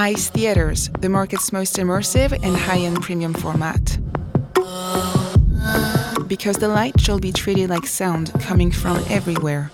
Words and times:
ICE 0.00 0.30
Theaters, 0.30 0.88
the 1.00 1.10
market's 1.10 1.52
most 1.52 1.76
immersive 1.76 2.32
and 2.32 2.56
high 2.56 2.78
end 2.78 3.02
premium 3.02 3.34
format. 3.34 3.98
Because 6.26 6.56
the 6.56 6.68
light 6.68 6.98
shall 6.98 7.18
be 7.18 7.32
treated 7.32 7.68
like 7.68 7.86
sound 7.86 8.32
coming 8.40 8.72
from 8.72 8.96
everywhere. 9.10 9.70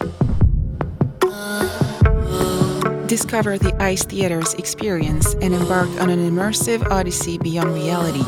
Discover 3.06 3.58
the 3.58 3.72
ICE 3.78 4.02
Theaters 4.02 4.54
experience 4.54 5.34
and 5.34 5.54
embark 5.54 5.88
on 6.00 6.10
an 6.10 6.18
immersive 6.18 6.84
odyssey 6.90 7.38
beyond 7.38 7.72
reality. 7.72 8.24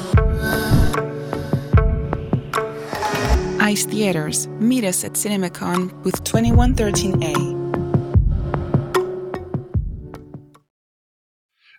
ICE 3.61 3.85
Theaters. 3.87 4.47
Meet 4.61 4.85
us 4.85 5.03
at 5.03 5.15
CinemaCon 5.15 6.01
booth 6.05 6.23
2113A. 6.23 7.58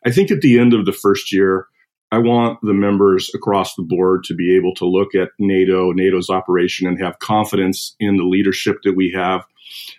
I 0.10 0.12
think 0.12 0.32
at 0.32 0.42
the 0.42 0.58
end 0.58 0.74
of 0.74 0.88
the 0.88 0.92
first 0.92 1.32
year, 1.32 1.68
I 2.12 2.18
want 2.18 2.58
the 2.64 2.74
members 2.74 3.30
across 3.36 3.76
the 3.76 3.84
board 3.84 4.24
to 4.24 4.34
be 4.34 4.56
able 4.56 4.74
to 4.78 4.86
look 4.86 5.14
at 5.14 5.30
NATO, 5.38 5.92
NATO's 5.92 6.32
operation, 6.32 6.88
and 6.88 7.00
have 7.00 7.20
confidence 7.20 7.96
in 8.00 8.18
the 8.18 8.24
leadership 8.24 8.78
that 8.86 8.96
we 8.96 9.12
have, 9.16 9.46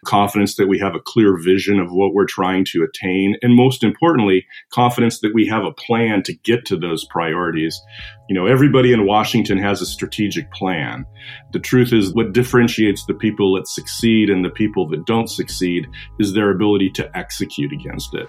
confidence 0.05 0.57
that 0.57 0.67
we 0.67 0.81
have 0.81 0.97
a 0.97 1.01
clear 1.01 1.41
vision 1.41 1.79
of 1.79 1.93
what 1.93 2.13
we're 2.13 2.27
trying 2.27 2.65
to 2.73 2.83
attain, 2.83 3.37
and 3.41 3.55
most 3.55 3.85
importantly, 3.85 4.45
confidence 4.73 5.21
that 5.21 5.33
we 5.33 5.47
have 5.47 5.63
a 5.63 5.71
plan 5.71 6.25
to 6.25 6.35
get 6.35 6.65
to 6.65 6.77
those 6.77 7.05
priorities. 7.05 7.81
You 8.29 8.35
know, 8.35 8.47
everybody 8.47 8.93
in 8.93 9.07
Washington 9.07 9.59
has 9.59 9.81
a 9.81 9.87
strategic 9.87 10.51
plan. 10.51 11.07
The 11.53 11.61
truth 11.61 11.93
is, 11.93 12.13
what 12.13 12.33
differentiates 12.33 13.07
the 13.07 13.15
people 13.15 13.55
that 13.55 13.69
succeed 13.69 14.29
and 14.29 14.45
the 14.45 14.51
people 14.51 14.89
that 14.89 15.07
don't 15.07 15.31
succeed 15.31 15.87
is 16.19 16.35
their 16.35 16.51
ability 16.51 16.91
to 16.95 17.17
execute 17.17 17.73
against 17.73 18.13
it. 18.17 18.29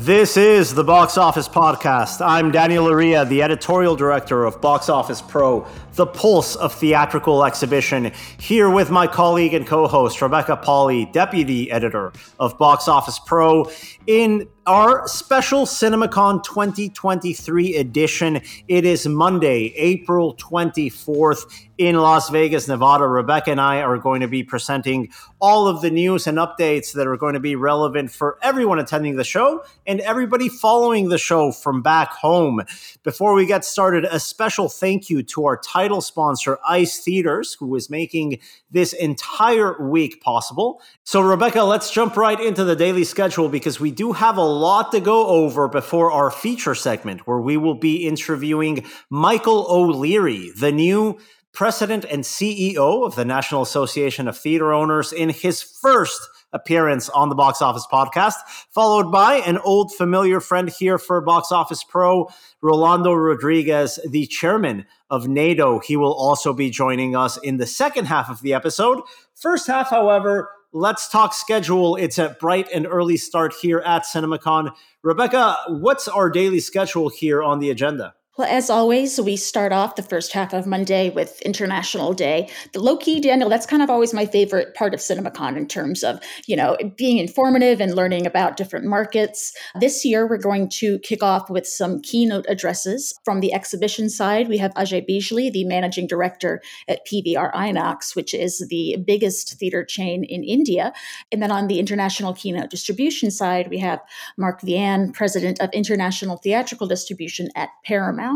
This 0.00 0.38
is 0.38 0.72
the 0.72 0.82
Box 0.82 1.18
Office 1.18 1.46
Podcast. 1.46 2.24
I'm 2.26 2.50
Daniel 2.50 2.86
Loria, 2.86 3.26
the 3.26 3.42
editorial 3.42 3.96
director 3.96 4.46
of 4.46 4.58
Box 4.62 4.88
Office 4.88 5.20
Pro, 5.20 5.66
the 5.94 6.06
pulse 6.06 6.56
of 6.56 6.72
theatrical 6.74 7.44
exhibition, 7.44 8.12
here 8.38 8.70
with 8.70 8.90
my 8.90 9.06
colleague 9.06 9.54
and 9.54 9.66
co 9.66 9.86
host, 9.86 10.20
Rebecca 10.22 10.56
Pahle, 10.56 11.10
deputy 11.12 11.70
editor 11.70 12.12
of 12.38 12.56
Box 12.58 12.88
Office 12.88 13.18
Pro, 13.18 13.70
in 14.06 14.46
our 14.66 15.08
special 15.08 15.66
CinemaCon 15.66 16.44
2023 16.44 17.76
edition. 17.76 18.40
It 18.68 18.84
is 18.84 19.06
Monday, 19.06 19.72
April 19.74 20.36
24th 20.36 21.66
in 21.76 21.96
Las 21.96 22.28
Vegas, 22.28 22.68
Nevada. 22.68 23.06
Rebecca 23.06 23.50
and 23.50 23.60
I 23.60 23.80
are 23.80 23.98
going 23.98 24.20
to 24.20 24.28
be 24.28 24.44
presenting 24.44 25.08
all 25.40 25.66
of 25.66 25.80
the 25.80 25.90
news 25.90 26.26
and 26.26 26.38
updates 26.38 26.92
that 26.92 27.06
are 27.06 27.16
going 27.16 27.34
to 27.34 27.40
be 27.40 27.56
relevant 27.56 28.10
for 28.10 28.38
everyone 28.42 28.78
attending 28.78 29.16
the 29.16 29.24
show 29.24 29.64
and 29.86 30.00
everybody 30.00 30.48
following 30.48 31.08
the 31.08 31.18
show 31.18 31.50
from 31.50 31.82
back 31.82 32.12
home. 32.12 32.62
Before 33.02 33.34
we 33.34 33.46
get 33.46 33.64
started, 33.64 34.04
a 34.04 34.20
special 34.20 34.68
thank 34.68 35.08
you 35.10 35.22
to 35.24 35.46
our 35.46 35.56
title 35.56 35.79
sponsor, 36.00 36.58
ICE 36.68 37.02
Theaters, 37.02 37.56
who 37.58 37.74
is 37.74 37.88
making 37.88 38.38
this 38.70 38.92
entire 38.92 39.80
week 39.80 40.20
possible. 40.22 40.82
So, 41.04 41.20
Rebecca, 41.20 41.62
let's 41.62 41.90
jump 41.90 42.16
right 42.16 42.38
into 42.38 42.64
the 42.64 42.76
daily 42.76 43.04
schedule 43.04 43.48
because 43.48 43.80
we 43.80 43.90
do 43.90 44.12
have 44.12 44.36
a 44.36 44.42
lot 44.42 44.92
to 44.92 45.00
go 45.00 45.26
over 45.26 45.68
before 45.68 46.12
our 46.12 46.30
feature 46.30 46.74
segment, 46.74 47.26
where 47.26 47.40
we 47.40 47.56
will 47.56 47.74
be 47.74 48.06
interviewing 48.06 48.84
Michael 49.08 49.66
O'Leary, 49.68 50.50
the 50.56 50.72
new 50.72 51.18
president 51.52 52.04
and 52.04 52.22
CEO 52.22 53.04
of 53.04 53.14
the 53.16 53.24
National 53.24 53.62
Association 53.62 54.28
of 54.28 54.38
Theater 54.38 54.72
Owners, 54.72 55.12
in 55.12 55.30
his 55.30 55.62
first 55.62 56.20
appearance 56.52 57.08
on 57.10 57.28
the 57.28 57.34
Box 57.34 57.62
Office 57.62 57.86
podcast, 57.90 58.34
followed 58.70 59.10
by 59.10 59.34
an 59.34 59.58
old 59.58 59.92
familiar 59.94 60.40
friend 60.40 60.68
here 60.68 60.98
for 60.98 61.20
Box 61.20 61.52
Office 61.52 61.84
Pro, 61.84 62.28
Rolando 62.60 63.12
Rodriguez, 63.12 63.98
the 64.08 64.26
chairman 64.26 64.86
of 65.10 65.28
NATO. 65.28 65.78
He 65.80 65.96
will 65.96 66.14
also 66.14 66.52
be 66.52 66.70
joining 66.70 67.14
us 67.14 67.36
in 67.38 67.58
the 67.58 67.66
second 67.66 68.06
half 68.06 68.28
of 68.28 68.42
the 68.42 68.54
episode. 68.54 69.00
First 69.34 69.66
half, 69.66 69.90
however, 69.90 70.50
let's 70.72 71.08
talk 71.08 71.34
schedule. 71.34 71.96
It's 71.96 72.18
a 72.18 72.36
bright 72.40 72.68
and 72.72 72.86
early 72.86 73.16
start 73.16 73.54
here 73.60 73.80
at 73.80 74.04
CinemaCon. 74.04 74.72
Rebecca, 75.02 75.56
what's 75.68 76.08
our 76.08 76.30
daily 76.30 76.60
schedule 76.60 77.08
here 77.08 77.42
on 77.42 77.58
the 77.58 77.70
agenda? 77.70 78.14
Well, 78.40 78.48
as 78.48 78.70
always, 78.70 79.20
we 79.20 79.36
start 79.36 79.70
off 79.70 79.96
the 79.96 80.02
first 80.02 80.32
half 80.32 80.54
of 80.54 80.66
Monday 80.66 81.10
with 81.10 81.42
International 81.42 82.14
Day. 82.14 82.48
The 82.72 82.80
low 82.80 82.96
key, 82.96 83.20
Daniel, 83.20 83.50
that's 83.50 83.66
kind 83.66 83.82
of 83.82 83.90
always 83.90 84.14
my 84.14 84.24
favorite 84.24 84.74
part 84.74 84.94
of 84.94 85.00
CinemaCon 85.00 85.58
in 85.58 85.68
terms 85.68 86.02
of, 86.02 86.20
you 86.46 86.56
know, 86.56 86.74
being 86.96 87.18
informative 87.18 87.82
and 87.82 87.94
learning 87.94 88.24
about 88.24 88.56
different 88.56 88.86
markets. 88.86 89.54
This 89.78 90.06
year, 90.06 90.26
we're 90.26 90.38
going 90.38 90.70
to 90.70 90.98
kick 91.00 91.22
off 91.22 91.50
with 91.50 91.66
some 91.66 92.00
keynote 92.00 92.46
addresses. 92.48 93.12
From 93.26 93.40
the 93.40 93.52
exhibition 93.52 94.08
side, 94.08 94.48
we 94.48 94.56
have 94.56 94.72
Ajay 94.72 95.06
Bijli, 95.06 95.52
the 95.52 95.64
managing 95.64 96.06
director 96.06 96.62
at 96.88 97.06
PVR 97.06 97.52
Inox, 97.52 98.16
which 98.16 98.32
is 98.32 98.66
the 98.70 98.96
biggest 99.06 99.58
theater 99.58 99.84
chain 99.84 100.24
in 100.24 100.44
India. 100.44 100.94
And 101.30 101.42
then 101.42 101.50
on 101.50 101.66
the 101.66 101.78
international 101.78 102.32
keynote 102.32 102.70
distribution 102.70 103.30
side, 103.30 103.68
we 103.68 103.80
have 103.80 104.00
Mark 104.38 104.62
Viane, 104.62 105.12
president 105.12 105.60
of 105.60 105.68
international 105.74 106.38
theatrical 106.38 106.86
distribution 106.86 107.50
at 107.54 107.68
Paramount. 107.84 108.29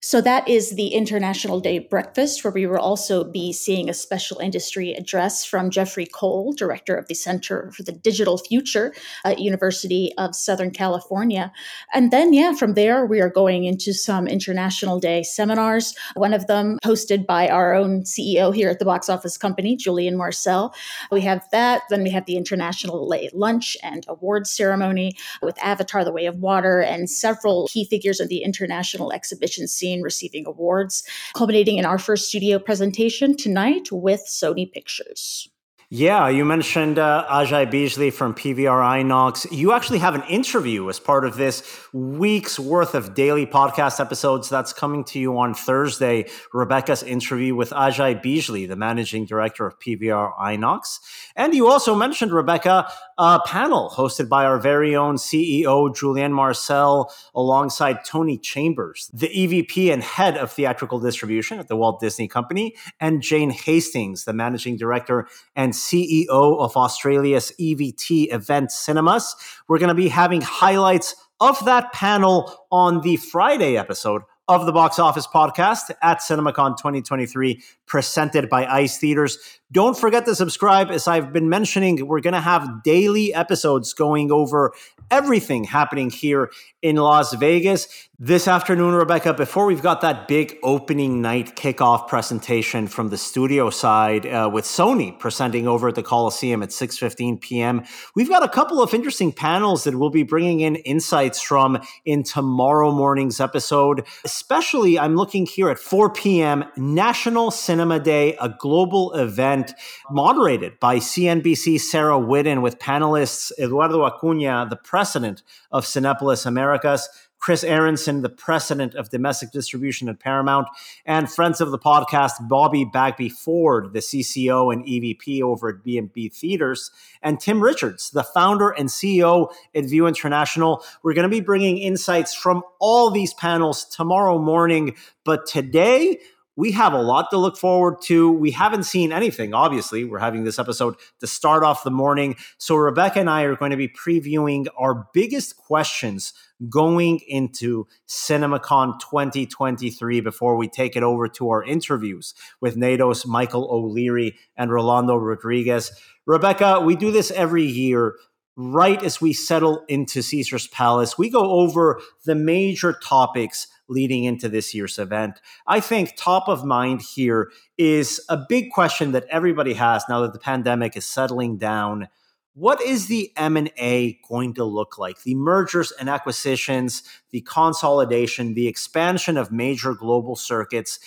So 0.00 0.20
that 0.20 0.48
is 0.48 0.76
the 0.76 0.88
International 0.88 1.60
Day 1.60 1.78
breakfast, 1.78 2.44
where 2.44 2.52
we 2.52 2.66
will 2.66 2.78
also 2.78 3.24
be 3.24 3.52
seeing 3.52 3.88
a 3.88 3.94
special 3.94 4.38
industry 4.38 4.92
address 4.92 5.44
from 5.44 5.70
Jeffrey 5.70 6.06
Cole, 6.06 6.52
director 6.52 6.94
of 6.96 7.08
the 7.08 7.14
Center 7.14 7.70
for 7.72 7.82
the 7.82 7.92
Digital 7.92 8.38
Future 8.38 8.92
at 9.24 9.38
University 9.38 10.12
of 10.18 10.34
Southern 10.34 10.70
California. 10.70 11.52
And 11.94 12.10
then, 12.10 12.32
yeah, 12.32 12.54
from 12.54 12.74
there 12.74 13.06
we 13.06 13.20
are 13.20 13.30
going 13.30 13.64
into 13.64 13.92
some 13.92 14.26
International 14.26 14.98
Day 14.98 15.22
seminars. 15.22 15.94
One 16.14 16.34
of 16.34 16.46
them 16.46 16.78
hosted 16.84 17.26
by 17.26 17.48
our 17.48 17.74
own 17.74 18.02
CEO 18.02 18.54
here 18.54 18.70
at 18.70 18.78
the 18.78 18.84
Box 18.84 19.08
Office 19.08 19.36
Company, 19.36 19.76
Julien 19.76 20.16
Marcel. 20.16 20.74
We 21.10 21.20
have 21.22 21.46
that. 21.52 21.82
Then 21.90 22.02
we 22.02 22.10
have 22.10 22.26
the 22.26 22.36
International 22.36 23.08
lunch 23.32 23.76
and 23.82 24.04
awards 24.08 24.50
ceremony 24.50 25.16
with 25.40 25.58
Avatar: 25.62 26.04
The 26.04 26.12
Way 26.12 26.26
of 26.26 26.36
Water 26.36 26.80
and 26.80 27.08
several 27.08 27.68
key 27.68 27.84
figures 27.84 28.20
of 28.20 28.28
the 28.28 28.42
international 28.42 29.12
exhibition 29.22 29.68
scene 29.68 30.02
receiving 30.02 30.44
awards, 30.46 31.04
culminating 31.34 31.78
in 31.78 31.84
our 31.84 31.98
first 31.98 32.28
studio 32.28 32.58
presentation 32.58 33.36
tonight 33.36 33.88
with 33.92 34.20
Sony 34.26 34.70
Pictures. 34.72 35.48
Yeah, 35.94 36.30
you 36.30 36.46
mentioned 36.46 36.98
uh, 36.98 37.26
Ajay 37.28 37.70
Bijli 37.70 38.10
from 38.10 38.34
PVR 38.34 39.02
Inox. 39.02 39.46
You 39.52 39.74
actually 39.74 39.98
have 39.98 40.14
an 40.14 40.22
interview 40.22 40.88
as 40.88 40.98
part 40.98 41.26
of 41.26 41.36
this 41.36 41.62
week's 41.92 42.58
worth 42.58 42.94
of 42.94 43.12
daily 43.12 43.44
podcast 43.44 44.00
episodes 44.00 44.48
that's 44.48 44.72
coming 44.72 45.04
to 45.04 45.18
you 45.18 45.38
on 45.38 45.52
Thursday. 45.52 46.30
Rebecca's 46.54 47.02
interview 47.02 47.54
with 47.54 47.72
Ajay 47.72 48.24
Bijli, 48.24 48.66
the 48.66 48.74
managing 48.74 49.26
director 49.26 49.66
of 49.66 49.78
PVR 49.80 50.34
Inox. 50.38 50.98
And 51.36 51.54
you 51.54 51.68
also 51.68 51.94
mentioned, 51.94 52.32
Rebecca, 52.32 52.88
a 53.18 53.40
panel 53.44 53.90
hosted 53.90 54.30
by 54.30 54.46
our 54.46 54.58
very 54.58 54.96
own 54.96 55.16
CEO, 55.16 55.94
Julien 55.94 56.32
Marcel, 56.32 57.12
alongside 57.34 58.02
Tony 58.02 58.38
Chambers, 58.38 59.10
the 59.12 59.28
EVP 59.28 59.92
and 59.92 60.02
head 60.02 60.38
of 60.38 60.50
theatrical 60.50 61.00
distribution 61.00 61.58
at 61.58 61.68
the 61.68 61.76
Walt 61.76 62.00
Disney 62.00 62.28
Company, 62.28 62.76
and 62.98 63.20
Jane 63.20 63.50
Hastings, 63.50 64.24
the 64.24 64.32
managing 64.32 64.78
director 64.78 65.28
and 65.54 65.74
CEO 65.82 66.28
of 66.28 66.76
Australia's 66.76 67.52
EVT 67.60 68.32
Event 68.32 68.70
Cinemas. 68.70 69.34
We're 69.68 69.78
going 69.78 69.88
to 69.88 69.94
be 69.94 70.08
having 70.08 70.40
highlights 70.40 71.14
of 71.40 71.62
that 71.64 71.92
panel 71.92 72.66
on 72.70 73.00
the 73.00 73.16
Friday 73.16 73.76
episode 73.76 74.22
of 74.48 74.66
the 74.66 74.72
Box 74.72 74.98
Office 74.98 75.26
Podcast 75.26 75.90
at 76.02 76.18
CinemaCon 76.20 76.76
2023, 76.76 77.62
presented 77.86 78.48
by 78.48 78.66
ICE 78.66 78.98
Theaters. 78.98 79.38
Don't 79.70 79.96
forget 79.96 80.26
to 80.26 80.34
subscribe. 80.34 80.90
As 80.90 81.08
I've 81.08 81.32
been 81.32 81.48
mentioning, 81.48 82.06
we're 82.06 82.20
going 82.20 82.34
to 82.34 82.40
have 82.40 82.82
daily 82.82 83.32
episodes 83.32 83.94
going 83.94 84.30
over 84.30 84.72
everything 85.10 85.64
happening 85.64 86.10
here 86.10 86.50
in 86.82 86.96
Las 86.96 87.34
Vegas. 87.34 88.08
This 88.18 88.46
afternoon, 88.46 88.94
Rebecca, 88.94 89.34
before 89.34 89.66
we've 89.66 89.82
got 89.82 90.00
that 90.02 90.28
big 90.28 90.58
opening 90.62 91.20
night 91.22 91.56
kickoff 91.56 92.06
presentation 92.08 92.86
from 92.86 93.08
the 93.08 93.18
studio 93.18 93.68
side 93.70 94.26
uh, 94.26 94.48
with 94.52 94.64
Sony 94.64 95.18
presenting 95.18 95.66
over 95.66 95.88
at 95.88 95.94
the 95.94 96.02
Coliseum 96.02 96.62
at 96.62 96.68
6.15 96.68 97.40
p.m., 97.40 97.82
we've 98.14 98.28
got 98.28 98.42
a 98.42 98.48
couple 98.48 98.82
of 98.82 98.94
interesting 98.94 99.32
panels 99.32 99.84
that 99.84 99.96
we'll 99.96 100.10
be 100.10 100.22
bringing 100.22 100.60
in 100.60 100.76
insights 100.76 101.40
from 101.40 101.80
in 102.04 102.22
tomorrow 102.22 102.92
morning's 102.92 103.40
episode. 103.40 104.06
Especially, 104.32 104.98
I'm 104.98 105.14
looking 105.14 105.44
here 105.44 105.68
at 105.68 105.78
4 105.78 106.10
p.m., 106.10 106.64
National 106.78 107.50
Cinema 107.50 108.00
Day, 108.00 108.34
a 108.40 108.48
global 108.48 109.12
event 109.12 109.74
moderated 110.10 110.80
by 110.80 110.96
CNBC 110.96 111.78
Sarah 111.78 112.18
Whitten 112.18 112.62
with 112.62 112.78
panelists 112.78 113.52
Eduardo 113.58 114.06
Acuna, 114.06 114.66
the 114.70 114.76
president 114.76 115.42
of 115.70 115.84
Cinepolis 115.84 116.46
Americas, 116.46 117.10
Chris 117.42 117.64
Aronson, 117.64 118.22
the 118.22 118.28
president 118.28 118.94
of 118.94 119.10
domestic 119.10 119.50
distribution 119.50 120.08
at 120.08 120.20
Paramount, 120.20 120.68
and 121.04 121.28
friends 121.28 121.60
of 121.60 121.72
the 121.72 121.78
podcast, 121.78 122.34
Bobby 122.48 122.84
Bagby 122.84 123.28
Ford, 123.28 123.92
the 123.92 123.98
CCO 123.98 124.72
and 124.72 124.84
EVP 124.86 125.42
over 125.42 125.70
at 125.70 125.82
B&B 125.82 126.28
Theaters, 126.28 126.92
and 127.20 127.40
Tim 127.40 127.60
Richards, 127.60 128.10
the 128.10 128.22
founder 128.22 128.70
and 128.70 128.88
CEO 128.88 129.52
at 129.74 129.86
Vue 129.86 130.06
International. 130.06 130.84
We're 131.02 131.14
going 131.14 131.28
to 131.28 131.36
be 131.36 131.40
bringing 131.40 131.78
insights 131.78 132.32
from 132.32 132.62
all 132.78 133.10
these 133.10 133.34
panels 133.34 133.86
tomorrow 133.86 134.38
morning, 134.38 134.94
but 135.24 135.44
today 135.44 136.20
we 136.54 136.72
have 136.72 136.92
a 136.92 137.00
lot 137.00 137.30
to 137.30 137.38
look 137.38 137.56
forward 137.56 138.02
to. 138.02 138.30
We 138.30 138.50
haven't 138.50 138.84
seen 138.84 139.10
anything, 139.10 139.54
obviously. 139.54 140.04
We're 140.04 140.18
having 140.18 140.44
this 140.44 140.58
episode 140.58 140.96
to 141.20 141.26
start 141.26 141.64
off 141.64 141.82
the 141.82 141.90
morning. 141.90 142.36
So, 142.58 142.76
Rebecca 142.76 143.20
and 143.20 143.30
I 143.30 143.42
are 143.44 143.56
going 143.56 143.70
to 143.70 143.76
be 143.76 143.88
previewing 143.88 144.66
our 144.76 145.08
biggest 145.14 145.56
questions 145.56 146.34
going 146.68 147.20
into 147.28 147.86
CinemaCon 148.08 149.00
2023 149.00 150.20
before 150.20 150.56
we 150.56 150.68
take 150.68 150.96
it 150.96 151.02
over 151.02 151.28
to 151.28 151.50
our 151.50 151.62
interviews 151.62 152.34
with 152.60 152.76
NATO's 152.76 153.26
Michael 153.26 153.68
O'Leary 153.70 154.36
and 154.56 154.70
Rolando 154.70 155.16
Rodriguez. 155.16 155.92
Rebecca, 156.26 156.80
we 156.80 156.96
do 156.96 157.10
this 157.10 157.30
every 157.30 157.64
year 157.64 158.14
right 158.56 159.02
as 159.02 159.20
we 159.20 159.32
settle 159.32 159.84
into 159.88 160.22
Caesar's 160.22 160.66
Palace. 160.68 161.16
We 161.16 161.30
go 161.30 161.50
over 161.52 162.00
the 162.24 162.34
major 162.34 162.92
topics 162.92 163.68
leading 163.88 164.24
into 164.24 164.48
this 164.48 164.74
year's 164.74 164.98
event. 164.98 165.40
I 165.66 165.80
think 165.80 166.14
top 166.16 166.48
of 166.48 166.64
mind 166.64 167.02
here 167.02 167.50
is 167.78 168.24
a 168.28 168.38
big 168.48 168.70
question 168.70 169.12
that 169.12 169.26
everybody 169.30 169.74
has 169.74 170.04
now 170.08 170.20
that 170.20 170.32
the 170.32 170.38
pandemic 170.38 170.96
is 170.96 171.04
settling 171.04 171.58
down. 171.58 172.08
What 172.54 172.82
is 172.82 173.06
the 173.06 173.32
M&A 173.36 174.20
going 174.28 174.52
to 174.54 174.64
look 174.64 174.98
like? 174.98 175.22
The 175.22 175.34
mergers 175.34 175.90
and 175.92 176.10
acquisitions, 176.10 177.02
the 177.30 177.40
consolidation, 177.40 178.52
the 178.52 178.68
expansion 178.68 179.38
of 179.38 179.50
major 179.50 179.94
global 179.94 180.36
circuits 180.36 180.98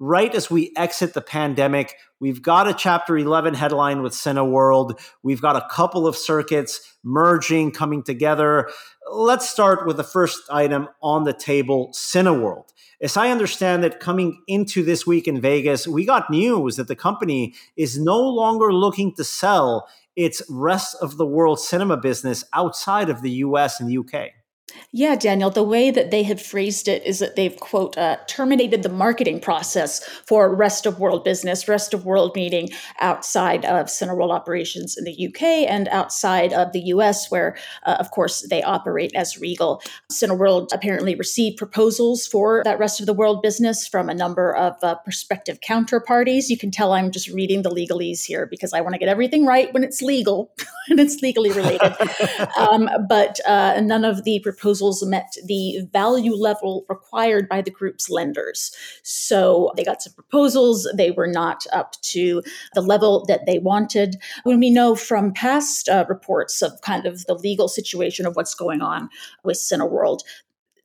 right 0.00 0.34
as 0.34 0.50
we 0.50 0.72
exit 0.76 1.14
the 1.14 1.20
pandemic, 1.20 1.96
we've 2.20 2.42
got 2.42 2.68
a 2.68 2.74
Chapter 2.74 3.18
11 3.18 3.54
headline 3.54 4.02
with 4.02 4.12
Cineworld. 4.12 4.98
We've 5.22 5.42
got 5.42 5.56
a 5.56 5.66
couple 5.70 6.06
of 6.06 6.16
circuits 6.16 6.96
merging, 7.02 7.72
coming 7.72 8.02
together. 8.02 8.70
Let's 9.10 9.48
start 9.48 9.86
with 9.86 9.96
the 9.96 10.04
first 10.04 10.42
item 10.50 10.88
on 11.02 11.24
the 11.24 11.32
table 11.32 11.90
Cineworld. 11.92 12.68
As 13.00 13.16
I 13.16 13.30
understand 13.30 13.84
it, 13.84 14.00
coming 14.00 14.42
into 14.48 14.82
this 14.82 15.06
week 15.06 15.28
in 15.28 15.40
Vegas, 15.40 15.86
we 15.86 16.04
got 16.04 16.30
news 16.30 16.76
that 16.76 16.88
the 16.88 16.96
company 16.96 17.54
is 17.76 17.98
no 17.98 18.20
longer 18.20 18.72
looking 18.72 19.14
to 19.14 19.24
sell 19.24 19.88
its 20.18 20.42
rest 20.50 20.96
of 21.00 21.16
the 21.16 21.24
world 21.24 21.60
cinema 21.60 21.96
business 21.96 22.42
outside 22.52 23.08
of 23.08 23.22
the 23.22 23.30
US 23.30 23.80
and 23.80 23.96
UK. 23.96 24.30
Yeah, 24.90 25.16
Daniel, 25.16 25.50
the 25.50 25.62
way 25.62 25.90
that 25.90 26.10
they 26.10 26.22
have 26.22 26.40
phrased 26.40 26.88
it 26.88 27.04
is 27.04 27.18
that 27.18 27.36
they've, 27.36 27.56
quote, 27.60 27.96
uh, 27.98 28.16
terminated 28.26 28.82
the 28.82 28.88
marketing 28.88 29.38
process 29.38 30.02
for 30.26 30.54
rest 30.54 30.86
of 30.86 30.98
world 30.98 31.24
business, 31.24 31.68
rest 31.68 31.92
of 31.92 32.06
world 32.06 32.34
meaning 32.34 32.70
outside 33.00 33.66
of 33.66 33.86
Cineworld 33.86 34.32
operations 34.32 34.96
in 34.96 35.04
the 35.04 35.28
UK 35.28 35.68
and 35.68 35.88
outside 35.88 36.54
of 36.54 36.72
the 36.72 36.80
US, 36.94 37.30
where, 37.30 37.56
uh, 37.84 37.96
of 37.98 38.10
course, 38.10 38.46
they 38.48 38.62
operate 38.62 39.12
as 39.14 39.38
Regal. 39.38 39.82
Cineworld 40.10 40.68
apparently 40.72 41.14
received 41.14 41.58
proposals 41.58 42.26
for 42.26 42.62
that 42.64 42.78
rest 42.78 42.98
of 42.98 43.06
the 43.06 43.12
world 43.12 43.42
business 43.42 43.86
from 43.86 44.08
a 44.08 44.14
number 44.14 44.54
of 44.56 44.76
uh, 44.82 44.94
prospective 45.04 45.60
counterparties. 45.60 46.48
You 46.48 46.56
can 46.56 46.70
tell 46.70 46.92
I'm 46.92 47.10
just 47.10 47.28
reading 47.28 47.60
the 47.60 47.70
legalese 47.70 48.24
here 48.24 48.46
because 48.46 48.72
I 48.72 48.80
want 48.80 48.94
to 48.94 48.98
get 48.98 49.08
everything 49.08 49.44
right 49.44 49.72
when 49.74 49.84
it's 49.84 50.00
legal 50.00 50.50
and 50.88 50.98
it's 50.98 51.20
legally 51.20 51.52
related. 51.52 51.94
um, 52.56 52.88
but 53.06 53.38
uh, 53.46 53.80
none 53.80 54.06
of 54.06 54.24
the 54.24 54.40
proposals 54.58 55.04
met 55.06 55.34
the 55.44 55.80
value 55.92 56.34
level 56.34 56.84
required 56.88 57.48
by 57.48 57.62
the 57.62 57.70
group's 57.70 58.10
lenders. 58.10 58.74
So 59.02 59.72
they 59.76 59.84
got 59.84 60.02
some 60.02 60.12
proposals. 60.14 60.88
They 60.96 61.12
were 61.12 61.26
not 61.28 61.66
up 61.72 62.00
to 62.02 62.42
the 62.74 62.80
level 62.80 63.24
that 63.26 63.46
they 63.46 63.58
wanted. 63.58 64.16
When 64.42 64.58
we 64.58 64.70
know 64.70 64.96
from 64.96 65.32
past 65.32 65.88
uh, 65.88 66.04
reports 66.08 66.60
of 66.62 66.80
kind 66.82 67.06
of 67.06 67.24
the 67.26 67.34
legal 67.34 67.68
situation 67.68 68.26
of 68.26 68.34
what's 68.34 68.54
going 68.54 68.82
on 68.82 69.08
with 69.44 69.56
Cineworld, 69.56 70.20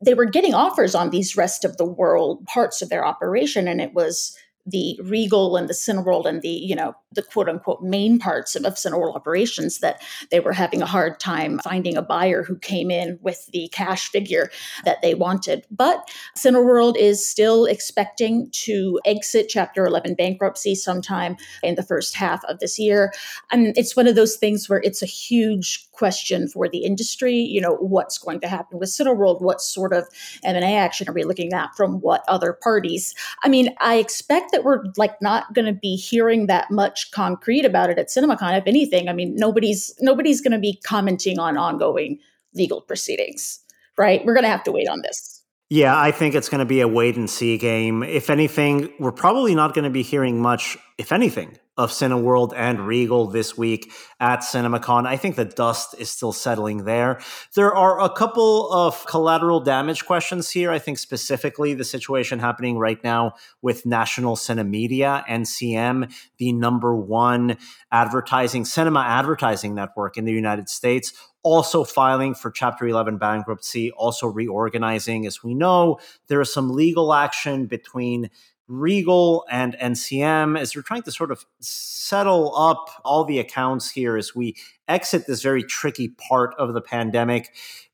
they 0.03 0.13
were 0.13 0.25
getting 0.25 0.53
offers 0.53 0.93
on 0.95 1.09
these 1.09 1.37
rest 1.37 1.65
of 1.65 1.77
the 1.77 1.85
world 1.85 2.45
parts 2.45 2.81
of 2.81 2.89
their 2.89 3.05
operation, 3.05 3.67
and 3.67 3.81
it 3.81 3.93
was 3.93 4.37
the 4.65 4.99
Regal 5.03 5.57
and 5.57 5.67
the 5.67 5.73
Cineworld 5.73 6.25
and 6.25 6.41
the, 6.41 6.49
you 6.49 6.75
know, 6.75 6.95
the 7.11 7.21
quote 7.21 7.49
unquote 7.49 7.81
main 7.81 8.17
parts 8.17 8.55
of, 8.55 8.65
of 8.65 8.75
Cineworld 8.75 9.15
operations 9.15 9.79
that 9.79 10.01
they 10.31 10.39
were 10.39 10.53
having 10.53 10.81
a 10.81 10.85
hard 10.85 11.19
time 11.19 11.59
finding 11.63 11.97
a 11.97 12.01
buyer 12.01 12.43
who 12.43 12.57
came 12.57 12.89
in 12.89 13.19
with 13.21 13.47
the 13.47 13.67
cash 13.69 14.09
figure 14.09 14.49
that 14.85 15.01
they 15.01 15.13
wanted. 15.13 15.65
But 15.69 16.09
Cineworld 16.37 16.97
is 16.97 17.27
still 17.27 17.65
expecting 17.65 18.49
to 18.51 18.99
exit 19.05 19.49
Chapter 19.49 19.85
11 19.85 20.15
bankruptcy 20.15 20.75
sometime 20.75 21.35
in 21.61 21.75
the 21.75 21.83
first 21.83 22.15
half 22.15 22.43
of 22.45 22.59
this 22.59 22.79
year. 22.79 23.13
And 23.51 23.77
it's 23.77 23.95
one 23.95 24.07
of 24.07 24.15
those 24.15 24.37
things 24.37 24.69
where 24.69 24.81
it's 24.83 25.01
a 25.01 25.07
huge 25.07 25.91
question 25.91 26.47
for 26.47 26.69
the 26.69 26.85
industry. 26.85 27.35
You 27.35 27.61
know, 27.61 27.75
what's 27.75 28.17
going 28.17 28.39
to 28.41 28.47
happen 28.47 28.79
with 28.79 28.89
Cineworld? 28.89 29.41
What 29.41 29.61
sort 29.61 29.93
of 29.93 30.07
M&A 30.43 30.75
action 30.75 31.09
are 31.09 31.13
we 31.13 31.23
looking 31.23 31.53
at 31.53 31.75
from 31.75 31.99
what 31.99 32.23
other 32.27 32.53
parties? 32.53 33.13
I 33.43 33.49
mean, 33.49 33.75
I 33.79 33.95
expect 33.95 34.52
that 34.53 34.63
we're 34.63 34.83
like 34.97 35.21
not 35.21 35.53
going 35.53 35.65
to 35.65 35.73
be 35.73 35.95
hearing 35.95 36.47
that 36.47 36.71
much 36.71 37.11
concrete 37.11 37.65
about 37.65 37.89
it 37.89 37.99
at 37.99 38.07
CinemaCon. 38.07 38.57
If 38.57 38.65
anything, 38.65 39.09
I 39.09 39.13
mean, 39.13 39.35
nobody's 39.35 39.93
nobody's 39.99 40.39
going 40.39 40.53
to 40.53 40.59
be 40.59 40.79
commenting 40.85 41.39
on 41.39 41.57
ongoing 41.57 42.19
legal 42.53 42.81
proceedings, 42.81 43.59
right? 43.97 44.25
We're 44.25 44.33
going 44.33 44.45
to 44.45 44.49
have 44.49 44.63
to 44.63 44.71
wait 44.71 44.87
on 44.87 45.01
this. 45.01 45.32
Yeah, 45.75 45.99
I 45.99 46.11
think 46.11 46.35
it's 46.35 46.49
going 46.49 46.59
to 46.59 46.65
be 46.65 46.81
a 46.81 46.87
wait 46.87 47.17
and 47.17 47.27
see 47.27 47.57
game. 47.57 48.03
If 48.03 48.29
anything, 48.29 48.93
we're 48.99 49.11
probably 49.11 49.55
not 49.55 49.73
going 49.73 49.85
to 49.85 49.89
be 49.89 50.03
hearing 50.03 50.39
much, 50.39 50.77
if 50.99 51.11
anything, 51.11 51.57
of 51.77 51.89
Cineworld 51.89 52.53
and 52.55 52.85
Regal 52.85 53.25
this 53.25 53.57
week 53.57 53.91
at 54.19 54.41
CinemaCon. 54.41 55.07
I 55.07 55.17
think 55.17 55.35
the 55.35 55.45
dust 55.45 55.95
is 55.97 56.11
still 56.11 56.31
settling 56.31 56.83
there. 56.83 57.19
There 57.55 57.73
are 57.73 57.99
a 57.99 58.09
couple 58.11 58.71
of 58.71 59.03
collateral 59.07 59.61
damage 59.61 60.05
questions 60.05 60.51
here. 60.51 60.69
I 60.69 60.77
think 60.77 60.99
specifically 60.99 61.73
the 61.73 61.83
situation 61.83 62.37
happening 62.37 62.77
right 62.77 63.03
now 63.03 63.33
with 63.63 63.83
National 63.83 64.35
Cinemedia, 64.35 65.25
NCM, 65.25 66.13
the 66.37 66.53
number 66.53 66.95
one 66.95 67.57
advertising 67.91 68.63
cinema 68.65 68.99
advertising 68.99 69.73
network 69.73 70.17
in 70.17 70.25
the 70.25 70.33
United 70.33 70.69
States, 70.69 71.13
also 71.43 71.83
filing 71.83 72.33
for 72.33 72.49
Chapter 72.49 72.87
11 72.87 73.17
bankruptcy, 73.17 73.91
also 73.91 74.27
reorganizing. 74.27 75.25
As 75.25 75.43
we 75.43 75.53
know, 75.53 75.99
there 76.27 76.41
is 76.41 76.51
some 76.51 76.71
legal 76.71 77.13
action 77.13 77.65
between 77.67 78.29
Regal 78.69 79.45
and 79.51 79.75
NCM 79.75 80.57
as 80.57 80.73
we're 80.73 80.83
trying 80.83 81.03
to 81.03 81.11
sort 81.11 81.31
of 81.31 81.45
settle 81.59 82.55
up 82.57 82.89
all 83.03 83.25
the 83.25 83.39
accounts 83.39 83.91
here 83.91 84.15
as 84.15 84.33
we 84.33 84.55
exit 84.87 85.27
this 85.27 85.41
very 85.41 85.63
tricky 85.63 86.07
part 86.07 86.55
of 86.57 86.73
the 86.73 86.81
pandemic 86.81 87.53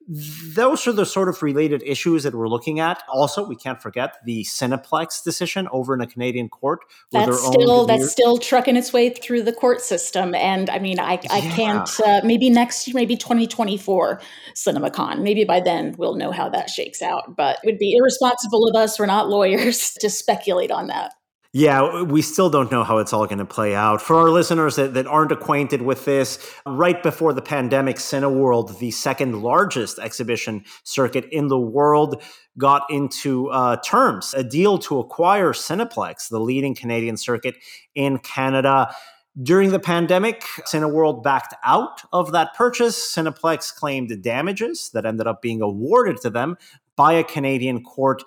those 0.10 0.88
are 0.88 0.92
the 0.92 1.06
sort 1.06 1.30
of 1.30 1.44
related 1.44 1.84
issues 1.86 2.24
that 2.24 2.34
we're 2.34 2.48
looking 2.48 2.80
at. 2.80 3.04
Also, 3.10 3.46
we 3.46 3.56
can't 3.56 3.80
forget 3.80 4.18
the 4.26 4.44
Cineplex 4.44 5.24
decision 5.24 5.68
over 5.72 5.94
in 5.94 6.02
a 6.02 6.08
Canadian 6.08 6.50
court. 6.50 6.80
That's 7.12 7.46
still 7.46 7.86
that's 7.86 8.12
still 8.12 8.40
trucking 8.40 8.76
its 8.76 8.92
way 8.92 9.12
through 9.12 9.44
the 9.44 9.54
court 9.54 9.82
system, 9.82 10.34
and 10.34 10.68
I 10.70 10.80
mean, 10.80 11.00
I 11.00 11.20
I 11.30 11.38
yeah. 11.38 11.56
can't. 11.56 12.00
Uh, 12.00 12.22
maybe 12.24 12.50
next 12.50 12.88
year, 12.88 12.96
maybe 12.96 13.16
2024 13.16 14.20
CinemaCon. 14.56 15.22
Maybe 15.22 15.44
by 15.44 15.60
then 15.60 15.94
we'll 15.98 16.16
know 16.16 16.32
how 16.32 16.50
that 16.50 16.72
shakes 16.72 17.04
out. 17.04 17.36
But 17.36 17.60
it 17.64 17.68
would 17.68 17.78
be 17.78 17.96
irresponsible 17.96 18.68
of 18.68 18.76
us. 18.76 18.98
We're 18.98 19.06
not 19.06 19.30
lawyers 19.30 19.92
to 20.00 20.10
speculate 20.10 20.72
on 20.72 20.88
that. 20.88 21.14
Yeah, 21.52 22.04
we 22.04 22.22
still 22.22 22.52
don't 22.52 22.72
know 22.72 22.84
how 22.84 23.00
it's 23.00 23.12
all 23.12 23.26
going 23.26 23.40
to 23.40 23.46
play 23.46 23.74
out. 23.74 24.04
For 24.04 24.18
our 24.18 24.30
listeners 24.30 24.76
that, 24.76 24.94
that 24.94 25.08
aren't 25.08 25.32
acquainted 25.32 25.82
with 25.82 26.06
this, 26.06 26.38
right 26.64 27.02
before 27.02 27.34
the 27.34 27.42
pandemic, 27.42 27.96
Cineworld, 27.96 28.78
the 28.78 28.92
second 28.92 29.42
largest 29.42 29.98
exhibition 29.98 30.64
circuit 30.84 31.26
in 31.32 31.48
the 31.48 31.60
world, 31.60 32.22
got 32.60 32.84
into 32.92 33.50
uh, 33.50 33.78
terms, 33.78 34.36
a 34.36 34.44
deal 34.44 34.78
to 34.78 35.00
acquire 35.00 35.52
Cineplex, 35.52 36.30
the 36.30 36.40
leading 36.40 36.76
Canadian 36.76 37.18
circuit 37.18 37.56
in 37.96 38.20
Canada. 38.20 38.94
During 39.42 39.72
the 39.72 39.80
pandemic, 39.80 40.44
Cineworld 40.68 41.24
backed 41.24 41.56
out 41.64 42.04
of 42.14 42.32
that 42.32 42.54
purchase. 42.54 42.96
Cineplex 43.16 43.74
claimed 43.74 44.22
damages 44.22 44.92
that 44.94 45.04
ended 45.04 45.26
up 45.26 45.42
being 45.42 45.64
awarded 45.64 46.18
to 46.22 46.30
them 46.30 46.58
by 46.96 47.14
a 47.14 47.24
Canadian 47.24 47.82
court 47.82 48.22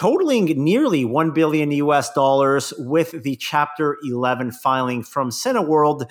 totaling 0.00 0.46
nearly 0.64 1.04
1 1.04 1.32
billion 1.32 1.70
US 1.72 2.10
dollars 2.14 2.72
with 2.78 3.22
the 3.22 3.36
chapter 3.36 3.98
11 4.02 4.50
filing 4.50 5.02
from 5.02 5.28
Cineworld 5.28 6.10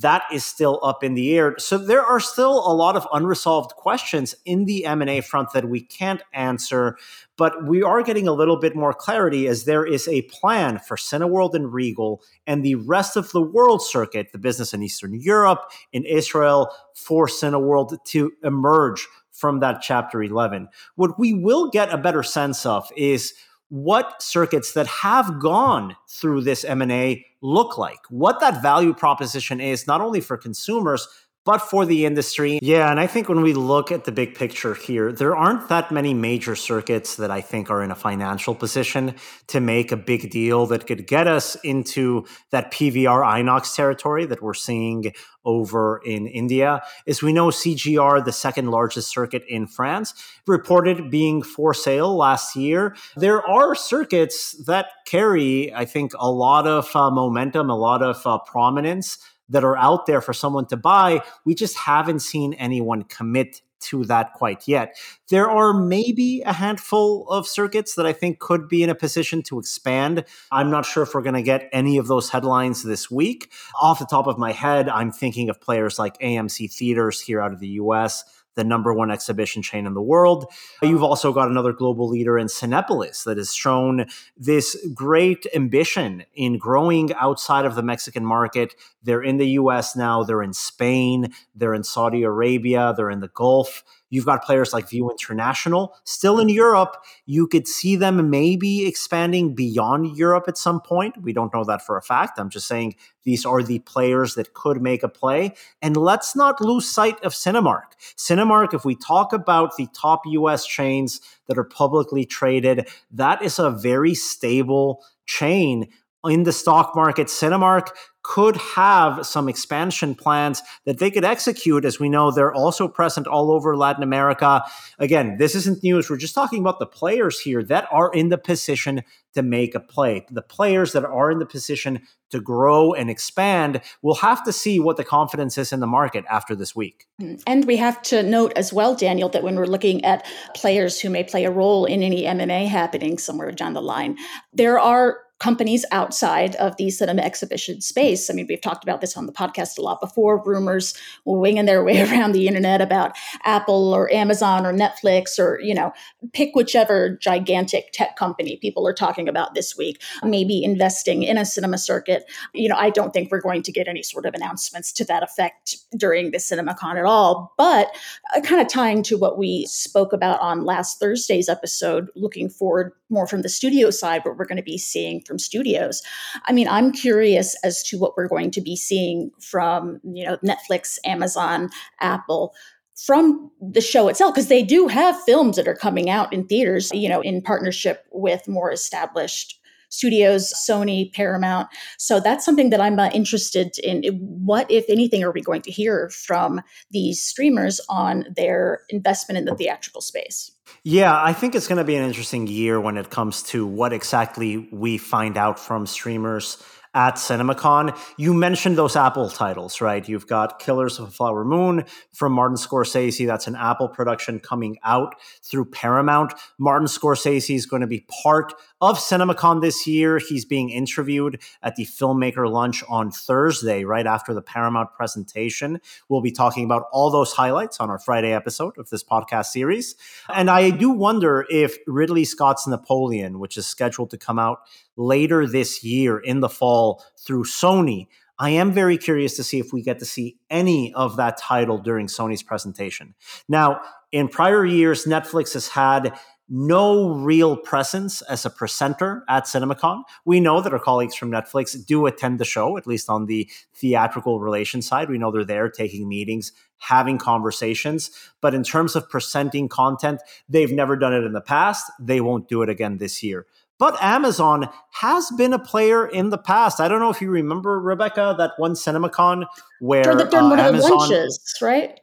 that 0.00 0.24
is 0.32 0.44
still 0.44 0.80
up 0.82 1.04
in 1.04 1.14
the 1.14 1.36
air. 1.36 1.54
So 1.58 1.76
there 1.76 2.04
are 2.04 2.20
still 2.20 2.58
a 2.58 2.72
lot 2.72 2.96
of 2.96 3.06
unresolved 3.12 3.72
questions 3.72 4.34
in 4.46 4.64
the 4.64 4.86
M&A 4.86 5.20
front 5.20 5.52
that 5.52 5.68
we 5.68 5.80
can't 5.80 6.22
answer, 6.32 6.96
but 7.36 7.66
we 7.66 7.82
are 7.82 8.02
getting 8.02 8.26
a 8.26 8.32
little 8.32 8.58
bit 8.58 8.74
more 8.74 8.94
clarity 8.94 9.46
as 9.46 9.64
there 9.64 9.84
is 9.86 10.08
a 10.08 10.22
plan 10.22 10.78
for 10.78 10.96
Cineworld 10.96 11.54
and 11.54 11.72
Regal 11.72 12.22
and 12.46 12.64
the 12.64 12.76
rest 12.76 13.16
of 13.16 13.30
the 13.32 13.42
world 13.42 13.82
circuit, 13.82 14.32
the 14.32 14.38
business 14.38 14.72
in 14.72 14.82
Eastern 14.82 15.14
Europe, 15.14 15.70
in 15.92 16.04
Israel, 16.04 16.70
for 16.94 17.26
Cineworld 17.26 18.02
to 18.04 18.32
emerge 18.42 19.06
from 19.40 19.60
that 19.60 19.80
Chapter 19.82 20.22
11. 20.22 20.68
What 20.96 21.18
we 21.18 21.32
will 21.32 21.70
get 21.70 21.92
a 21.92 21.98
better 21.98 22.22
sense 22.22 22.66
of 22.66 22.88
is 22.96 23.32
what 23.70 24.20
circuits 24.20 24.72
that 24.72 24.86
have 24.86 25.40
gone 25.40 25.96
through 26.08 26.42
this 26.42 26.64
M&A 26.64 27.24
look 27.40 27.78
like, 27.78 28.00
what 28.10 28.40
that 28.40 28.60
value 28.60 28.92
proposition 28.92 29.60
is, 29.60 29.86
not 29.86 30.00
only 30.00 30.20
for 30.20 30.36
consumers, 30.36 31.08
but 31.44 31.58
for 31.58 31.86
the 31.86 32.04
industry. 32.04 32.58
Yeah, 32.62 32.90
and 32.90 33.00
I 33.00 33.06
think 33.06 33.28
when 33.28 33.40
we 33.40 33.54
look 33.54 33.90
at 33.90 34.04
the 34.04 34.12
big 34.12 34.34
picture 34.34 34.74
here, 34.74 35.12
there 35.12 35.36
aren't 35.36 35.68
that 35.68 35.90
many 35.90 36.12
major 36.12 36.54
circuits 36.54 37.16
that 37.16 37.30
I 37.30 37.40
think 37.40 37.70
are 37.70 37.82
in 37.82 37.90
a 37.90 37.94
financial 37.94 38.54
position 38.54 39.14
to 39.48 39.60
make 39.60 39.90
a 39.90 39.96
big 39.96 40.30
deal 40.30 40.66
that 40.66 40.86
could 40.86 41.06
get 41.06 41.26
us 41.26 41.54
into 41.56 42.26
that 42.50 42.72
PVR 42.72 43.24
Inox 43.24 43.74
territory 43.74 44.26
that 44.26 44.42
we're 44.42 44.54
seeing 44.54 45.12
over 45.44 46.02
in 46.04 46.26
India. 46.26 46.82
As 47.06 47.22
we 47.22 47.32
know, 47.32 47.48
CGR, 47.48 48.22
the 48.24 48.32
second 48.32 48.70
largest 48.70 49.08
circuit 49.08 49.42
in 49.48 49.66
France, 49.66 50.12
reported 50.46 51.10
being 51.10 51.42
for 51.42 51.72
sale 51.72 52.14
last 52.14 52.54
year. 52.54 52.94
There 53.16 53.46
are 53.48 53.74
circuits 53.74 54.52
that 54.66 54.86
carry, 55.06 55.72
I 55.74 55.86
think, 55.86 56.12
a 56.18 56.30
lot 56.30 56.66
of 56.66 56.94
uh, 56.94 57.10
momentum, 57.10 57.70
a 57.70 57.76
lot 57.76 58.02
of 58.02 58.26
uh, 58.26 58.38
prominence 58.40 59.18
that 59.50 59.64
are 59.64 59.76
out 59.76 60.06
there 60.06 60.20
for 60.20 60.32
someone 60.32 60.66
to 60.66 60.76
buy. 60.76 61.20
We 61.44 61.54
just 61.54 61.76
haven't 61.76 62.20
seen 62.20 62.54
anyone 62.54 63.02
commit 63.04 63.60
to 63.80 64.04
that 64.04 64.34
quite 64.34 64.68
yet. 64.68 64.96
There 65.28 65.48
are 65.48 65.72
maybe 65.72 66.42
a 66.42 66.52
handful 66.52 67.28
of 67.28 67.46
circuits 67.46 67.94
that 67.94 68.06
I 68.06 68.12
think 68.12 68.38
could 68.38 68.68
be 68.68 68.82
in 68.82 68.90
a 68.90 68.94
position 68.94 69.42
to 69.44 69.58
expand. 69.58 70.24
I'm 70.52 70.70
not 70.70 70.86
sure 70.86 71.02
if 71.02 71.14
we're 71.14 71.22
going 71.22 71.34
to 71.34 71.42
get 71.42 71.68
any 71.72 71.98
of 71.98 72.06
those 72.06 72.30
headlines 72.30 72.82
this 72.82 73.10
week. 73.10 73.50
Off 73.80 73.98
the 73.98 74.06
top 74.06 74.26
of 74.26 74.38
my 74.38 74.52
head, 74.52 74.88
I'm 74.88 75.10
thinking 75.10 75.48
of 75.48 75.60
players 75.60 75.98
like 75.98 76.18
AMC 76.18 76.72
Theaters 76.72 77.20
here 77.20 77.40
out 77.40 77.52
of 77.52 77.60
the 77.60 77.68
US 77.68 78.24
the 78.60 78.64
number 78.64 78.92
one 78.92 79.10
exhibition 79.10 79.62
chain 79.62 79.86
in 79.86 79.94
the 79.94 80.02
world. 80.02 80.44
You've 80.82 81.02
also 81.02 81.32
got 81.32 81.48
another 81.48 81.72
global 81.72 82.06
leader 82.06 82.38
in 82.38 82.46
Cinepolis 82.46 83.24
that 83.24 83.38
has 83.38 83.54
shown 83.54 84.04
this 84.36 84.76
great 84.94 85.46
ambition 85.54 86.24
in 86.34 86.58
growing 86.58 87.14
outside 87.14 87.64
of 87.64 87.74
the 87.74 87.82
Mexican 87.82 88.24
market. 88.24 88.74
They're 89.02 89.22
in 89.22 89.38
the 89.38 89.48
US 89.60 89.96
now, 89.96 90.22
they're 90.24 90.42
in 90.42 90.52
Spain, 90.52 91.32
they're 91.54 91.72
in 91.72 91.84
Saudi 91.84 92.22
Arabia, 92.22 92.92
they're 92.94 93.08
in 93.08 93.20
the 93.20 93.28
Gulf. 93.28 93.82
You've 94.10 94.26
got 94.26 94.44
players 94.44 94.72
like 94.72 94.88
Vue 94.88 95.10
International 95.10 95.94
still 96.04 96.38
in 96.38 96.48
Europe. 96.48 96.96
You 97.26 97.46
could 97.46 97.66
see 97.66 97.96
them 97.96 98.28
maybe 98.28 98.86
expanding 98.86 99.54
beyond 99.54 100.16
Europe 100.16 100.44
at 100.48 100.58
some 100.58 100.80
point. 100.80 101.22
We 101.22 101.32
don't 101.32 101.54
know 101.54 101.64
that 101.64 101.86
for 101.86 101.96
a 101.96 102.02
fact. 102.02 102.38
I'm 102.38 102.50
just 102.50 102.66
saying 102.66 102.96
these 103.24 103.46
are 103.46 103.62
the 103.62 103.78
players 103.80 104.34
that 104.34 104.52
could 104.52 104.82
make 104.82 105.02
a 105.02 105.08
play. 105.08 105.54
And 105.80 105.96
let's 105.96 106.34
not 106.34 106.60
lose 106.60 106.90
sight 106.90 107.22
of 107.24 107.32
Cinemark. 107.32 107.92
Cinemark, 108.16 108.74
if 108.74 108.84
we 108.84 108.96
talk 108.96 109.32
about 109.32 109.76
the 109.76 109.88
top 109.94 110.22
US 110.26 110.66
chains 110.66 111.20
that 111.46 111.56
are 111.56 111.64
publicly 111.64 112.24
traded, 112.24 112.88
that 113.12 113.42
is 113.42 113.58
a 113.58 113.70
very 113.70 114.14
stable 114.14 115.04
chain 115.26 115.88
in 116.24 116.42
the 116.42 116.52
stock 116.52 116.94
market. 116.94 117.28
Cinemark 117.28 117.88
could 118.22 118.56
have 118.56 119.24
some 119.24 119.48
expansion 119.48 120.14
plans 120.14 120.62
that 120.84 120.98
they 120.98 121.10
could 121.10 121.24
execute. 121.24 121.84
As 121.84 121.98
we 121.98 122.08
know, 122.08 122.30
they're 122.30 122.52
also 122.52 122.86
present 122.86 123.26
all 123.26 123.50
over 123.50 123.76
Latin 123.76 124.02
America. 124.02 124.62
Again, 124.98 125.38
this 125.38 125.54
isn't 125.54 125.82
news. 125.82 126.10
We're 126.10 126.18
just 126.18 126.34
talking 126.34 126.60
about 126.60 126.78
the 126.78 126.86
players 126.86 127.40
here 127.40 127.62
that 127.64 127.88
are 127.90 128.12
in 128.12 128.28
the 128.28 128.36
position 128.36 129.02
to 129.32 129.42
make 129.42 129.74
a 129.74 129.80
play. 129.80 130.26
The 130.30 130.42
players 130.42 130.92
that 130.92 131.04
are 131.04 131.30
in 131.30 131.38
the 131.38 131.46
position 131.46 132.02
to 132.30 132.40
grow 132.40 132.92
and 132.92 133.08
expand, 133.08 133.80
we'll 134.02 134.16
have 134.16 134.44
to 134.44 134.52
see 134.52 134.80
what 134.80 134.98
the 134.98 135.04
confidence 135.04 135.56
is 135.56 135.72
in 135.72 135.80
the 135.80 135.86
market 135.86 136.24
after 136.28 136.54
this 136.54 136.76
week. 136.76 137.06
Mm, 137.22 137.42
and 137.46 137.64
we 137.64 137.76
have 137.76 138.02
to 138.02 138.22
note 138.22 138.52
as 138.54 138.72
well, 138.72 138.94
Daniel, 138.94 139.30
that 139.30 139.42
when 139.42 139.56
we're 139.56 139.66
looking 139.66 140.04
at 140.04 140.26
players 140.54 141.00
who 141.00 141.08
may 141.08 141.24
play 141.24 141.44
a 141.44 141.50
role 141.50 141.86
in 141.86 142.02
any 142.02 142.26
M&A 142.26 142.66
happening 142.66 143.16
somewhere 143.16 143.50
down 143.50 143.72
the 143.72 143.82
line, 143.82 144.18
there 144.52 144.78
are 144.78 145.20
companies 145.40 145.84
outside 145.90 146.54
of 146.56 146.76
the 146.76 146.90
cinema 146.90 147.22
exhibition 147.22 147.80
space. 147.80 148.30
I 148.30 148.34
mean, 148.34 148.46
we've 148.48 148.60
talked 148.60 148.84
about 148.84 149.00
this 149.00 149.16
on 149.16 149.26
the 149.26 149.32
podcast 149.32 149.78
a 149.78 149.82
lot 149.82 150.00
before. 150.00 150.42
Rumors 150.44 150.94
winging 151.24 151.64
their 151.64 151.82
way 151.90 152.02
around 152.02 152.32
the 152.32 152.46
internet 152.46 152.80
about 152.80 153.16
Apple 153.44 153.92
or 153.92 154.12
Amazon 154.12 154.64
or 154.64 154.72
Netflix 154.72 155.38
or, 155.38 155.58
you 155.60 155.74
know, 155.74 155.92
pick 156.32 156.54
whichever 156.54 157.16
gigantic 157.20 157.90
tech 157.92 158.16
company 158.16 158.58
people 158.58 158.86
are 158.86 158.92
talking 158.92 159.28
about 159.28 159.54
this 159.54 159.76
week, 159.76 160.00
maybe 160.22 160.62
investing 160.62 161.22
in 161.22 161.38
a 161.38 161.44
cinema 161.44 161.78
circuit. 161.78 162.30
You 162.54 162.68
know, 162.68 162.76
I 162.76 162.90
don't 162.90 163.12
think 163.12 163.30
we're 163.30 163.40
going 163.40 163.62
to 163.62 163.72
get 163.72 163.88
any 163.88 164.02
sort 164.02 164.26
of 164.26 164.34
announcements 164.34 164.92
to 164.92 165.04
that 165.06 165.22
effect 165.22 165.76
during 165.96 166.30
the 166.30 166.38
CinemaCon 166.38 166.98
at 166.98 167.06
all. 167.06 167.54
But 167.56 167.88
uh, 168.36 168.40
kind 168.42 168.60
of 168.60 168.68
tying 168.68 169.02
to 169.04 169.16
what 169.16 169.38
we 169.38 169.64
spoke 169.66 170.12
about 170.12 170.40
on 170.40 170.64
last 170.64 171.00
Thursday's 171.00 171.48
episode, 171.48 172.08
looking 172.14 172.50
forward 172.50 172.92
more 173.08 173.26
from 173.26 173.42
the 173.42 173.48
studio 173.48 173.90
side, 173.90 174.22
what 174.24 174.36
we're 174.36 174.46
going 174.46 174.56
to 174.56 174.62
be 174.62 174.78
seeing 174.78 175.20
from 175.30 175.38
studios. 175.38 176.02
I 176.46 176.52
mean, 176.52 176.66
I'm 176.66 176.90
curious 176.90 177.54
as 177.62 177.84
to 177.84 177.98
what 177.98 178.16
we're 178.16 178.26
going 178.26 178.50
to 178.50 178.60
be 178.60 178.74
seeing 178.74 179.30
from, 179.38 180.00
you 180.02 180.26
know, 180.26 180.38
Netflix, 180.38 180.98
Amazon, 181.04 181.70
Apple 182.00 182.52
from 182.96 183.50
the 183.62 183.80
show 183.80 184.08
itself 184.08 184.34
because 184.34 184.48
they 184.48 184.62
do 184.62 184.88
have 184.88 185.22
films 185.22 185.56
that 185.56 185.68
are 185.68 185.76
coming 185.76 186.10
out 186.10 186.32
in 186.32 186.44
theaters, 186.46 186.90
you 186.92 187.08
know, 187.08 187.20
in 187.20 187.40
partnership 187.40 188.04
with 188.10 188.48
more 188.48 188.72
established 188.72 189.59
studios, 189.90 190.52
Sony, 190.52 191.12
Paramount. 191.12 191.68
So 191.98 192.18
that's 192.18 192.44
something 192.44 192.70
that 192.70 192.80
I'm 192.80 192.98
uh, 192.98 193.10
interested 193.12 193.76
in. 193.84 194.02
What, 194.20 194.70
if 194.70 194.84
anything, 194.88 195.22
are 195.22 195.32
we 195.32 195.42
going 195.42 195.62
to 195.62 195.70
hear 195.70 196.08
from 196.10 196.62
these 196.90 197.24
streamers 197.24 197.80
on 197.88 198.24
their 198.34 198.80
investment 198.88 199.38
in 199.38 199.44
the 199.44 199.54
theatrical 199.54 200.00
space? 200.00 200.50
Yeah, 200.82 201.20
I 201.22 201.32
think 201.32 201.54
it's 201.54 201.66
going 201.66 201.78
to 201.78 201.84
be 201.84 201.96
an 201.96 202.04
interesting 202.04 202.46
year 202.46 202.80
when 202.80 202.96
it 202.96 203.10
comes 203.10 203.42
to 203.44 203.66
what 203.66 203.92
exactly 203.92 204.68
we 204.72 204.96
find 204.96 205.36
out 205.36 205.58
from 205.58 205.86
streamers 205.86 206.62
at 206.94 207.14
CinemaCon. 207.14 207.96
You 208.16 208.34
mentioned 208.34 208.76
those 208.76 208.96
Apple 208.96 209.30
titles, 209.30 209.80
right? 209.80 210.08
You've 210.08 210.26
got 210.26 210.58
Killers 210.58 210.98
of 210.98 211.08
a 211.08 211.10
Flower 211.10 211.44
Moon 211.44 211.84
from 212.12 212.32
Martin 212.32 212.56
Scorsese. 212.56 213.26
That's 213.26 213.46
an 213.46 213.56
Apple 213.56 213.88
production 213.88 214.40
coming 214.40 214.76
out 214.82 215.14
through 215.42 215.66
Paramount. 215.66 216.32
Martin 216.58 216.88
Scorsese 216.88 217.54
is 217.54 217.66
going 217.66 217.82
to 217.82 217.86
be 217.86 218.06
part 218.22 218.54
of 218.80 218.98
CinemaCon 218.98 219.60
this 219.60 219.86
year. 219.86 220.18
He's 220.18 220.44
being 220.44 220.70
interviewed 220.70 221.40
at 221.62 221.76
the 221.76 221.84
filmmaker 221.84 222.50
lunch 222.50 222.82
on 222.88 223.10
Thursday, 223.10 223.84
right 223.84 224.06
after 224.06 224.32
the 224.32 224.42
Paramount 224.42 224.92
presentation. 224.92 225.80
We'll 226.08 226.22
be 226.22 226.32
talking 226.32 226.64
about 226.64 226.86
all 226.92 227.10
those 227.10 227.32
highlights 227.32 227.80
on 227.80 227.90
our 227.90 227.98
Friday 227.98 228.32
episode 228.32 228.78
of 228.78 228.90
this 228.90 229.04
podcast 229.04 229.46
series. 229.46 229.96
And 230.32 230.50
I 230.50 230.70
do 230.70 230.90
wonder 230.90 231.46
if 231.50 231.76
Ridley 231.86 232.24
Scott's 232.24 232.66
Napoleon, 232.66 233.38
which 233.38 233.56
is 233.56 233.66
scheduled 233.66 234.10
to 234.10 234.18
come 234.18 234.38
out 234.38 234.60
later 234.96 235.46
this 235.46 235.84
year 235.84 236.18
in 236.18 236.40
the 236.40 236.48
fall 236.48 237.04
through 237.18 237.44
Sony, 237.44 238.06
I 238.40 238.50
am 238.50 238.72
very 238.72 238.96
curious 238.96 239.36
to 239.36 239.44
see 239.44 239.58
if 239.58 239.70
we 239.70 239.82
get 239.82 239.98
to 239.98 240.06
see 240.06 240.38
any 240.48 240.94
of 240.94 241.16
that 241.16 241.36
title 241.36 241.76
during 241.76 242.06
Sony's 242.06 242.42
presentation. 242.42 243.14
Now, 243.50 243.82
in 244.12 244.28
prior 244.28 244.64
years, 244.64 245.04
Netflix 245.04 245.52
has 245.52 245.68
had 245.68 246.18
no 246.50 247.14
real 247.14 247.56
presence 247.56 248.22
as 248.22 248.44
a 248.44 248.50
presenter 248.50 249.24
at 249.28 249.44
CinemaCon. 249.44 250.02
We 250.24 250.40
know 250.40 250.60
that 250.60 250.72
our 250.72 250.80
colleagues 250.80 251.14
from 251.14 251.30
Netflix 251.30 251.86
do 251.86 252.06
attend 252.06 252.40
the 252.40 252.44
show, 252.44 252.76
at 252.76 252.88
least 252.88 253.08
on 253.08 253.26
the 253.26 253.48
theatrical 253.72 254.40
relations 254.40 254.88
side. 254.88 255.08
We 255.08 255.16
know 255.16 255.30
they're 255.30 255.44
there 255.44 255.70
taking 255.70 256.08
meetings, 256.08 256.52
having 256.78 257.18
conversations. 257.18 258.10
But 258.40 258.52
in 258.52 258.64
terms 258.64 258.96
of 258.96 259.08
presenting 259.08 259.68
content, 259.68 260.20
they've 260.48 260.72
never 260.72 260.96
done 260.96 261.14
it 261.14 261.22
in 261.22 261.32
the 261.32 261.40
past. 261.40 261.90
They 262.00 262.20
won't 262.20 262.48
do 262.48 262.62
it 262.62 262.68
again 262.68 262.98
this 262.98 263.22
year. 263.22 263.46
But 263.78 263.96
Amazon 264.02 264.68
has 264.90 265.30
been 265.38 265.54
a 265.54 265.58
player 265.58 266.06
in 266.06 266.28
the 266.28 266.36
past. 266.36 266.80
I 266.80 266.88
don't 266.88 267.00
know 267.00 267.08
if 267.10 267.22
you 267.22 267.30
remember, 267.30 267.80
Rebecca, 267.80 268.34
that 268.36 268.52
one 268.58 268.72
CinemaCon 268.72 269.46
where 269.78 270.02
during, 270.02 270.28
during 270.28 270.46
uh, 270.46 270.50
one 270.50 270.60
Amazon, 270.60 270.74
of 270.74 270.88
the 270.88 271.14
lunches, 271.14 271.58
right? 271.62 271.98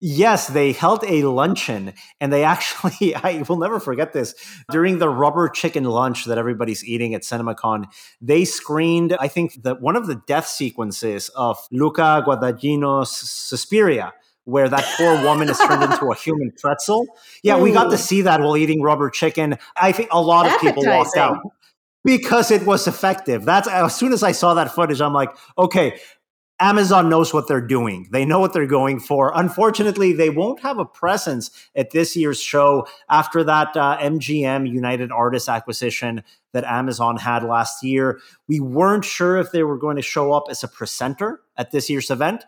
Yes, 0.00 0.48
they 0.48 0.72
held 0.72 1.04
a 1.04 1.24
luncheon 1.24 1.94
and 2.20 2.32
they 2.32 2.44
actually, 2.56 3.14
I 3.14 3.44
will 3.48 3.58
never 3.58 3.80
forget 3.80 4.12
this. 4.12 4.34
During 4.70 4.98
the 4.98 5.08
rubber 5.08 5.48
chicken 5.48 5.84
lunch 5.84 6.26
that 6.26 6.38
everybody's 6.38 6.84
eating 6.84 7.14
at 7.14 7.22
CinemaCon, 7.22 7.86
they 8.20 8.44
screened, 8.44 9.16
I 9.18 9.28
think, 9.28 9.62
that 9.62 9.80
one 9.80 9.96
of 9.96 10.06
the 10.06 10.20
death 10.26 10.46
sequences 10.46 11.30
of 11.30 11.58
Luca 11.70 12.22
Guadagnino's 12.26 13.10
Suspiria, 13.10 14.12
where 14.44 14.68
that 14.68 14.84
poor 14.96 15.22
woman 15.24 15.48
is 15.48 15.58
turned 15.58 15.82
into 15.82 16.06
a 16.10 16.14
human 16.24 16.52
pretzel. 16.60 17.06
Yeah, 17.42 17.58
Ooh. 17.58 17.62
we 17.62 17.72
got 17.72 17.90
to 17.90 17.98
see 17.98 18.22
that 18.22 18.40
while 18.40 18.56
eating 18.56 18.82
rubber 18.82 19.10
chicken. 19.10 19.58
I 19.76 19.92
think 19.92 20.08
a 20.12 20.20
lot 20.20 20.46
of 20.46 20.60
people 20.60 20.84
walked 20.84 21.16
out 21.16 21.38
because 22.04 22.52
it 22.52 22.64
was 22.64 22.86
effective. 22.86 23.44
That's 23.44 23.66
as 23.66 23.96
soon 23.96 24.12
as 24.12 24.22
I 24.22 24.30
saw 24.30 24.54
that 24.54 24.72
footage, 24.72 25.00
I'm 25.00 25.12
like, 25.12 25.30
okay, 25.58 25.98
Amazon 26.58 27.10
knows 27.10 27.34
what 27.34 27.48
they're 27.48 27.60
doing. 27.60 28.08
They 28.12 28.24
know 28.24 28.40
what 28.40 28.54
they're 28.54 28.66
going 28.66 28.98
for. 28.98 29.30
Unfortunately, 29.34 30.14
they 30.14 30.30
won't 30.30 30.60
have 30.60 30.78
a 30.78 30.86
presence 30.86 31.50
at 31.74 31.90
this 31.90 32.16
year's 32.16 32.40
show 32.40 32.86
after 33.10 33.44
that 33.44 33.76
uh, 33.76 33.98
MGM 33.98 34.70
United 34.70 35.12
Artists 35.12 35.50
acquisition 35.50 36.22
that 36.52 36.64
Amazon 36.64 37.18
had 37.18 37.42
last 37.42 37.82
year. 37.82 38.20
We 38.48 38.60
weren't 38.60 39.04
sure 39.04 39.36
if 39.36 39.52
they 39.52 39.64
were 39.64 39.76
going 39.76 39.96
to 39.96 40.02
show 40.02 40.32
up 40.32 40.44
as 40.48 40.64
a 40.64 40.68
presenter 40.68 41.42
at 41.58 41.72
this 41.72 41.90
year's 41.90 42.10
event. 42.10 42.44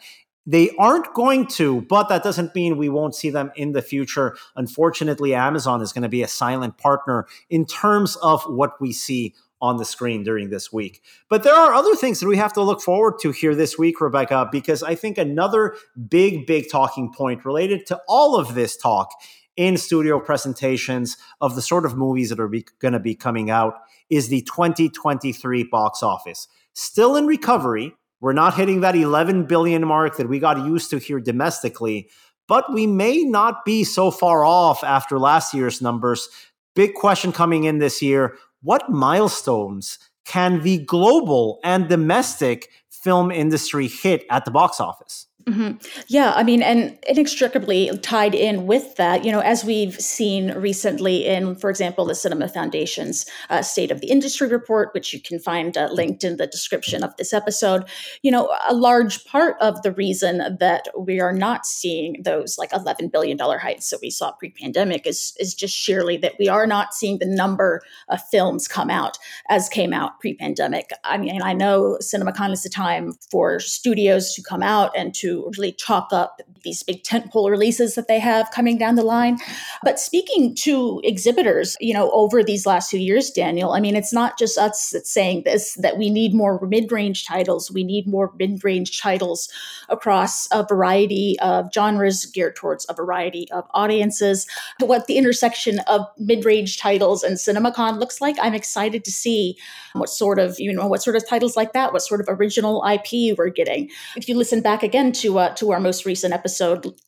They 0.47 0.71
aren't 0.79 1.13
going 1.13 1.47
to, 1.49 1.83
but 1.83 2.09
that 2.09 2.23
doesn't 2.23 2.55
mean 2.55 2.79
we 2.79 2.89
won't 2.89 3.15
see 3.15 3.29
them 3.29 3.53
in 3.55 3.73
the 3.73 3.83
future. 3.83 4.39
Unfortunately, 4.57 5.35
Amazon 5.35 5.83
is 5.83 5.93
going 5.93 6.05
to 6.05 6.09
be 6.09 6.23
a 6.23 6.29
silent 6.29 6.79
partner 6.79 7.27
in 7.51 7.67
terms 7.67 8.17
of 8.17 8.43
what 8.45 8.81
we 8.81 8.91
see 8.91 9.35
on 9.61 9.77
the 9.77 9.85
screen 9.85 10.23
during 10.23 10.51
this 10.51 10.73
week. 10.73 11.03
But 11.29 11.43
there 11.43 11.55
are 11.55 11.75
other 11.75 11.95
things 11.95 12.21
that 12.21 12.29
we 12.29 12.37
have 12.37 12.53
to 12.55 12.63
look 12.63 12.81
forward 12.81 13.15
to 13.23 13.33
here 13.33 13.55
this 13.55 13.79
week, 13.79 14.01
Rebecca, 14.01 14.49
because 14.51 14.83
I 14.83 14.95
think 14.95 15.19
another 15.19 15.75
big, 16.09 16.47
big 16.47 16.71
talking 16.71 17.13
point 17.13 17.45
related 17.45 17.87
to 17.87 18.01
all 18.09 18.37
of 18.37 18.55
this 18.55 18.77
talk 18.77 19.11
in 19.57 19.77
studio 19.77 20.21
presentations 20.21 21.17
of 21.41 21.57
the 21.57 21.63
sort 21.63 21.85
of 21.85 21.97
movies 21.97 22.31
that 22.31 22.39
are 22.39 22.53
going 22.79 22.93
to 22.93 23.01
be 23.01 23.15
coming 23.15 23.51
out 23.51 23.75
is 24.09 24.29
the 24.29 24.43
2023 24.43 25.65
box 25.65 26.03
office. 26.03 26.47
Still 26.75 27.17
in 27.17 27.27
recovery. 27.27 27.93
We're 28.21 28.33
not 28.33 28.55
hitting 28.55 28.81
that 28.81 28.97
11 28.97 29.45
billion 29.45 29.87
mark 29.87 30.17
that 30.17 30.29
we 30.29 30.39
got 30.39 30.65
used 30.65 30.91
to 30.91 30.99
here 30.99 31.21
domestically, 31.21 32.09
but 32.47 32.73
we 32.73 32.87
may 32.87 33.25
not 33.25 33.65
be 33.65 33.85
so 33.85 34.11
far 34.11 34.45
off 34.45 34.83
after 34.85 35.19
last 35.19 35.53
year's 35.53 35.83
numbers. 35.83 36.29
Big 36.75 36.95
question 36.95 37.33
coming 37.33 37.65
in 37.65 37.79
this 37.79 38.01
year 38.01 38.37
what 38.63 38.91
milestones 38.91 39.99
can 40.25 40.63
the 40.63 40.85
global 40.85 41.61
and 41.65 41.89
domestic 41.89 42.69
film 42.91 43.31
industry 43.31 43.89
hit 43.89 44.25
at 44.31 44.45
the 44.45 44.51
box 44.51 44.81
office? 44.81 45.28
Mm-hmm. 45.49 46.03
Yeah, 46.09 46.33
I 46.37 46.43
mean, 46.43 46.63
and 46.63 46.99
inextricably 47.09 47.91
tied 48.03 48.35
in 48.35 48.67
with 48.67 48.97
that, 48.97 49.25
you 49.25 49.33
know, 49.33 49.41
as 49.41 49.65
we've 49.65 49.95
seen 49.95 50.53
recently 50.53 51.25
in, 51.25 51.55
for 51.55 51.71
example, 51.71 52.05
the 52.05 52.15
Cinema 52.15 52.49
Foundation's 52.49 53.25
uh, 53.49 53.63
State 53.63 53.91
of 53.91 54.03
the 54.03 54.09
Industry 54.09 54.47
report, 54.49 54.91
which 54.93 55.15
you 55.15 55.21
can 55.23 55.39
find 55.39 55.79
uh, 55.79 55.89
linked 55.91 56.23
in 56.23 56.37
the 56.37 56.47
description 56.47 57.03
of 57.03 57.17
this 57.17 57.33
episode, 57.33 57.85
you 58.21 58.31
know, 58.31 58.55
a 58.69 58.75
large 58.75 59.25
part 59.25 59.57
of 59.59 59.81
the 59.81 59.93
reason 59.93 60.59
that 60.61 60.89
we 60.99 61.19
are 61.19 61.33
not 61.33 61.65
seeing 61.65 62.21
those 62.23 62.59
like 62.59 62.71
$11 62.71 63.11
billion 63.11 63.39
heights 63.39 63.89
that 63.89 64.01
we 64.03 64.11
saw 64.11 64.33
pre 64.33 64.51
pandemic 64.51 65.07
is, 65.07 65.35
is 65.41 65.55
just 65.55 65.75
sheerly 65.75 66.19
that 66.19 66.35
we 66.39 66.49
are 66.49 66.67
not 66.67 66.93
seeing 66.93 67.19
the 67.19 67.27
number 67.27 67.81
of 68.11 68.21
films 68.31 68.69
come 68.69 68.91
out 68.91 69.17
as 69.49 69.71
came 69.71 69.95
out 69.95 70.21
pre 70.21 70.35
pandemic. 70.35 70.91
I 71.05 71.17
mean, 71.17 71.41
I 71.41 71.55
know 71.55 71.97
CinemaCon 72.03 72.53
is 72.53 72.65
the 72.65 72.69
time 72.69 73.15
for 73.31 73.61
studios 73.61 74.35
to 74.35 74.43
come 74.43 74.63
out 74.63 74.91
and 74.95 75.15
to 75.15 75.38
really 75.59 75.73
chalk 75.73 76.13
up 76.13 76.41
these 76.63 76.83
big 76.83 77.03
tentpole 77.03 77.51
releases 77.51 77.95
that 77.95 78.09
they 78.09 78.19
have 78.19 78.51
coming 78.51 78.79
down 78.79 78.95
the 78.95 79.03
line. 79.03 79.39
But 79.83 79.99
speaking 79.99 80.55
to 80.57 81.01
exhibitors, 81.05 81.77
you 81.81 81.95
know, 81.95 82.11
over 82.11 82.43
these 82.43 82.67
last 82.67 82.91
two 82.91 82.99
years, 82.99 83.31
Daniel, 83.31 83.73
I 83.73 83.81
mean, 83.81 83.97
it's 83.97 84.13
not 84.13 84.39
just 84.39 84.59
us 84.59 84.91
that's 84.91 85.11
saying 85.11 85.43
this, 85.45 85.75
that 85.75 85.99
we 85.99 86.11
need 86.11 86.35
more 86.35 86.61
mid-range 86.67 87.27
titles. 87.27 87.71
We 87.71 87.85
need 87.85 88.07
more 88.07 88.33
mid-range 88.39 89.01
titles 89.01 89.49
across 89.89 90.49
a 90.51 90.65
variety 90.65 91.39
of 91.41 91.71
genres 91.73 92.25
geared 92.27 92.57
towards 92.57 92.87
a 92.89 92.95
variety 92.95 93.49
of 93.51 93.65
audiences. 93.73 94.47
What 94.81 95.07
the 95.07 95.19
intersection 95.19 95.81
of 95.81 96.07
mid-range 96.19 96.79
titles 96.79 97.23
and 97.23 97.37
CinemaCon 97.37 97.99
looks 97.99 98.21
like, 98.21 98.37
I'm 98.41 98.55
excited 98.55 99.05
to 99.05 99.13
see 99.13 99.57
what 99.95 100.09
sort 100.09 100.39
of, 100.39 100.59
you 100.59 100.73
know, 100.73 100.87
what 100.87 101.03
sort 101.03 101.17
of 101.17 101.29
titles 101.29 101.57
like 101.57 101.73
that, 101.73 101.93
what 101.93 102.03
sort 102.03 102.21
of 102.21 102.29
original 102.29 102.85
IP 102.85 103.37
we're 103.37 103.49
getting. 103.49 103.91
If 104.17 104.29
you 104.29 104.37
listen 104.37 104.61
back 104.61 104.83
again 104.83 105.13
to 105.13 105.39
uh, 105.39 105.55
to 105.55 105.73
our 105.73 105.81
most 105.81 106.05
recent 106.05 106.33
episode, 106.35 106.48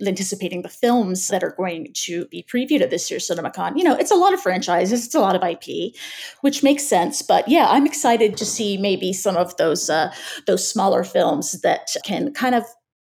anticipating 0.06 0.62
the 0.62 0.68
films 0.68 1.28
that 1.28 1.42
are 1.42 1.54
going 1.56 1.88
to 1.94 2.26
be 2.26 2.42
previewed 2.42 2.80
at 2.80 2.90
this 2.90 3.10
year's 3.10 3.28
CinemaCon, 3.28 3.76
you 3.76 3.84
know, 3.84 3.96
it's 3.96 4.10
a 4.10 4.16
lot 4.16 4.34
of 4.34 4.40
franchises, 4.40 5.06
it's 5.06 5.14
a 5.14 5.20
lot 5.20 5.36
of 5.36 5.42
IP, 5.42 5.94
which 6.40 6.62
makes 6.62 6.86
sense. 6.86 7.22
But 7.22 7.48
yeah, 7.48 7.68
I'm 7.68 7.86
excited 7.86 8.36
to 8.36 8.44
see 8.44 8.76
maybe 8.76 9.12
some 9.12 9.36
of 9.36 9.56
those 9.56 9.90
uh, 9.90 10.12
those 10.46 10.68
smaller 10.68 11.04
films 11.04 11.60
that 11.62 11.88
can 12.04 12.32
kind 12.32 12.54
of 12.54 12.64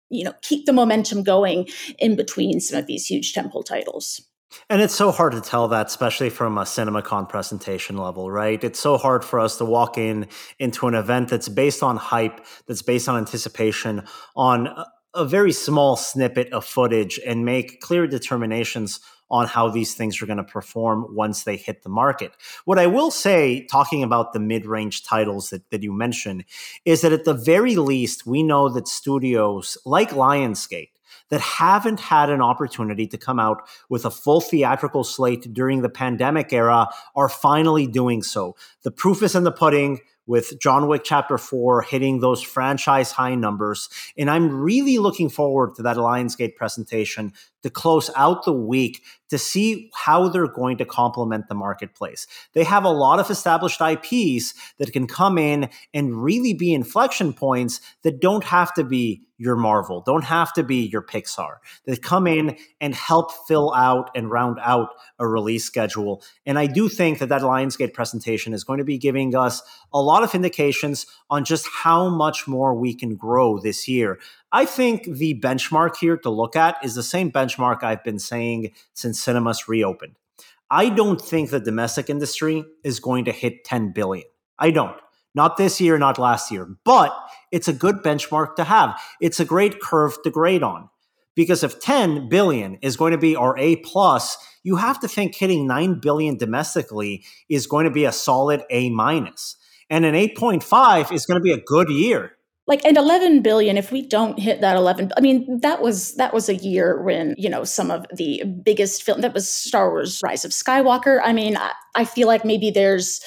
you 0.10 0.24
know 0.24 0.34
keep 0.42 0.66
the 0.66 0.74
momentum 0.74 1.24
going 1.24 1.68
in 2.00 2.16
between 2.16 2.60
some 2.60 2.80
of 2.80 2.88
these 2.88 3.06
huge 3.06 3.34
tentpole 3.34 3.66
titles. 3.66 4.22
And 4.70 4.82
it's 4.82 4.96
so 4.96 5.12
hard 5.12 5.34
to 5.34 5.42
tell 5.42 5.68
that, 5.70 5.88
especially 5.88 6.30
from 6.30 6.58
a 6.58 6.62
CinemaCon 6.62 7.30
presentation 7.30 7.98
level, 7.98 8.32
right? 8.32 8.64
It's 8.64 8.80
so 8.80 8.98
hard 8.98 9.24
for 9.24 9.40
us 9.40 9.58
to 9.58 9.66
walk 9.66 9.98
in 9.98 10.28
into 10.60 10.88
an 10.88 10.96
event 10.96 11.30
that's 11.30 11.50
based 11.50 11.84
on 11.84 11.98
hype, 11.98 12.46
that's 12.68 12.82
based 12.82 13.10
on 13.10 13.18
anticipation, 13.18 14.04
on 14.36 14.70
a 15.16 15.26
very 15.26 15.52
small 15.52 15.96
snippet 15.96 16.52
of 16.52 16.66
footage, 16.66 17.20
and 17.26 17.46
make 17.46 17.82
clear 17.82 18.08
determinations 18.08 19.00
on 19.30 19.48
how 19.48 19.70
these 19.70 19.96
things 19.96 20.22
are 20.22 20.26
going 20.26 20.38
to 20.38 20.44
perform 20.44 21.08
once 21.16 21.44
they 21.44 21.58
hit 21.58 21.82
the 21.84 21.90
market. 21.90 22.32
What 22.66 22.78
I 22.78 22.88
will 22.88 23.10
say, 23.10 23.66
talking 23.72 24.04
about 24.04 24.34
the 24.34 24.40
mid 24.40 24.66
range 24.66 25.04
titles 25.04 25.50
that, 25.50 25.70
that 25.72 25.84
you 25.84 25.92
mentioned, 25.92 26.46
is 26.84 27.02
that 27.02 27.14
at 27.14 27.26
the 27.26 27.34
very 27.34 27.76
least, 27.76 28.26
we 28.26 28.44
know 28.44 28.70
that 28.70 28.88
studios 28.88 29.78
like 29.86 30.12
Lionsgate 30.12 30.90
that 31.30 31.42
haven't 31.42 32.00
had 32.00 32.30
an 32.30 32.42
opportunity 32.42 33.08
to 33.08 33.18
come 33.18 33.40
out 33.40 33.68
with 33.90 34.06
a 34.06 34.12
full 34.12 34.42
theatrical 34.42 35.04
slate 35.04 35.52
during 35.54 35.82
the 35.82 35.90
pandemic 35.90 36.54
era 36.54 36.88
are 37.16 37.30
finally 37.30 37.88
doing 37.88 38.22
so. 38.22 38.56
The 38.84 38.92
proof 38.92 39.24
is 39.24 39.36
in 39.36 39.44
the 39.44 39.52
pudding 39.52 40.02
with 40.28 40.60
John 40.60 40.88
Wick 40.88 41.04
Chapter 41.04 41.38
4 41.38 41.84
hitting 41.84 42.20
those 42.20 42.42
franchise 42.42 43.12
high 43.12 43.36
numbers. 43.36 43.90
And 44.18 44.30
I'm 44.30 44.50
really 44.62 44.98
looking 44.98 45.30
forward 45.30 45.76
to 45.76 45.84
that 45.84 45.98
Lionsgate 45.98 46.56
presentation 46.56 47.34
to 47.66 47.72
close 47.72 48.12
out 48.16 48.46
the 48.46 48.54
week 48.54 49.02
to 49.28 49.40
see 49.40 49.90
how 49.96 50.28
they're 50.28 50.48
going 50.48 50.78
to 50.78 50.86
complement 50.86 51.48
the 51.50 51.56
marketplace. 51.56 52.28
They 52.54 52.64
have 52.64 52.84
a 52.84 52.92
lot 52.92 53.18
of 53.18 53.32
established 53.32 53.82
IPs 53.82 54.54
that 54.78 54.94
can 54.94 55.08
come 55.08 55.40
in 55.40 55.70
and 55.92 56.22
really 56.22 56.54
be 56.54 56.76
inflection 56.76 57.34
points 57.34 57.82
that 58.04 58.22
don't 58.22 58.44
have 58.44 58.72
to 58.76 58.84
be 58.84 59.24
your 59.38 59.56
Marvel, 59.56 60.02
don't 60.06 60.24
have 60.24 60.54
to 60.54 60.64
be 60.64 60.88
your 60.88 61.02
Pixar, 61.02 61.58
that 61.86 62.02
come 62.02 62.26
in 62.28 62.56
and 62.80 62.96
help 62.96 63.32
fill 63.48 63.74
out 63.74 64.10
and 64.16 64.32
round 64.32 64.60
out 64.62 64.90
a 65.20 65.28
release 65.28 65.66
schedule. 65.66 66.24
And 66.46 66.58
I 66.58 66.68
do 66.68 66.88
think 66.88 67.20
that 67.20 67.30
that 67.30 67.42
Lionsgate 67.42 67.94
presentation 67.94 68.54
is 68.54 68.64
going 68.64 68.78
to 68.78 68.86
be 68.86 68.98
giving 68.98 69.36
us 69.36 69.62
a 69.94 70.00
lot 70.00 70.24
of 70.24 70.36
indications 70.36 71.06
on 71.30 71.44
just 71.44 71.68
how 71.68 72.10
much 72.10 72.48
more 72.48 72.76
we 72.76 72.94
can 72.94 73.16
grow 73.16 73.60
this 73.60 73.88
year. 73.88 74.20
I 74.56 74.64
think 74.64 75.04
the 75.04 75.38
benchmark 75.38 75.98
here 75.98 76.16
to 76.16 76.30
look 76.30 76.56
at 76.56 76.78
is 76.82 76.96
the 76.96 77.04
same 77.04 77.30
benchmark 77.30 77.84
I've 77.84 78.06
been 78.06 78.20
saying 78.20 78.72
since 78.94 79.20
cinemas 79.20 79.68
reopened. 79.68 80.16
I 80.72 80.88
don't 80.88 81.20
think 81.20 81.50
the 81.50 81.60
domestic 81.60 82.10
industry 82.10 82.64
is 82.82 83.02
going 83.02 83.26
to 83.26 83.34
hit 83.34 83.66
10 83.66 83.92
billion. 83.92 84.24
I 84.58 84.72
don't. 84.72 84.96
Not 85.34 85.58
this 85.58 85.82
year, 85.82 85.98
not 85.98 86.18
last 86.18 86.52
year, 86.52 86.70
but 86.86 87.14
it's 87.52 87.68
a 87.68 87.74
good 87.74 87.98
benchmark 87.98 88.56
to 88.56 88.64
have. 88.64 88.98
It's 89.20 89.42
a 89.42 89.46
great 89.46 89.82
curve 89.82 90.16
to 90.24 90.32
grade 90.32 90.64
on. 90.64 90.88
Because 91.36 91.62
if 91.62 91.82
10 91.82 92.30
billion 92.30 92.76
is 92.76 92.96
going 92.96 93.12
to 93.12 93.18
be 93.18 93.36
our 93.36 93.58
A 93.58 93.76
plus, 93.76 94.38
you 94.64 94.78
have 94.78 95.02
to 95.02 95.10
think 95.10 95.36
hitting 95.36 95.68
9 95.68 96.00
billion 96.00 96.38
domestically 96.38 97.26
is 97.50 97.68
going 97.68 97.84
to 97.84 97.92
be 97.92 98.06
a 98.06 98.14
solid 98.14 98.64
A 98.70 98.90
minus. 98.90 99.58
And 99.90 100.06
an 100.06 100.16
8.5 100.16 101.12
is 101.12 101.26
going 101.26 101.42
to 101.42 101.44
be 101.44 101.52
a 101.52 101.60
good 101.60 101.90
year 101.90 102.35
like 102.68 102.84
and 102.84 102.98
11 102.98 103.42
billion 103.42 103.78
if 103.78 103.92
we 103.92 104.02
don't 104.02 104.40
hit 104.40 104.62
that 104.62 104.76
11 104.76 105.12
i 105.18 105.22
mean 105.22 105.60
that 105.62 105.82
was 105.82 106.16
that 106.16 106.34
was 106.34 106.50
a 106.50 106.56
year 106.56 107.02
when 107.02 107.36
you 107.38 107.50
know 107.50 107.64
some 107.64 107.92
of 107.92 108.06
the 108.14 108.44
biggest 108.64 109.04
film 109.04 109.22
that 109.22 109.34
was 109.34 109.48
star 109.50 109.90
wars 109.90 110.20
rise 110.24 110.46
of 110.46 110.52
skywalker. 110.52 111.20
I 111.24 111.34
mean 111.34 111.58
i, 111.58 111.72
I 111.94 112.06
feel 112.06 112.28
like 112.28 112.46
maybe 112.46 112.72
there's 112.72 113.22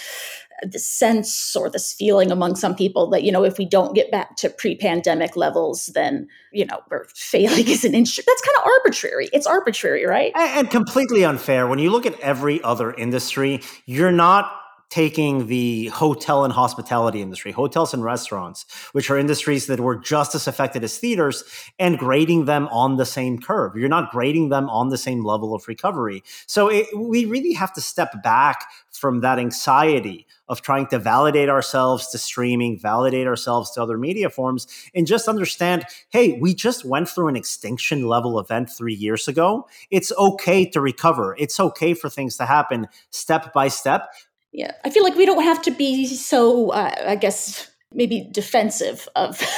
the 0.62 0.78
sense 0.78 1.54
or 1.54 1.70
this 1.70 1.92
feeling 1.92 2.32
among 2.32 2.56
some 2.56 2.74
people 2.74 3.08
that 3.10 3.22
you 3.22 3.30
know 3.30 3.44
if 3.44 3.58
we 3.58 3.64
don't 3.64 3.94
get 3.94 4.10
back 4.10 4.36
to 4.36 4.50
pre-pandemic 4.50 5.36
levels 5.36 5.86
then 5.94 6.26
you 6.52 6.64
know 6.64 6.80
we're 6.90 7.06
failing 7.14 7.68
as 7.68 7.84
an 7.84 7.94
industry 7.94 8.24
that's 8.26 8.42
kind 8.42 8.56
of 8.58 8.72
arbitrary. 8.78 9.28
It's 9.32 9.46
arbitrary 9.46 10.04
right? 10.04 10.32
And, 10.34 10.60
and 10.60 10.70
completely 10.70 11.24
unfair. 11.24 11.66
When 11.66 11.78
you 11.78 11.90
look 11.90 12.06
at 12.06 12.18
every 12.20 12.62
other 12.62 12.92
industry 12.92 13.62
you're 13.86 14.12
not 14.12 14.52
taking 14.90 15.46
the 15.48 15.86
hotel 15.88 16.44
and 16.44 16.52
hospitality 16.52 17.20
industry, 17.20 17.52
hotels 17.52 17.92
and 17.92 18.02
restaurants, 18.02 18.64
which 18.92 19.10
are 19.10 19.18
industries 19.18 19.66
that 19.66 19.80
were 19.80 19.96
just 19.96 20.34
as 20.34 20.46
affected 20.46 20.82
as 20.82 20.98
theaters, 20.98 21.44
and 21.78 21.98
grading 21.98 22.46
them 22.46 22.68
on 22.68 22.96
the 22.96 23.04
same 23.04 23.38
curve. 23.38 23.76
You're 23.76 23.88
not 23.88 24.10
grading 24.10 24.48
them 24.48 24.70
on 24.70 24.88
the 24.88 24.98
same 24.98 25.24
level 25.24 25.54
of 25.54 25.68
recovery. 25.68 26.22
So 26.46 26.68
it, 26.68 26.86
we 26.96 27.26
really 27.26 27.52
have 27.52 27.72
to 27.74 27.80
step 27.80 28.22
back 28.22 28.64
from 28.90 29.20
that 29.20 29.38
anxiety 29.38 30.26
of 30.48 30.62
trying 30.62 30.86
to 30.86 30.98
validate 30.98 31.48
ourselves 31.48 32.08
to 32.08 32.18
streaming, 32.18 32.78
validate 32.78 33.26
ourselves 33.26 33.70
to 33.72 33.82
other 33.82 33.98
media 33.98 34.30
forms, 34.30 34.66
and 34.94 35.06
just 35.06 35.28
understand 35.28 35.84
hey, 36.10 36.38
we 36.40 36.54
just 36.54 36.84
went 36.84 37.08
through 37.08 37.28
an 37.28 37.36
extinction 37.36 38.06
level 38.06 38.38
event 38.38 38.70
three 38.70 38.94
years 38.94 39.28
ago. 39.28 39.68
It's 39.90 40.10
okay 40.12 40.64
to 40.70 40.80
recover, 40.80 41.36
it's 41.38 41.60
okay 41.60 41.94
for 41.94 42.08
things 42.08 42.36
to 42.38 42.46
happen 42.46 42.88
step 43.10 43.52
by 43.52 43.68
step 43.68 44.08
yeah 44.52 44.72
i 44.84 44.90
feel 44.90 45.02
like 45.02 45.14
we 45.14 45.26
don't 45.26 45.42
have 45.42 45.62
to 45.62 45.70
be 45.70 46.06
so 46.06 46.70
uh, 46.70 46.94
i 47.06 47.16
guess 47.16 47.70
maybe 47.92 48.28
defensive 48.32 49.08
of 49.16 49.40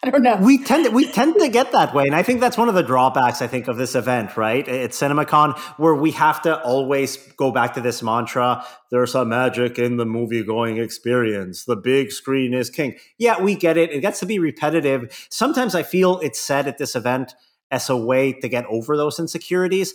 I 0.00 0.10
don't 0.10 0.22
know. 0.22 0.36
We 0.36 0.62
tend 0.62 0.84
to, 0.84 0.92
we 0.92 1.10
tend 1.10 1.34
to 1.40 1.48
get 1.48 1.72
that 1.72 1.92
way, 1.92 2.04
and 2.04 2.14
I 2.14 2.22
think 2.22 2.40
that's 2.40 2.56
one 2.56 2.68
of 2.68 2.76
the 2.76 2.84
drawbacks 2.84 3.42
I 3.42 3.48
think 3.48 3.66
of 3.66 3.76
this 3.76 3.96
event, 3.96 4.36
right? 4.36 4.66
At 4.68 4.90
CinemaCon, 4.90 5.58
where 5.76 5.94
we 5.94 6.12
have 6.12 6.40
to 6.42 6.62
always 6.62 7.16
go 7.36 7.50
back 7.50 7.74
to 7.74 7.80
this 7.80 8.00
mantra: 8.00 8.64
"There's 8.92 9.16
a 9.16 9.24
magic 9.24 9.76
in 9.76 9.96
the 9.96 10.06
movie-going 10.06 10.78
experience. 10.78 11.64
The 11.64 11.74
big 11.74 12.12
screen 12.12 12.54
is 12.54 12.70
king." 12.70 12.96
Yeah, 13.18 13.42
we 13.42 13.56
get 13.56 13.76
it. 13.76 13.90
It 13.90 14.00
gets 14.00 14.20
to 14.20 14.26
be 14.26 14.38
repetitive. 14.38 15.26
Sometimes 15.30 15.74
I 15.74 15.82
feel 15.82 16.20
it's 16.20 16.40
said 16.40 16.68
at 16.68 16.78
this 16.78 16.94
event 16.94 17.34
as 17.72 17.90
a 17.90 17.96
way 17.96 18.32
to 18.34 18.48
get 18.48 18.66
over 18.66 18.96
those 18.96 19.18
insecurities. 19.18 19.94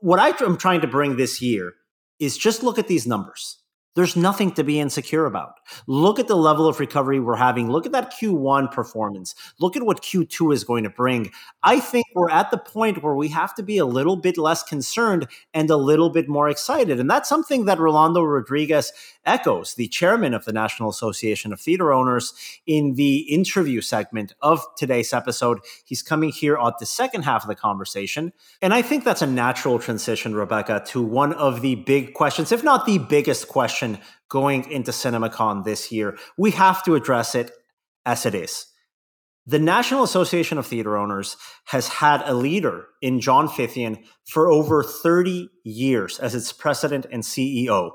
What 0.00 0.18
I'm 0.18 0.56
trying 0.56 0.80
to 0.80 0.86
bring 0.86 1.16
this 1.16 1.42
year 1.42 1.74
is 2.18 2.36
just 2.36 2.62
look 2.62 2.78
at 2.78 2.88
these 2.88 3.06
numbers 3.06 3.61
there's 3.94 4.16
nothing 4.16 4.52
to 4.52 4.64
be 4.64 4.80
insecure 4.80 5.26
about. 5.26 5.60
Look 5.86 6.18
at 6.18 6.28
the 6.28 6.36
level 6.36 6.66
of 6.66 6.80
recovery 6.80 7.20
we're 7.20 7.36
having. 7.36 7.70
Look 7.70 7.86
at 7.86 7.92
that 7.92 8.12
Q1 8.12 8.72
performance. 8.72 9.34
Look 9.60 9.76
at 9.76 9.82
what 9.82 10.02
Q2 10.02 10.54
is 10.54 10.64
going 10.64 10.84
to 10.84 10.90
bring. 10.90 11.30
I 11.62 11.78
think 11.80 12.06
we're 12.14 12.30
at 12.30 12.50
the 12.50 12.58
point 12.58 13.02
where 13.02 13.14
we 13.14 13.28
have 13.28 13.54
to 13.56 13.62
be 13.62 13.78
a 13.78 13.86
little 13.86 14.16
bit 14.16 14.38
less 14.38 14.62
concerned 14.62 15.26
and 15.52 15.68
a 15.70 15.76
little 15.76 16.10
bit 16.10 16.28
more 16.28 16.48
excited. 16.48 17.00
And 17.00 17.10
that's 17.10 17.28
something 17.28 17.66
that 17.66 17.78
Rolando 17.78 18.22
Rodriguez 18.22 18.92
echoes, 19.24 19.74
the 19.74 19.88
chairman 19.88 20.34
of 20.34 20.44
the 20.44 20.52
National 20.52 20.88
Association 20.88 21.52
of 21.52 21.60
Theater 21.60 21.92
Owners, 21.92 22.32
in 22.66 22.94
the 22.94 23.18
interview 23.32 23.80
segment 23.80 24.32
of 24.40 24.64
today's 24.76 25.12
episode. 25.12 25.58
He's 25.84 26.02
coming 26.02 26.30
here 26.30 26.56
on 26.56 26.72
the 26.80 26.86
second 26.86 27.22
half 27.22 27.42
of 27.42 27.48
the 27.48 27.54
conversation. 27.54 28.32
And 28.60 28.72
I 28.72 28.82
think 28.82 29.04
that's 29.04 29.22
a 29.22 29.26
natural 29.26 29.78
transition, 29.78 30.34
Rebecca, 30.34 30.82
to 30.86 31.02
one 31.02 31.32
of 31.34 31.60
the 31.60 31.74
big 31.74 32.14
questions, 32.14 32.52
if 32.52 32.64
not 32.64 32.86
the 32.86 32.98
biggest 32.98 33.48
question 33.48 33.81
going 34.28 34.70
into 34.70 34.90
CinemaCon 34.90 35.64
this 35.64 35.92
year. 35.92 36.16
We 36.36 36.52
have 36.52 36.82
to 36.84 36.94
address 36.94 37.34
it 37.34 37.50
as 38.04 38.26
it 38.26 38.34
is. 38.34 38.66
The 39.44 39.58
National 39.58 40.04
Association 40.04 40.56
of 40.56 40.66
Theater 40.66 40.96
Owners 40.96 41.36
has 41.66 41.88
had 41.88 42.22
a 42.26 42.34
leader 42.34 42.86
in 43.00 43.20
John 43.20 43.48
Fithian 43.48 44.04
for 44.24 44.48
over 44.48 44.84
30 44.84 45.48
years 45.64 46.20
as 46.20 46.34
its 46.34 46.52
president 46.52 47.06
and 47.10 47.24
CEO. 47.24 47.90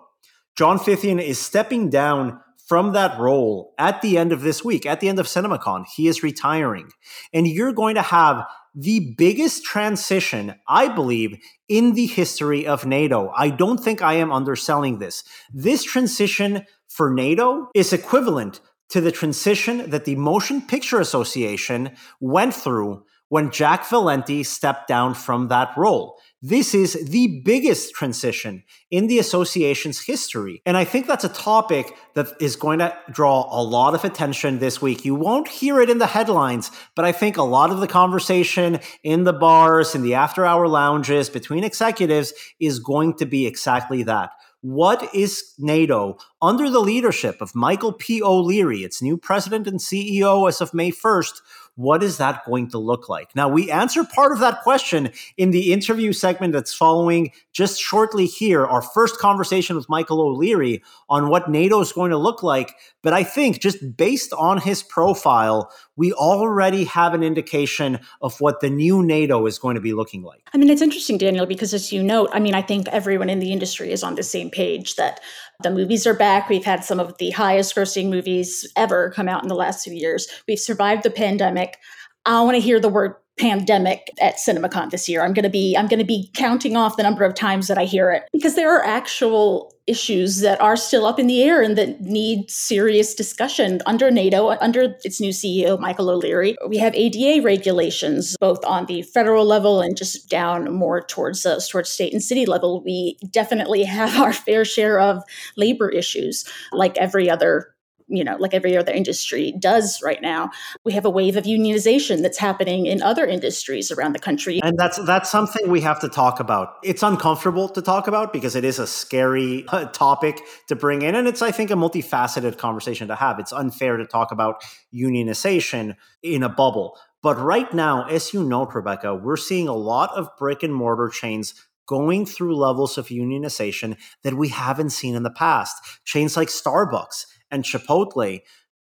John 0.58 0.78
Fithian 0.78 1.22
is 1.22 1.40
stepping 1.40 1.90
down 1.90 2.42
from 2.68 2.92
that 2.92 3.18
role 3.18 3.74
at 3.78 4.02
the 4.02 4.18
end 4.18 4.34
of 4.34 4.42
this 4.42 4.64
week, 4.64 4.86
at 4.86 5.00
the 5.00 5.08
end 5.08 5.20
of 5.20 5.26
CinemaCon. 5.26 5.86
He 5.96 6.10
is 6.10 6.22
retiring. 6.22 6.90
And 7.34 7.48
you're 7.48 7.72
going 7.72 7.96
to 7.96 8.02
have 8.02 8.46
the 8.80 9.16
biggest 9.18 9.66
transition, 9.66 10.54
I 10.68 10.88
believe, 10.88 11.40
in 11.68 11.96
the 11.96 12.06
history 12.06 12.68
of 12.68 12.86
NATO. 12.86 13.34
I 13.36 13.50
don't 13.50 13.84
think 13.84 14.04
I 14.04 14.14
am 14.14 14.32
underselling 14.32 15.00
this. 15.00 15.24
This 15.52 15.84
transition 15.84 16.64
for 16.88 17.12
NATO 17.12 17.70
is 17.74 17.92
equivalent 17.92 18.60
to 18.90 19.02
the 19.02 19.12
transition 19.12 19.90
that 19.90 20.06
the 20.06 20.16
Motion 20.16 20.62
Picture 20.62 21.00
Association 21.00 21.96
went 22.22 22.54
through 22.54 23.04
when 23.30 23.52
Jack 23.52 23.90
Valenti 23.90 24.44
stepped 24.44 24.88
down 24.88 25.16
from 25.16 25.48
that 25.48 25.76
role. 25.76 26.20
This 26.42 26.76
is 26.76 26.94
the 27.10 27.42
biggest 27.44 27.96
transition 27.96 28.64
in 28.92 29.08
the 29.08 29.18
association's 29.18 30.02
history. 30.02 30.62
And 30.68 30.78
I 30.78 30.84
think 30.84 31.08
that's 31.08 31.24
a 31.24 31.30
topic 31.30 31.96
that 32.14 32.28
is 32.40 32.56
going 32.56 32.78
to 32.78 32.96
draw 33.10 33.48
a 33.50 33.64
lot 33.64 33.96
of 33.96 34.06
attention 34.06 34.60
this 34.60 34.80
week. 34.80 35.04
You 35.04 35.16
won't 35.16 35.48
hear 35.48 35.82
it 35.82 35.90
in 35.90 35.98
the 35.98 36.06
headlines, 36.06 36.70
but 36.96 37.06
I 37.06 37.12
think 37.12 37.38
a 37.38 37.44
lot 37.44 37.72
of 37.72 37.80
the 37.80 37.88
conversation 37.88 38.80
in 39.02 39.24
the 39.24 39.34
bars, 39.34 39.96
in 39.96 40.04
the 40.04 40.14
after 40.14 40.46
hour 40.46 40.68
lounges 40.68 41.28
between 41.28 41.64
executives 41.64 42.34
is 42.60 42.78
going 42.78 43.16
to 43.16 43.26
be 43.26 43.48
exactly 43.48 44.04
that. 44.04 44.30
What 44.62 45.14
is 45.16 45.54
NATO 45.58 46.18
under 46.40 46.70
the 46.70 46.80
leadership 46.80 47.42
of 47.42 47.56
Michael 47.56 47.94
P. 47.94 48.22
O'Leary, 48.22 48.82
its 48.82 49.02
new 49.02 49.18
president 49.18 49.66
and 49.66 49.80
CEO 49.80 50.48
as 50.48 50.62
of 50.62 50.74
May 50.74 50.92
1st? 50.92 51.42
What 51.78 52.02
is 52.02 52.18
that 52.18 52.44
going 52.44 52.72
to 52.72 52.80
look 52.80 53.08
like? 53.08 53.36
Now, 53.36 53.48
we 53.48 53.70
answer 53.70 54.04
part 54.04 54.32
of 54.32 54.40
that 54.40 54.64
question 54.64 55.12
in 55.38 55.52
the 55.52 55.72
interview 55.72 56.12
segment 56.12 56.54
that's 56.54 56.74
following 56.74 57.32
just 57.54 57.80
shortly 57.80 58.26
here, 58.26 58.66
our 58.66 58.82
first 58.82 59.20
conversation 59.20 59.76
with 59.76 59.88
Michael 59.88 60.20
O'Leary 60.20 60.82
on 61.08 61.30
what 61.30 61.52
NATO 61.52 61.80
is 61.80 61.94
going 61.94 62.10
to 62.10 62.18
look 62.18 62.42
like. 62.42 62.74
But 63.04 63.14
I 63.14 63.24
think 63.24 63.62
just 63.62 63.96
based 63.96 64.34
on 64.34 64.60
his 64.60 64.82
profile, 64.82 65.72
we 65.96 66.14
already 66.14 66.86
have 66.86 67.14
an 67.14 67.22
indication 67.22 68.00
of 68.24 68.42
what 68.42 68.60
the 68.60 68.72
new 68.72 69.04
NATO 69.04 69.46
is 69.46 69.60
going 69.60 69.76
to 69.76 69.82
be 69.82 69.94
looking 69.94 70.24
like. 70.24 70.50
I 70.54 70.58
mean, 70.58 70.72
it's 70.72 70.82
interesting, 70.82 71.20
Daniel, 71.20 71.46
because 71.46 71.76
as 71.76 71.94
you 71.94 72.02
note, 72.02 72.30
I 72.34 72.40
mean, 72.40 72.56
I 72.56 72.64
think 72.64 72.88
everyone 72.88 73.30
in 73.30 73.38
the 73.38 73.52
industry 73.52 73.92
is 73.92 74.04
on 74.04 74.16
the 74.16 74.24
same 74.24 74.50
page 74.50 74.96
that 74.96 75.20
the 75.64 75.72
movies 75.72 76.06
are 76.06 76.14
back. 76.14 76.50
We've 76.50 76.66
had 76.66 76.84
some 76.84 77.00
of 77.00 77.18
the 77.18 77.32
highest 77.32 77.76
grossing 77.76 78.10
movies 78.10 78.72
ever 78.76 79.12
come 79.12 79.28
out 79.28 79.44
in 79.44 79.50
the 79.50 79.56
last 79.56 79.84
few 79.84 79.94
years. 79.94 80.28
We've 80.48 80.60
survived 80.60 81.04
the 81.04 81.10
pandemic. 81.10 81.78
I 82.26 82.42
want 82.42 82.56
to 82.56 82.62
hear 82.62 82.80
the 82.80 82.90
word 82.90 83.16
pandemic 83.40 84.10
at 84.20 84.36
CinemaCon 84.36 84.90
this 84.92 85.08
year. 85.08 85.24
I'm 85.24 85.34
going 85.34 85.44
to 85.44 85.50
be 85.50 85.76
I'm 85.76 85.88
going 85.88 86.00
to 86.00 86.06
be 86.06 86.30
counting 86.36 86.76
off 86.76 86.98
the 86.98 87.04
number 87.04 87.24
of 87.24 87.34
times 87.34 87.68
that 87.68 87.78
I 87.78 87.86
hear 87.86 88.12
it 88.12 88.24
because 88.34 88.56
there 88.56 88.76
are 88.76 88.84
actual 88.84 89.74
issues 89.88 90.42
that 90.42 90.60
are 90.62 90.76
still 90.76 91.06
up 91.06 91.20
in 91.20 91.28
the 91.28 91.42
air 91.42 91.62
and 91.62 91.78
that 91.78 92.02
need 92.02 92.50
serious 92.52 93.16
discussion 93.16 93.82
under 93.86 94.12
NATO 94.12 94.50
under 94.50 94.96
its 95.04 95.20
new 95.20 95.32
CEO 95.32 95.80
Michael 95.80 96.10
O'Leary. 96.10 96.56
We 96.68 96.78
have 96.78 96.94
ADA 96.94 97.42
regulations 97.44 98.36
both 98.40 98.64
on 98.66 98.86
the 98.86 99.02
federal 99.02 99.46
level 99.46 99.82
and 99.82 99.98
just 99.98 100.30
down 100.30 100.74
more 100.74 101.02
towards 101.02 101.46
uh, 101.46 101.60
towards 101.72 101.90
state 101.90 102.14
and 102.14 102.22
city 102.22 102.46
level. 102.46 102.84
We 102.84 103.18
definitely 103.32 103.84
have 103.84 104.20
our 104.20 104.34
fair 104.34 104.66
share 104.66 105.00
of 105.00 105.24
labor 105.56 105.90
issues 105.90 106.46
like 106.72 106.98
every 106.98 107.30
other 107.30 107.74
you 108.08 108.24
know, 108.24 108.38
like 108.38 108.54
every 108.54 108.78
other 108.78 108.92
industry 108.92 109.54
does 109.60 110.02
right 110.02 110.22
now. 110.22 110.50
We 110.86 110.94
have 110.94 111.06
a 111.06 111.10
wave 111.10 111.36
of 111.36 111.44
unionization 111.44 112.22
that's 112.22 112.38
happening 112.38 112.86
in 112.86 113.02
other 113.02 113.26
industries 113.26 113.92
around 113.92 114.14
the 114.14 114.20
country. 114.20 114.60
And 114.64 114.78
that's 114.78 114.98
that's 115.06 115.30
something 115.30 115.70
we 115.70 115.82
have 115.82 116.00
to 116.02 116.10
talk 116.10 116.40
about. 116.40 116.76
It's 116.84 117.04
uncomfortable 117.04 117.70
to 117.70 117.82
talk 117.82 118.08
about 118.08 118.32
because 118.32 118.56
it 118.56 118.64
is 118.64 118.80
a 118.80 118.88
scary 118.88 119.66
uh, 119.70 119.86
topic 119.86 120.42
to 120.68 120.76
bring 120.76 121.02
in 121.02 121.16
and 121.16 121.28
it's 121.28 121.42
I 121.42 121.52
think 121.52 121.72
a 121.72 121.76
multifaceted 121.76 122.58
conversation 122.58 123.08
to 123.10 123.16
have. 123.16 123.40
It's 123.40 123.52
unfair 123.52 123.98
to 123.98 124.06
talk 124.06 124.32
about 124.32 124.64
unionization 124.94 125.96
in 126.24 126.44
a 126.44 126.50
bubble. 126.50 126.98
But 127.22 127.40
right 127.40 127.72
now, 127.74 128.08
as 128.08 128.34
you 128.34 128.44
know, 128.44 128.66
Rebecca, 128.66 129.16
we're 129.16 129.38
seeing 129.38 129.68
a 129.68 129.74
lot 129.74 130.12
of 130.16 130.30
brick 130.38 130.64
and 130.64 130.74
mortar 130.74 131.10
chains 131.10 131.56
going 131.88 132.26
through 132.26 132.56
levels 132.56 132.98
of 132.98 133.08
unionization 133.08 133.98
that 134.24 134.36
we 134.36 134.50
haven't 134.50 134.92
seen 134.92 135.16
in 135.16 135.24
the 135.24 135.32
past. 135.32 135.76
Chains 136.06 136.38
like 136.38 136.50
Starbucks 136.50 137.26
and 137.52 137.64
Chipotle, 137.64 138.42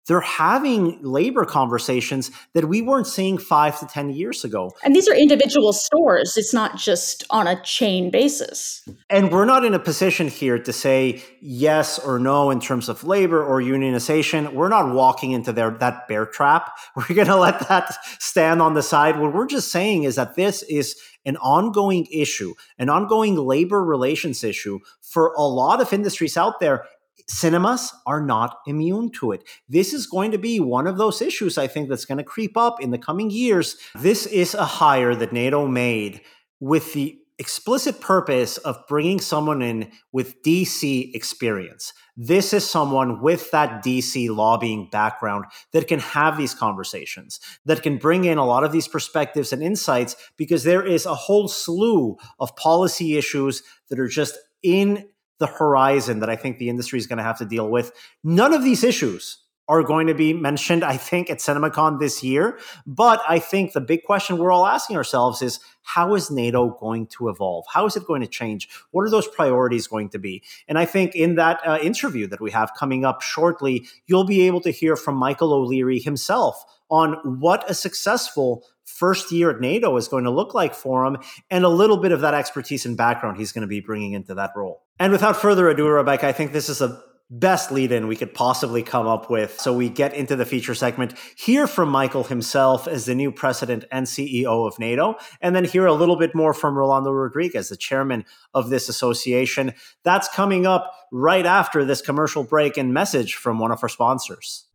they're 0.08 0.19
having 0.19 1.02
labor 1.04 1.45
conversations 1.45 2.32
that 2.54 2.67
we 2.67 2.82
weren't 2.82 3.06
seeing 3.06 3.38
five 3.38 3.80
to 3.80 3.86
10 3.86 4.10
years 4.10 4.43
ago. 4.43 4.71
And 4.84 4.95
these 4.95 5.08
are 5.08 5.15
individual 5.15 5.74
stores, 5.74 6.38
it's 6.38 6.54
not 6.54 6.76
just 6.76 7.24
on 7.30 7.47
a 7.47 7.62
chain 7.62 8.10
basis. 8.10 8.82
And 9.10 9.32
we're 9.32 9.45
not 9.45 9.63
in 9.63 9.74
a 9.74 9.80
position 9.80 10.28
here 10.28 10.58
to 10.58 10.74
say 10.74 11.24
yes 11.39 12.00
or 12.00 12.17
no 12.17 12.50
in 12.50 12.60
terms 12.60 12.89
of 12.89 13.04
labor 13.04 13.43
or 13.43 13.62
unionization. 13.62 14.54
We're 14.54 14.69
not 14.69 14.93
walking 14.93 15.32
into 15.32 15.54
their, 15.54 15.71
that 15.71 16.08
bear 16.08 16.26
trap. 16.26 16.71
We're 16.95 17.15
going 17.15 17.28
to 17.28 17.38
let 17.38 17.67
that 17.69 17.93
stand 18.19 18.62
on 18.62 18.74
the 18.74 18.84
side. 18.84 19.19
What 19.19 19.34
we're 19.34 19.47
just 19.47 19.71
saying 19.71 20.04
is 20.04 20.15
that 20.15 20.36
this 20.36 20.63
is 20.63 20.95
an 21.26 21.38
ongoing 21.38 22.08
issue, 22.12 22.54
an 22.78 22.89
ongoing 22.89 23.36
labor 23.36 23.84
relations 23.84 24.43
issue 24.43 24.80
for 25.02 25.34
a 25.38 25.43
lot 25.43 25.80
of 25.80 25.93
industries 25.93 26.38
out 26.38 26.60
there 26.60 26.86
cinemas 27.32 27.94
are 28.06 28.22
not 28.22 28.60
immune 28.67 29.12
to 29.12 29.32
it. 29.32 29.44
This 29.70 29.94
is 29.94 30.06
going 30.06 30.32
to 30.32 30.38
be 30.38 30.60
one 30.60 30.88
of 30.88 30.98
those 30.98 31.22
issues, 31.22 31.58
I 31.58 31.67
think, 31.67 31.89
that's 31.89 32.06
going 32.06 32.17
to 32.17 32.24
creep 32.24 32.58
up 32.58 32.82
in 32.82 32.91
the 32.91 32.98
coming 32.98 33.32
years. 33.32 33.78
This 33.96 34.26
is 34.26 34.54
a 34.54 34.65
hire 34.65 35.15
that 35.15 35.34
NATO 35.34 35.67
made 35.67 36.22
with 36.60 36.94
the 36.94 37.17
explicit 37.39 38.00
purpose 38.00 38.58
of 38.58 38.86
bringing 38.88 39.20
someone 39.20 39.63
in 39.63 39.91
with 40.12 40.44
DC 40.44 41.15
experience. 41.15 41.91
This 42.15 42.54
is 42.54 42.70
someone 42.70 43.20
with 43.20 43.50
that 43.50 43.84
DC 43.84 44.30
lobbying 44.30 44.89
background 44.91 45.46
that 45.72 45.88
can 45.88 46.00
have 46.00 46.38
these 46.38 46.54
conversations, 46.54 47.39
that 47.65 47.82
can 47.82 47.98
bring 47.98 48.26
in 48.26 48.38
a 48.38 48.46
lot 48.46 48.63
of 48.63 48.72
these 48.72 48.88
perspectives 48.88 49.52
and 49.52 49.63
insights, 49.63 50.15
because 50.38 50.63
there 50.63 50.86
is 50.86 51.08
a 51.08 51.15
whole 51.15 51.48
slew 51.48 52.17
of 52.39 52.56
policy 52.58 53.17
issues 53.17 53.63
that 53.89 54.00
are 54.00 54.08
just 54.08 54.38
in 54.62 55.08
the 55.41 55.47
horizon 55.47 56.19
that 56.19 56.30
I 56.30 56.36
think 56.36 56.60
the 56.60 56.69
industry 56.69 56.99
is 56.99 57.08
going 57.08 57.17
to 57.17 57.23
have 57.23 57.39
to 57.39 57.45
deal 57.45 57.67
with. 57.67 57.91
None 58.23 58.54
of 58.54 58.63
these 58.63 58.84
issues 58.84 59.39
are 59.67 59.82
going 59.82 60.06
to 60.06 60.13
be 60.13 60.34
mentioned, 60.34 60.84
I 60.84 60.97
think, 60.97 61.32
at 61.32 61.39
CinemaCon 61.39 61.99
this 61.99 62.23
year. 62.23 62.60
But 62.86 63.23
I 63.27 63.39
think 63.39 63.73
the 63.73 63.82
big 63.82 64.04
question 64.04 64.38
we're 64.38 64.51
all 64.51 64.67
asking 64.67 64.97
ourselves 64.97 65.41
is 65.41 65.60
how 65.82 66.13
is 66.13 66.30
NATO 66.30 66.77
going 66.80 67.08
to 67.17 67.27
evolve? 67.27 67.65
How 67.73 67.88
is 67.88 67.95
it 67.95 68.06
going 68.06 68.21
to 68.21 68.27
change? 68.27 68.69
What 68.91 69.01
are 69.01 69.10
those 69.10 69.27
priorities 69.27 69.88
going 69.88 70.10
to 70.10 70.19
be? 70.19 70.43
And 70.67 70.77
I 70.77 70.86
think 70.86 71.15
in 71.15 71.36
that 71.36 71.60
uh, 71.65 71.80
interview 71.82 72.27
that 72.27 72.39
we 72.39 72.51
have 72.51 72.73
coming 72.77 73.04
up 73.04 73.23
shortly, 73.23 73.88
you'll 74.06 74.25
be 74.25 74.41
able 74.41 74.62
to 74.62 74.71
hear 74.71 74.95
from 74.95 75.15
Michael 75.15 75.54
O'Leary 75.54 75.99
himself 75.99 76.63
on 76.91 77.39
what 77.39 77.67
a 77.67 77.73
successful 77.73 78.63
first 79.02 79.32
year 79.32 79.50
at 79.50 79.60
NATO 79.60 79.98
is 79.98 80.08
going 80.08 80.26
to 80.26 80.30
look 80.30 80.54
like 80.54 80.76
for 80.76 81.08
him 81.08 81.18
and 81.50 81.66
a 81.66 81.70
little 81.70 81.98
bit 81.98 82.12
of 82.12 82.22
that 82.22 82.36
expertise 82.36 82.86
and 82.86 82.96
background 82.96 83.36
he's 83.36 83.52
going 83.52 83.64
to 83.64 83.68
be 83.68 83.80
bringing 83.80 84.14
into 84.14 84.36
that 84.36 84.52
role. 84.56 84.84
And 85.00 85.12
without 85.12 85.36
further 85.36 85.68
ado, 85.70 85.88
Rebecca, 85.88 86.28
I 86.28 86.34
think 86.34 86.52
this 86.52 86.70
is 86.70 86.82
a 86.82 87.02
best 87.32 87.72
lead 87.72 87.92
in 87.92 88.08
we 88.08 88.16
could 88.16 88.32
possibly 88.32 88.84
come 88.84 89.08
up 89.08 89.28
with. 89.28 89.60
So 89.60 89.74
we 89.74 89.90
get 89.90 90.14
into 90.14 90.36
the 90.36 90.46
feature 90.46 90.76
segment, 90.76 91.16
hear 91.36 91.66
from 91.66 91.90
Michael 91.90 92.26
himself 92.26 92.88
as 92.88 93.06
the 93.06 93.16
new 93.16 93.32
president 93.32 93.86
and 93.92 94.06
CEO 94.06 94.68
of 94.68 94.78
NATO, 94.78 95.16
and 95.42 95.56
then 95.56 95.66
hear 95.66 95.88
a 95.88 95.94
little 95.94 96.18
bit 96.18 96.36
more 96.36 96.54
from 96.54 96.78
Rolando 96.78 97.10
Rodriguez, 97.10 97.70
the 97.70 97.78
chairman 97.78 98.24
of 98.54 98.70
this 98.70 98.88
association. 98.88 99.74
That's 100.04 100.28
coming 100.28 100.68
up 100.68 100.94
right 101.12 101.46
after 101.48 101.84
this 101.84 102.04
commercial 102.04 102.44
break 102.44 102.78
and 102.78 102.94
message 102.94 103.34
from 103.34 103.58
one 103.58 103.72
of 103.72 103.82
our 103.82 103.90
sponsors. 103.90 104.66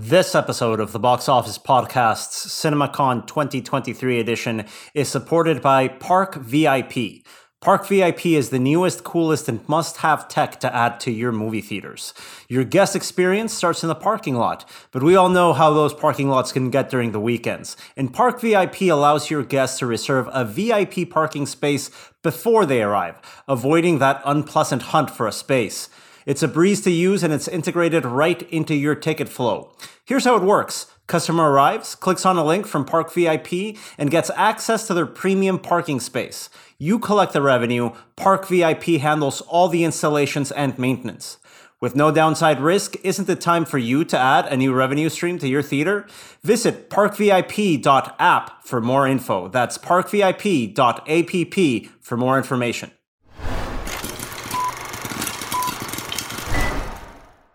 This 0.00 0.36
episode 0.36 0.78
of 0.78 0.92
the 0.92 1.00
Box 1.00 1.28
Office 1.28 1.58
Podcast's 1.58 2.46
CinemaCon 2.46 3.26
2023 3.26 4.20
edition 4.20 4.64
is 4.94 5.08
supported 5.08 5.60
by 5.60 5.88
Park 5.88 6.36
VIP. 6.36 7.24
Park 7.60 7.84
VIP 7.88 8.26
is 8.26 8.50
the 8.50 8.60
newest, 8.60 9.02
coolest, 9.02 9.48
and 9.48 9.68
must 9.68 9.96
have 9.96 10.28
tech 10.28 10.60
to 10.60 10.72
add 10.72 11.00
to 11.00 11.10
your 11.10 11.32
movie 11.32 11.60
theaters. 11.60 12.14
Your 12.48 12.62
guest 12.62 12.94
experience 12.94 13.52
starts 13.52 13.82
in 13.82 13.88
the 13.88 13.96
parking 13.96 14.36
lot, 14.36 14.64
but 14.92 15.02
we 15.02 15.16
all 15.16 15.28
know 15.28 15.52
how 15.52 15.74
those 15.74 15.92
parking 15.92 16.28
lots 16.28 16.52
can 16.52 16.70
get 16.70 16.90
during 16.90 17.10
the 17.10 17.18
weekends. 17.18 17.76
And 17.96 18.14
Park 18.14 18.40
VIP 18.40 18.82
allows 18.82 19.30
your 19.30 19.42
guests 19.42 19.80
to 19.80 19.86
reserve 19.86 20.28
a 20.32 20.44
VIP 20.44 21.10
parking 21.10 21.44
space 21.44 21.90
before 22.22 22.66
they 22.66 22.84
arrive, 22.84 23.20
avoiding 23.48 23.98
that 23.98 24.22
unpleasant 24.24 24.82
hunt 24.82 25.10
for 25.10 25.26
a 25.26 25.32
space. 25.32 25.88
It's 26.28 26.42
a 26.42 26.48
breeze 26.48 26.82
to 26.82 26.90
use 26.90 27.22
and 27.22 27.32
it's 27.32 27.48
integrated 27.48 28.04
right 28.04 28.42
into 28.50 28.74
your 28.74 28.94
ticket 28.94 29.30
flow. 29.30 29.72
Here's 30.04 30.26
how 30.26 30.36
it 30.36 30.42
works. 30.42 30.92
Customer 31.06 31.50
arrives, 31.50 31.94
clicks 31.94 32.26
on 32.26 32.36
a 32.36 32.44
link 32.44 32.66
from 32.66 32.84
Park 32.84 33.10
VIP, 33.14 33.78
and 33.96 34.10
gets 34.10 34.30
access 34.36 34.86
to 34.86 34.92
their 34.92 35.06
premium 35.06 35.58
parking 35.58 36.00
space. 36.00 36.50
You 36.76 36.98
collect 36.98 37.32
the 37.32 37.40
revenue, 37.40 37.92
Park 38.14 38.46
VIP 38.46 39.00
handles 39.00 39.40
all 39.40 39.68
the 39.68 39.84
installations 39.84 40.52
and 40.52 40.78
maintenance. 40.78 41.38
With 41.80 41.96
no 41.96 42.12
downside 42.12 42.60
risk, 42.60 42.96
isn't 43.02 43.30
it 43.30 43.40
time 43.40 43.64
for 43.64 43.78
you 43.78 44.04
to 44.04 44.18
add 44.18 44.44
a 44.48 44.56
new 44.58 44.74
revenue 44.74 45.08
stream 45.08 45.38
to 45.38 45.48
your 45.48 45.62
theater? 45.62 46.06
Visit 46.42 46.90
parkvip.app 46.90 48.66
for 48.66 48.82
more 48.82 49.08
info. 49.08 49.48
That's 49.48 49.78
parkvip.app 49.78 51.88
for 52.02 52.16
more 52.18 52.36
information. 52.36 52.90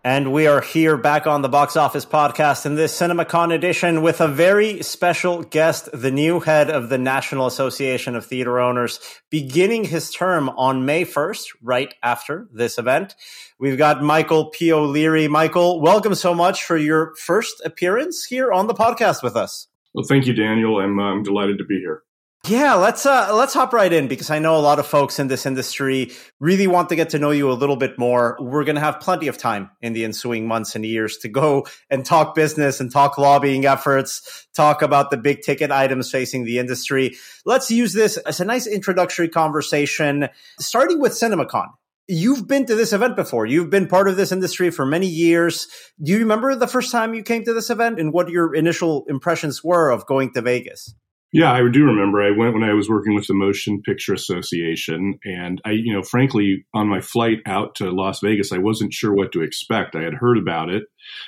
And 0.06 0.34
we 0.34 0.48
are 0.48 0.60
here 0.60 0.98
back 0.98 1.28
on 1.28 1.44
the 1.44 1.48
Box 1.48 1.78
Office 1.78 2.06
Podcast 2.06 2.66
in 2.66 2.76
this 2.76 2.94
CinemaCon 3.00 3.54
edition 3.54 4.02
with 4.02 4.20
a 4.20 4.28
very 4.28 4.84
special 4.84 5.44
guest, 5.44 5.88
the 5.94 6.12
new 6.12 6.42
head 6.42 6.70
of 6.70 6.90
the 6.90 6.98
National 6.98 7.48
Association 7.48 8.18
of 8.18 8.26
Theater 8.26 8.60
Owners, 8.60 9.00
beginning 9.30 9.86
his 9.86 10.12
term 10.12 10.50
on 10.50 10.86
May 10.86 11.06
1st, 11.06 11.56
right 11.62 11.96
after 12.04 12.50
this 12.52 12.78
event. 12.78 13.16
We've 13.58 13.78
got 13.78 14.04
Michael 14.04 14.48
P. 14.50 14.74
O'Leary. 14.74 15.30
Michael, 15.30 15.80
welcome 15.80 16.16
so 16.16 16.36
much 16.36 16.66
for 16.66 16.76
your 16.76 17.16
first 17.16 17.62
appearance 17.64 18.26
here 18.26 18.52
on 18.52 18.68
the 18.68 18.74
podcast 18.74 19.24
with 19.24 19.38
us. 19.38 19.70
Well, 19.94 20.04
thank 20.06 20.26
you, 20.26 20.34
Daniel. 20.34 20.82
I'm, 20.82 21.00
uh, 21.00 21.14
I'm 21.14 21.24
delighted 21.24 21.60
to 21.60 21.64
be 21.64 21.80
here. 21.80 22.04
Yeah, 22.46 22.74
let's 22.74 23.06
uh, 23.06 23.34
let's 23.34 23.54
hop 23.54 23.72
right 23.72 23.92
in 23.92 24.10
because 24.10 24.30
I 24.30 24.40
know 24.40 24.58
a 24.58 24.60
lot 24.60 24.78
of 24.78 24.86
folks 24.86 25.18
in 25.18 25.30
this 25.30 25.46
industry 25.46 26.12
really 26.42 26.68
want 26.68 26.90
to 26.90 26.98
get 26.98 27.12
to 27.12 27.20
know 27.20 27.32
you 27.32 27.50
a 27.50 27.54
little 27.54 27.78
bit 27.78 27.98
more. 27.98 28.36
We're 28.38 28.66
going 28.66 28.76
to 28.76 28.82
have 28.82 29.00
plenty 29.00 29.30
of 29.30 29.38
time 29.38 29.70
in 29.82 29.94
the 29.94 30.04
ensuing 30.04 30.46
months 30.46 30.76
and 30.76 30.86
years 30.86 31.16
to 31.20 31.30
go 31.30 31.66
and 31.90 32.06
talk 32.06 32.36
business 32.36 32.82
and 32.82 32.92
talk 32.92 33.18
lobbying 33.18 33.66
efforts, 33.66 34.46
talk 34.54 34.82
about 34.82 35.10
the 35.10 35.16
big 35.16 35.42
ticket 35.42 35.72
items 35.72 36.12
facing 36.12 36.44
the 36.44 36.60
industry. 36.60 37.16
Let's 37.46 37.72
use 37.72 37.94
this 37.94 38.18
as 38.18 38.42
a 38.42 38.46
nice 38.46 38.68
introductory 38.68 39.30
conversation, 39.30 40.28
starting 40.60 41.00
with 41.00 41.14
CinemaCon. 41.14 41.68
You've 42.10 42.46
been 42.46 42.66
to 42.66 42.76
this 42.76 42.92
event 42.92 43.16
before. 43.16 43.46
You've 43.46 43.70
been 43.70 43.88
part 43.88 44.10
of 44.10 44.18
this 44.18 44.34
industry 44.34 44.70
for 44.70 44.86
many 44.86 45.08
years. 45.08 45.70
Do 46.04 46.12
you 46.12 46.20
remember 46.20 46.54
the 46.56 46.68
first 46.68 46.92
time 46.92 47.14
you 47.14 47.24
came 47.24 47.46
to 47.46 47.54
this 47.54 47.70
event 47.70 48.02
and 48.02 48.12
what 48.12 48.28
your 48.28 48.54
initial 48.54 49.06
impressions 49.08 49.64
were 49.64 49.92
of 49.92 50.06
going 50.06 50.34
to 50.34 50.42
Vegas? 50.42 50.94
Yeah, 51.34 51.52
I 51.52 51.68
do 51.68 51.84
remember. 51.86 52.22
I 52.22 52.30
went 52.30 52.54
when 52.54 52.64
I 52.64 52.76
was 52.76 52.88
working 52.88 53.16
with 53.16 53.26
the 53.26 53.34
Motion 53.34 53.82
Picture 53.82 54.14
Association, 54.14 55.18
and 55.26 55.60
I, 55.66 55.72
you 55.72 55.92
know, 55.92 56.04
frankly, 56.04 56.64
on 56.76 56.88
my 56.88 57.02
flight 57.02 57.40
out 57.48 57.74
to 57.76 57.90
Las 57.90 58.20
Vegas, 58.20 58.52
I 58.52 58.60
wasn't 58.60 58.94
sure 58.94 59.12
what 59.12 59.32
to 59.32 59.42
expect. 59.42 59.96
I 59.96 60.04
had 60.04 60.14
heard 60.14 60.38
about 60.38 60.70
it, 60.70 60.84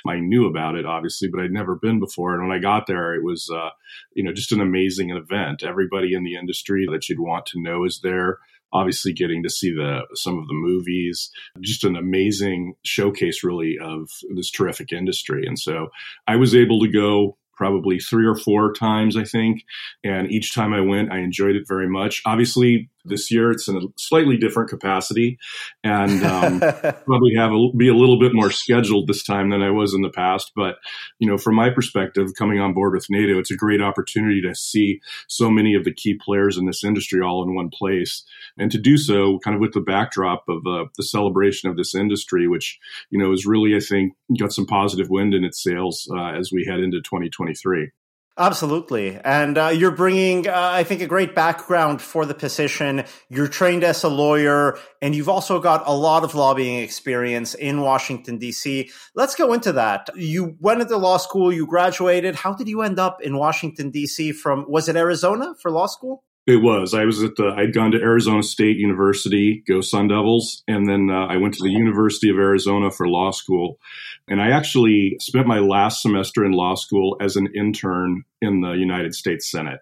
I 0.06 0.20
knew 0.20 0.46
about 0.46 0.76
it, 0.76 0.86
obviously, 0.86 1.28
but 1.28 1.40
I'd 1.40 1.50
never 1.50 1.74
been 1.74 1.98
before. 1.98 2.34
And 2.34 2.46
when 2.46 2.56
I 2.56 2.60
got 2.60 2.86
there, 2.86 3.14
it 3.16 3.24
was, 3.24 3.50
uh, 3.52 3.70
you 4.14 4.22
know, 4.22 4.32
just 4.32 4.52
an 4.52 4.60
amazing 4.60 5.10
event. 5.10 5.64
Everybody 5.64 6.14
in 6.14 6.22
the 6.22 6.36
industry 6.36 6.86
that 6.92 7.08
you'd 7.08 7.18
want 7.18 7.46
to 7.46 7.60
know 7.60 7.84
is 7.84 7.98
there. 8.00 8.38
Obviously, 8.72 9.12
getting 9.12 9.42
to 9.42 9.50
see 9.50 9.72
the 9.72 10.02
some 10.14 10.38
of 10.38 10.46
the 10.46 10.54
movies, 10.54 11.32
just 11.60 11.82
an 11.82 11.96
amazing 11.96 12.74
showcase, 12.84 13.42
really, 13.42 13.76
of 13.82 14.08
this 14.36 14.52
terrific 14.52 14.92
industry. 14.92 15.46
And 15.46 15.58
so, 15.58 15.88
I 16.28 16.36
was 16.36 16.54
able 16.54 16.78
to 16.80 16.88
go 16.88 17.38
probably 17.56 17.98
three 17.98 18.26
or 18.26 18.36
four 18.36 18.72
times, 18.72 19.16
I 19.16 19.24
think. 19.24 19.64
And 20.04 20.30
each 20.30 20.54
time 20.54 20.72
I 20.72 20.80
went, 20.80 21.12
I 21.12 21.18
enjoyed 21.18 21.56
it 21.56 21.64
very 21.66 21.88
much. 21.88 22.22
Obviously, 22.24 22.90
this 23.08 23.30
year 23.30 23.50
it's 23.50 23.68
in 23.68 23.76
a 23.76 23.80
slightly 23.96 24.36
different 24.36 24.70
capacity, 24.70 25.38
and 25.84 26.24
um, 26.24 26.60
probably 27.04 27.34
have 27.36 27.52
a, 27.52 27.68
be 27.76 27.88
a 27.88 27.94
little 27.94 28.18
bit 28.18 28.34
more 28.34 28.50
scheduled 28.50 29.06
this 29.06 29.22
time 29.22 29.50
than 29.50 29.62
I 29.62 29.70
was 29.70 29.94
in 29.94 30.02
the 30.02 30.10
past. 30.10 30.52
But 30.54 30.76
you 31.18 31.28
know, 31.28 31.38
from 31.38 31.54
my 31.54 31.70
perspective, 31.70 32.32
coming 32.38 32.60
on 32.60 32.74
board 32.74 32.94
with 32.94 33.10
NATO, 33.10 33.38
it's 33.38 33.50
a 33.50 33.56
great 33.56 33.80
opportunity 33.80 34.40
to 34.42 34.54
see 34.54 35.00
so 35.28 35.50
many 35.50 35.74
of 35.74 35.84
the 35.84 35.94
key 35.94 36.14
players 36.14 36.56
in 36.56 36.66
this 36.66 36.84
industry 36.84 37.20
all 37.20 37.42
in 37.42 37.54
one 37.54 37.70
place, 37.70 38.24
and 38.58 38.70
to 38.70 38.78
do 38.78 38.96
so 38.96 39.38
kind 39.40 39.54
of 39.54 39.60
with 39.60 39.72
the 39.72 39.80
backdrop 39.80 40.44
of 40.48 40.66
uh, 40.66 40.84
the 40.96 41.02
celebration 41.02 41.68
of 41.70 41.76
this 41.76 41.94
industry, 41.94 42.48
which 42.48 42.78
you 43.10 43.18
know 43.18 43.32
is 43.32 43.46
really, 43.46 43.76
I 43.76 43.80
think, 43.80 44.14
got 44.38 44.52
some 44.52 44.66
positive 44.66 45.10
wind 45.10 45.34
in 45.34 45.44
its 45.44 45.62
sails 45.62 46.08
uh, 46.12 46.32
as 46.32 46.50
we 46.52 46.64
head 46.64 46.80
into 46.80 47.00
2023. 47.00 47.90
Absolutely. 48.38 49.18
And 49.24 49.56
uh, 49.56 49.68
you're 49.68 49.92
bringing, 49.92 50.46
uh, 50.46 50.52
I 50.54 50.84
think, 50.84 51.00
a 51.00 51.06
great 51.06 51.34
background 51.34 52.02
for 52.02 52.26
the 52.26 52.34
position. 52.34 53.04
You're 53.30 53.48
trained 53.48 53.82
as 53.82 54.04
a 54.04 54.10
lawyer, 54.10 54.78
and 55.00 55.14
you've 55.14 55.30
also 55.30 55.58
got 55.58 55.84
a 55.86 55.94
lot 55.94 56.22
of 56.22 56.34
lobbying 56.34 56.80
experience 56.80 57.54
in 57.54 57.80
Washington, 57.80 58.36
D.C. 58.36 58.90
Let's 59.14 59.34
go 59.34 59.54
into 59.54 59.72
that. 59.72 60.10
You 60.14 60.56
went 60.60 60.82
into 60.82 60.98
law 60.98 61.16
school, 61.16 61.50
you 61.50 61.66
graduated. 61.66 62.34
How 62.34 62.52
did 62.52 62.68
you 62.68 62.82
end 62.82 62.98
up 62.98 63.22
in 63.22 63.38
Washington, 63.38 63.90
D.C. 63.90 64.32
from, 64.32 64.66
was 64.68 64.90
it 64.90 64.96
Arizona 64.96 65.54
for 65.58 65.70
law 65.70 65.86
school? 65.86 66.22
It 66.46 66.62
was. 66.62 66.94
I 66.94 67.04
was 67.04 67.24
at 67.24 67.34
the. 67.34 67.52
I'd 67.56 67.74
gone 67.74 67.90
to 67.90 68.00
Arizona 68.00 68.42
State 68.42 68.76
University, 68.76 69.64
go 69.66 69.80
Sun 69.80 70.08
Devils, 70.08 70.62
and 70.68 70.88
then 70.88 71.10
uh, 71.10 71.26
I 71.26 71.38
went 71.38 71.54
to 71.54 71.62
the 71.64 71.72
University 71.72 72.30
of 72.30 72.36
Arizona 72.36 72.92
for 72.92 73.08
law 73.08 73.32
school. 73.32 73.80
And 74.28 74.40
I 74.40 74.50
actually 74.50 75.16
spent 75.20 75.48
my 75.48 75.58
last 75.58 76.02
semester 76.02 76.44
in 76.44 76.52
law 76.52 76.76
school 76.76 77.16
as 77.20 77.34
an 77.34 77.48
intern 77.56 78.22
in 78.40 78.60
the 78.60 78.72
United 78.72 79.14
States 79.14 79.50
Senate. 79.50 79.80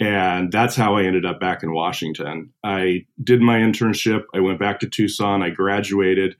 And 0.00 0.50
that's 0.50 0.74
how 0.74 0.96
I 0.96 1.04
ended 1.04 1.26
up 1.26 1.40
back 1.40 1.62
in 1.62 1.74
Washington. 1.74 2.54
I 2.64 3.04
did 3.22 3.42
my 3.42 3.58
internship. 3.58 4.22
I 4.34 4.40
went 4.40 4.58
back 4.58 4.80
to 4.80 4.88
Tucson. 4.88 5.42
I 5.42 5.50
graduated, 5.50 6.36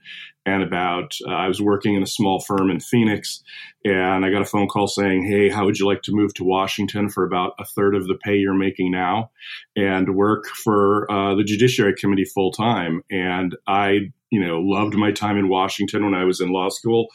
and 0.47 0.63
about 0.63 1.15
uh, 1.27 1.31
I 1.31 1.47
was 1.47 1.61
working 1.61 1.93
in 1.93 2.01
a 2.01 2.07
small 2.07 2.39
firm 2.39 2.71
in 2.71 2.79
Phoenix, 2.79 3.43
and 3.85 4.25
I 4.25 4.31
got 4.31 4.41
a 4.41 4.45
phone 4.45 4.67
call 4.67 4.87
saying, 4.87 5.27
"Hey, 5.27 5.49
how 5.49 5.65
would 5.65 5.77
you 5.77 5.85
like 5.85 6.01
to 6.03 6.11
move 6.11 6.33
to 6.35 6.43
Washington 6.43 7.07
for 7.07 7.23
about 7.23 7.53
a 7.59 7.65
third 7.65 7.95
of 7.95 8.07
the 8.07 8.15
pay 8.15 8.35
you're 8.35 8.55
making 8.55 8.91
now, 8.91 9.29
and 9.75 10.15
work 10.15 10.47
for 10.47 11.09
uh, 11.11 11.35
the 11.35 11.43
Judiciary 11.43 11.93
Committee 11.93 12.25
full 12.25 12.51
time?" 12.51 13.03
And 13.11 13.55
I, 13.67 14.11
you 14.31 14.43
know, 14.43 14.59
loved 14.59 14.95
my 14.95 15.11
time 15.11 15.37
in 15.37 15.49
Washington 15.49 16.03
when 16.03 16.15
I 16.15 16.23
was 16.23 16.41
in 16.41 16.49
law 16.49 16.69
school, 16.69 17.09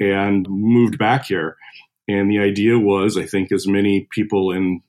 and 0.00 0.48
moved 0.48 0.98
back 0.98 1.26
here. 1.26 1.56
And 2.08 2.28
the 2.28 2.40
idea 2.40 2.76
was, 2.76 3.16
I 3.16 3.24
think, 3.24 3.52
as 3.52 3.68
many 3.68 4.08
people 4.10 4.50
in 4.50 4.80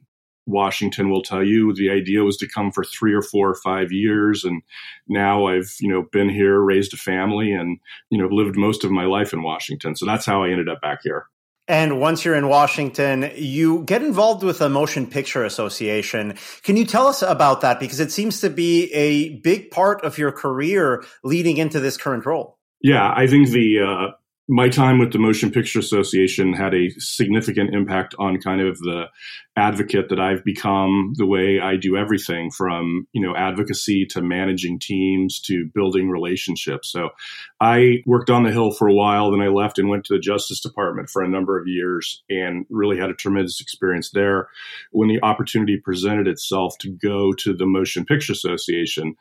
Washington 0.45 1.09
will 1.09 1.23
tell 1.23 1.43
you 1.43 1.73
the 1.73 1.89
idea 1.89 2.23
was 2.23 2.37
to 2.37 2.47
come 2.47 2.71
for 2.71 2.83
three 2.83 3.13
or 3.13 3.21
four 3.21 3.49
or 3.49 3.55
five 3.55 3.91
years. 3.91 4.43
And 4.43 4.61
now 5.07 5.47
I've, 5.47 5.73
you 5.79 5.89
know, 5.89 6.03
been 6.11 6.29
here, 6.29 6.59
raised 6.59 6.93
a 6.93 6.97
family 6.97 7.53
and, 7.53 7.79
you 8.09 8.17
know, 8.17 8.27
lived 8.27 8.57
most 8.57 8.83
of 8.83 8.91
my 8.91 9.05
life 9.05 9.33
in 9.33 9.43
Washington. 9.43 9.95
So 9.95 10.05
that's 10.05 10.25
how 10.25 10.43
I 10.43 10.49
ended 10.49 10.69
up 10.69 10.81
back 10.81 10.99
here. 11.03 11.27
And 11.67 12.01
once 12.01 12.25
you're 12.25 12.35
in 12.35 12.49
Washington, 12.49 13.31
you 13.35 13.83
get 13.83 14.03
involved 14.03 14.43
with 14.43 14.59
the 14.59 14.67
Motion 14.67 15.07
Picture 15.07 15.45
Association. 15.45 16.35
Can 16.63 16.75
you 16.75 16.83
tell 16.83 17.07
us 17.07 17.21
about 17.21 17.61
that? 17.61 17.79
Because 17.79 18.01
it 18.01 18.11
seems 18.11 18.41
to 18.41 18.49
be 18.49 18.91
a 18.93 19.39
big 19.39 19.71
part 19.71 20.03
of 20.03 20.17
your 20.17 20.33
career 20.33 21.05
leading 21.23 21.55
into 21.55 21.79
this 21.79 21.95
current 21.95 22.25
role. 22.25 22.59
Yeah, 22.81 23.13
I 23.15 23.27
think 23.27 23.49
the 23.49 23.79
uh, 23.79 24.11
my 24.49 24.67
time 24.67 24.99
with 24.99 25.13
the 25.13 25.19
Motion 25.19 25.51
Picture 25.51 25.79
Association 25.79 26.51
had 26.51 26.73
a 26.73 26.89
significant 26.97 27.73
impact 27.73 28.13
on 28.19 28.41
kind 28.41 28.59
of 28.59 28.77
the 28.79 29.05
advocate 29.55 30.09
that 30.09 30.19
I've 30.19 30.43
become, 30.43 31.13
the 31.15 31.25
way 31.25 31.61
I 31.61 31.77
do 31.77 31.95
everything 31.95 32.51
from, 32.51 33.07
you 33.13 33.21
know, 33.21 33.33
advocacy 33.35 34.05
to 34.07 34.21
managing 34.21 34.79
teams 34.79 35.39
to 35.41 35.69
building 35.73 36.09
relationships. 36.09 36.91
So 36.91 37.09
I 37.61 38.03
worked 38.05 38.29
on 38.29 38.43
the 38.43 38.51
Hill 38.51 38.71
for 38.71 38.89
a 38.89 38.93
while, 38.93 39.31
then 39.31 39.41
I 39.41 39.47
left 39.47 39.79
and 39.79 39.87
went 39.87 40.03
to 40.05 40.13
the 40.13 40.19
Justice 40.19 40.59
Department 40.59 41.09
for 41.09 41.21
a 41.21 41.29
number 41.29 41.57
of 41.57 41.67
years 41.67 42.21
and 42.29 42.65
really 42.69 42.97
had 42.97 43.09
a 43.09 43.15
tremendous 43.15 43.61
experience 43.61 44.09
there. 44.09 44.49
When 44.91 45.07
the 45.07 45.23
opportunity 45.23 45.77
presented 45.77 46.27
itself 46.27 46.77
to 46.79 46.89
go 46.89 47.31
to 47.33 47.53
the 47.53 47.65
Motion 47.65 48.03
Picture 48.03 48.33
Association, 48.33 49.15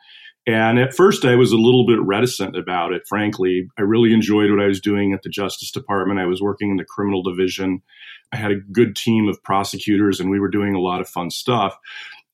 And 0.46 0.78
at 0.78 0.94
first, 0.94 1.24
I 1.24 1.36
was 1.36 1.52
a 1.52 1.56
little 1.56 1.86
bit 1.86 2.00
reticent 2.02 2.56
about 2.56 2.92
it, 2.92 3.02
frankly. 3.08 3.68
I 3.78 3.82
really 3.82 4.12
enjoyed 4.12 4.50
what 4.50 4.62
I 4.62 4.66
was 4.66 4.80
doing 4.80 5.12
at 5.12 5.22
the 5.22 5.28
Justice 5.28 5.70
Department. 5.70 6.18
I 6.18 6.26
was 6.26 6.42
working 6.42 6.70
in 6.70 6.76
the 6.76 6.84
criminal 6.84 7.22
division. 7.22 7.80
I 8.32 8.36
had 8.36 8.50
a 8.50 8.60
good 8.72 8.96
team 8.96 9.28
of 9.28 9.42
prosecutors, 9.44 10.18
and 10.18 10.30
we 10.30 10.40
were 10.40 10.50
doing 10.50 10.74
a 10.74 10.80
lot 10.80 11.00
of 11.00 11.08
fun 11.08 11.30
stuff. 11.30 11.78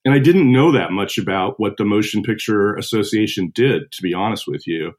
And 0.05 0.15
I 0.15 0.21
didn't 0.21 0.51
know 0.51 0.73
that 0.73 0.91
much 0.91 1.19
about 1.19 1.61
what 1.61 1.77
the 1.77 1.85
Motion 1.85 2.23
Picture 2.23 2.75
Association 2.77 3.53
did, 3.55 3.93
to 3.93 4.03
be 4.03 4.15
honest 4.15 4.47
with 4.47 4.67
you. 4.67 4.93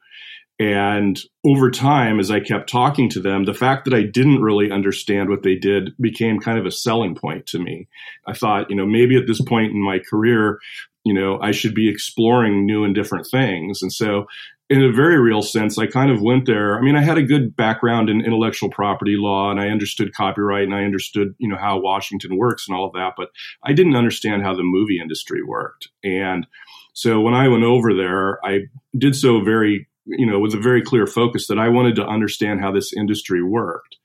And 0.60 1.17
over 1.45 1.72
time, 1.72 2.19
as 2.19 2.30
I 2.30 2.41
kept 2.41 2.69
talking 2.69 3.10
to 3.12 3.22
them, 3.22 3.45
the 3.45 3.54
fact 3.54 3.86
that 3.86 3.93
I 3.93 4.04
didn't 4.04 4.41
really 4.41 4.69
understand 4.69 5.30
what 5.30 5.41
they 5.41 5.56
did 5.56 5.93
became 6.02 6.39
kind 6.39 6.60
of 6.60 6.65
a 6.65 6.72
selling 6.72 7.15
point 7.15 7.48
to 7.48 7.60
me. 7.60 7.88
I 8.28 8.34
thought, 8.34 8.69
you 8.69 8.76
know, 8.76 8.86
maybe 8.86 9.15
at 9.15 9.26
this 9.26 9.41
point 9.41 9.72
in 9.72 9.82
my 9.82 10.00
career, 10.00 10.60
you 11.04 11.14
know, 11.14 11.40
I 11.42 11.52
should 11.52 11.74
be 11.74 11.90
exploring 11.90 12.66
new 12.66 12.84
and 12.84 12.94
different 12.94 13.28
things. 13.30 13.82
And 13.82 13.92
so, 13.92 14.26
in 14.70 14.84
a 14.84 14.92
very 14.92 15.20
real 15.20 15.42
sense, 15.42 15.80
I 15.80 15.88
kind 15.88 16.12
of 16.12 16.22
went 16.22 16.46
there. 16.46 16.78
I 16.78 16.82
mean, 16.82 16.96
I 16.96 17.02
had 17.02 17.18
a 17.18 17.24
good 17.24 17.56
background 17.56 18.08
in 18.08 18.24
intellectual 18.24 18.70
property 18.70 19.16
law 19.18 19.50
and 19.50 19.60
I 19.60 19.70
understood 19.70 20.14
copyright 20.14 20.66
and 20.66 20.76
I 20.76 20.84
understood, 20.84 21.34
you 21.40 21.50
know, 21.50 21.58
how 21.58 21.80
Washington 21.80 22.38
works 22.38 22.68
and 22.68 22.78
all 22.78 22.86
of 22.86 22.94
that, 22.94 23.14
but 23.18 23.30
I 23.64 23.74
didn't 23.74 23.96
understand 23.96 24.44
how 24.44 24.54
the 24.54 24.62
movie 24.62 25.00
industry 25.02 25.42
worked. 25.42 25.88
And 26.04 26.46
so 26.94 27.20
when 27.20 27.34
I 27.34 27.48
went 27.48 27.64
over 27.64 27.96
there, 27.96 28.46
I 28.46 28.68
did 28.96 29.16
so 29.16 29.44
very 29.44 29.88
you 30.18 30.26
know, 30.26 30.40
with 30.40 30.54
a 30.54 30.60
very 30.60 30.82
clear 30.82 31.06
focus 31.06 31.48
that 31.48 31.60
I 31.60 31.70
wanted 31.70 31.96
to 31.96 32.08
understand 32.08 32.62
how 32.62 32.72
this 32.72 32.94
industry 32.94 33.44
worked. 33.44 33.98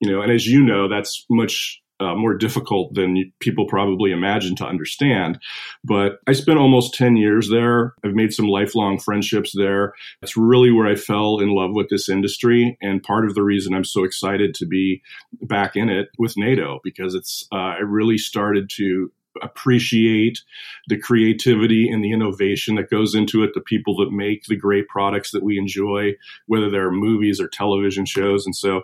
You 0.00 0.10
know, 0.10 0.20
and 0.20 0.30
as 0.30 0.46
you 0.46 0.62
know, 0.62 0.88
that's 0.88 1.24
much 1.30 1.80
uh, 2.00 2.14
more 2.14 2.34
difficult 2.34 2.94
than 2.94 3.32
people 3.40 3.66
probably 3.66 4.12
imagine 4.12 4.54
to 4.56 4.66
understand. 4.66 5.38
But 5.84 6.18
I 6.26 6.32
spent 6.32 6.58
almost 6.58 6.94
10 6.94 7.16
years 7.16 7.48
there. 7.50 7.94
I've 8.04 8.14
made 8.14 8.32
some 8.32 8.48
lifelong 8.48 8.98
friendships 8.98 9.52
there. 9.56 9.94
That's 10.20 10.36
really 10.36 10.70
where 10.70 10.86
I 10.86 10.94
fell 10.94 11.38
in 11.38 11.50
love 11.50 11.70
with 11.72 11.88
this 11.88 12.08
industry. 12.08 12.76
And 12.82 13.02
part 13.02 13.26
of 13.26 13.34
the 13.34 13.42
reason 13.42 13.74
I'm 13.74 13.84
so 13.84 14.04
excited 14.04 14.54
to 14.54 14.66
be 14.66 15.02
back 15.42 15.76
in 15.76 15.88
it 15.88 16.08
with 16.18 16.36
NATO, 16.36 16.80
because 16.84 17.14
it's, 17.14 17.46
uh, 17.52 17.56
I 17.56 17.78
really 17.78 18.18
started 18.18 18.70
to 18.76 19.10
appreciate 19.42 20.40
the 20.88 20.98
creativity 20.98 21.88
and 21.90 22.02
the 22.02 22.12
innovation 22.12 22.74
that 22.76 22.90
goes 22.90 23.14
into 23.14 23.42
it, 23.42 23.50
the 23.54 23.60
people 23.60 23.96
that 23.96 24.10
make 24.10 24.44
the 24.44 24.56
great 24.56 24.88
products 24.88 25.30
that 25.30 25.42
we 25.42 25.58
enjoy, 25.58 26.12
whether 26.46 26.70
they're 26.70 26.90
movies 26.90 27.40
or 27.40 27.48
television 27.48 28.04
shows. 28.04 28.46
And 28.46 28.56
so 28.56 28.82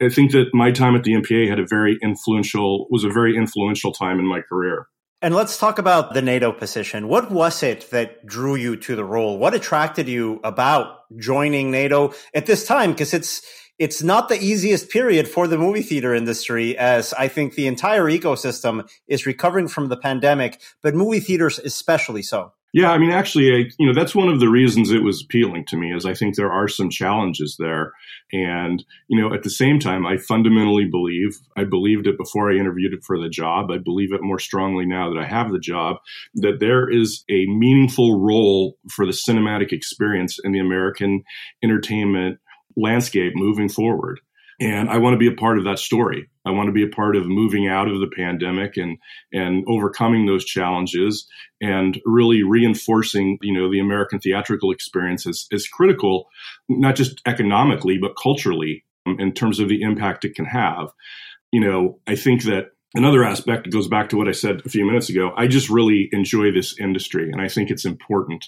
I 0.00 0.08
think 0.08 0.32
that 0.32 0.54
my 0.54 0.70
time 0.70 0.94
at 0.94 1.04
the 1.04 1.12
MPA 1.12 1.48
had 1.48 1.58
a 1.58 1.66
very 1.66 1.98
influential, 2.02 2.86
was 2.90 3.04
a 3.04 3.10
very 3.10 3.36
influential 3.36 3.92
time 3.92 4.18
in 4.18 4.26
my 4.26 4.40
career. 4.40 4.86
And 5.20 5.34
let's 5.34 5.58
talk 5.58 5.80
about 5.80 6.14
the 6.14 6.22
NATO 6.22 6.52
position. 6.52 7.08
What 7.08 7.32
was 7.32 7.64
it 7.64 7.90
that 7.90 8.24
drew 8.24 8.54
you 8.54 8.76
to 8.76 8.94
the 8.94 9.04
role? 9.04 9.36
What 9.38 9.54
attracted 9.54 10.08
you 10.08 10.40
about 10.44 10.98
joining 11.16 11.72
NATO 11.72 12.14
at 12.32 12.46
this 12.46 12.64
time? 12.64 12.92
Because 12.92 13.12
it's, 13.12 13.42
it's 13.80 14.00
not 14.00 14.28
the 14.28 14.40
easiest 14.40 14.90
period 14.90 15.26
for 15.26 15.48
the 15.48 15.58
movie 15.58 15.82
theater 15.82 16.14
industry 16.14 16.78
as 16.78 17.12
I 17.14 17.26
think 17.26 17.54
the 17.54 17.66
entire 17.66 18.04
ecosystem 18.04 18.88
is 19.08 19.26
recovering 19.26 19.66
from 19.66 19.88
the 19.88 19.96
pandemic, 19.96 20.60
but 20.84 20.94
movie 20.94 21.20
theaters 21.20 21.58
especially 21.58 22.22
so. 22.22 22.52
Yeah, 22.74 22.90
I 22.90 22.98
mean, 22.98 23.10
actually, 23.10 23.50
I, 23.50 23.70
you 23.78 23.86
know, 23.86 23.94
that's 23.94 24.14
one 24.14 24.28
of 24.28 24.40
the 24.40 24.48
reasons 24.48 24.90
it 24.90 25.02
was 25.02 25.22
appealing 25.22 25.64
to 25.68 25.76
me 25.76 25.94
is 25.94 26.04
I 26.04 26.12
think 26.12 26.36
there 26.36 26.52
are 26.52 26.68
some 26.68 26.90
challenges 26.90 27.56
there. 27.58 27.92
And, 28.30 28.84
you 29.08 29.18
know, 29.18 29.32
at 29.32 29.42
the 29.42 29.50
same 29.50 29.78
time, 29.78 30.06
I 30.06 30.18
fundamentally 30.18 30.84
believe, 30.84 31.38
I 31.56 31.64
believed 31.64 32.06
it 32.06 32.18
before 32.18 32.52
I 32.52 32.56
interviewed 32.56 32.92
it 32.92 33.04
for 33.06 33.18
the 33.18 33.30
job. 33.30 33.70
I 33.70 33.78
believe 33.78 34.12
it 34.12 34.22
more 34.22 34.38
strongly 34.38 34.84
now 34.84 35.08
that 35.08 35.18
I 35.18 35.26
have 35.26 35.50
the 35.50 35.58
job, 35.58 35.96
that 36.34 36.60
there 36.60 36.90
is 36.90 37.24
a 37.30 37.46
meaningful 37.46 38.20
role 38.20 38.76
for 38.90 39.06
the 39.06 39.12
cinematic 39.12 39.72
experience 39.72 40.38
in 40.44 40.52
the 40.52 40.60
American 40.60 41.22
entertainment 41.64 42.38
landscape 42.76 43.32
moving 43.34 43.70
forward. 43.70 44.20
And 44.60 44.90
I 44.90 44.98
want 44.98 45.14
to 45.14 45.18
be 45.18 45.28
a 45.28 45.36
part 45.36 45.58
of 45.58 45.64
that 45.64 45.78
story. 45.78 46.28
I 46.44 46.50
want 46.50 46.66
to 46.66 46.72
be 46.72 46.82
a 46.82 46.88
part 46.88 47.14
of 47.14 47.28
moving 47.28 47.68
out 47.68 47.88
of 47.88 48.00
the 48.00 48.10
pandemic 48.14 48.76
and 48.76 48.98
and 49.32 49.64
overcoming 49.68 50.26
those 50.26 50.44
challenges 50.44 51.28
and 51.60 52.00
really 52.04 52.42
reinforcing, 52.42 53.38
you 53.40 53.52
know, 53.52 53.70
the 53.70 53.78
American 53.78 54.18
theatrical 54.18 54.72
experience 54.72 55.26
is, 55.26 55.46
is 55.50 55.68
critical, 55.68 56.28
not 56.68 56.96
just 56.96 57.20
economically, 57.26 57.98
but 57.98 58.16
culturally 58.20 58.84
um, 59.06 59.16
in 59.20 59.32
terms 59.32 59.60
of 59.60 59.68
the 59.68 59.82
impact 59.82 60.24
it 60.24 60.34
can 60.34 60.46
have. 60.46 60.88
You 61.52 61.60
know, 61.60 62.00
I 62.06 62.16
think 62.16 62.42
that 62.44 62.72
another 62.94 63.24
aspect 63.24 63.70
goes 63.70 63.86
back 63.86 64.08
to 64.08 64.16
what 64.16 64.28
I 64.28 64.32
said 64.32 64.62
a 64.64 64.68
few 64.68 64.84
minutes 64.84 65.08
ago. 65.08 65.32
I 65.36 65.46
just 65.46 65.70
really 65.70 66.08
enjoy 66.12 66.50
this 66.52 66.78
industry 66.80 67.30
and 67.30 67.40
I 67.40 67.48
think 67.48 67.70
it's 67.70 67.84
important 67.84 68.46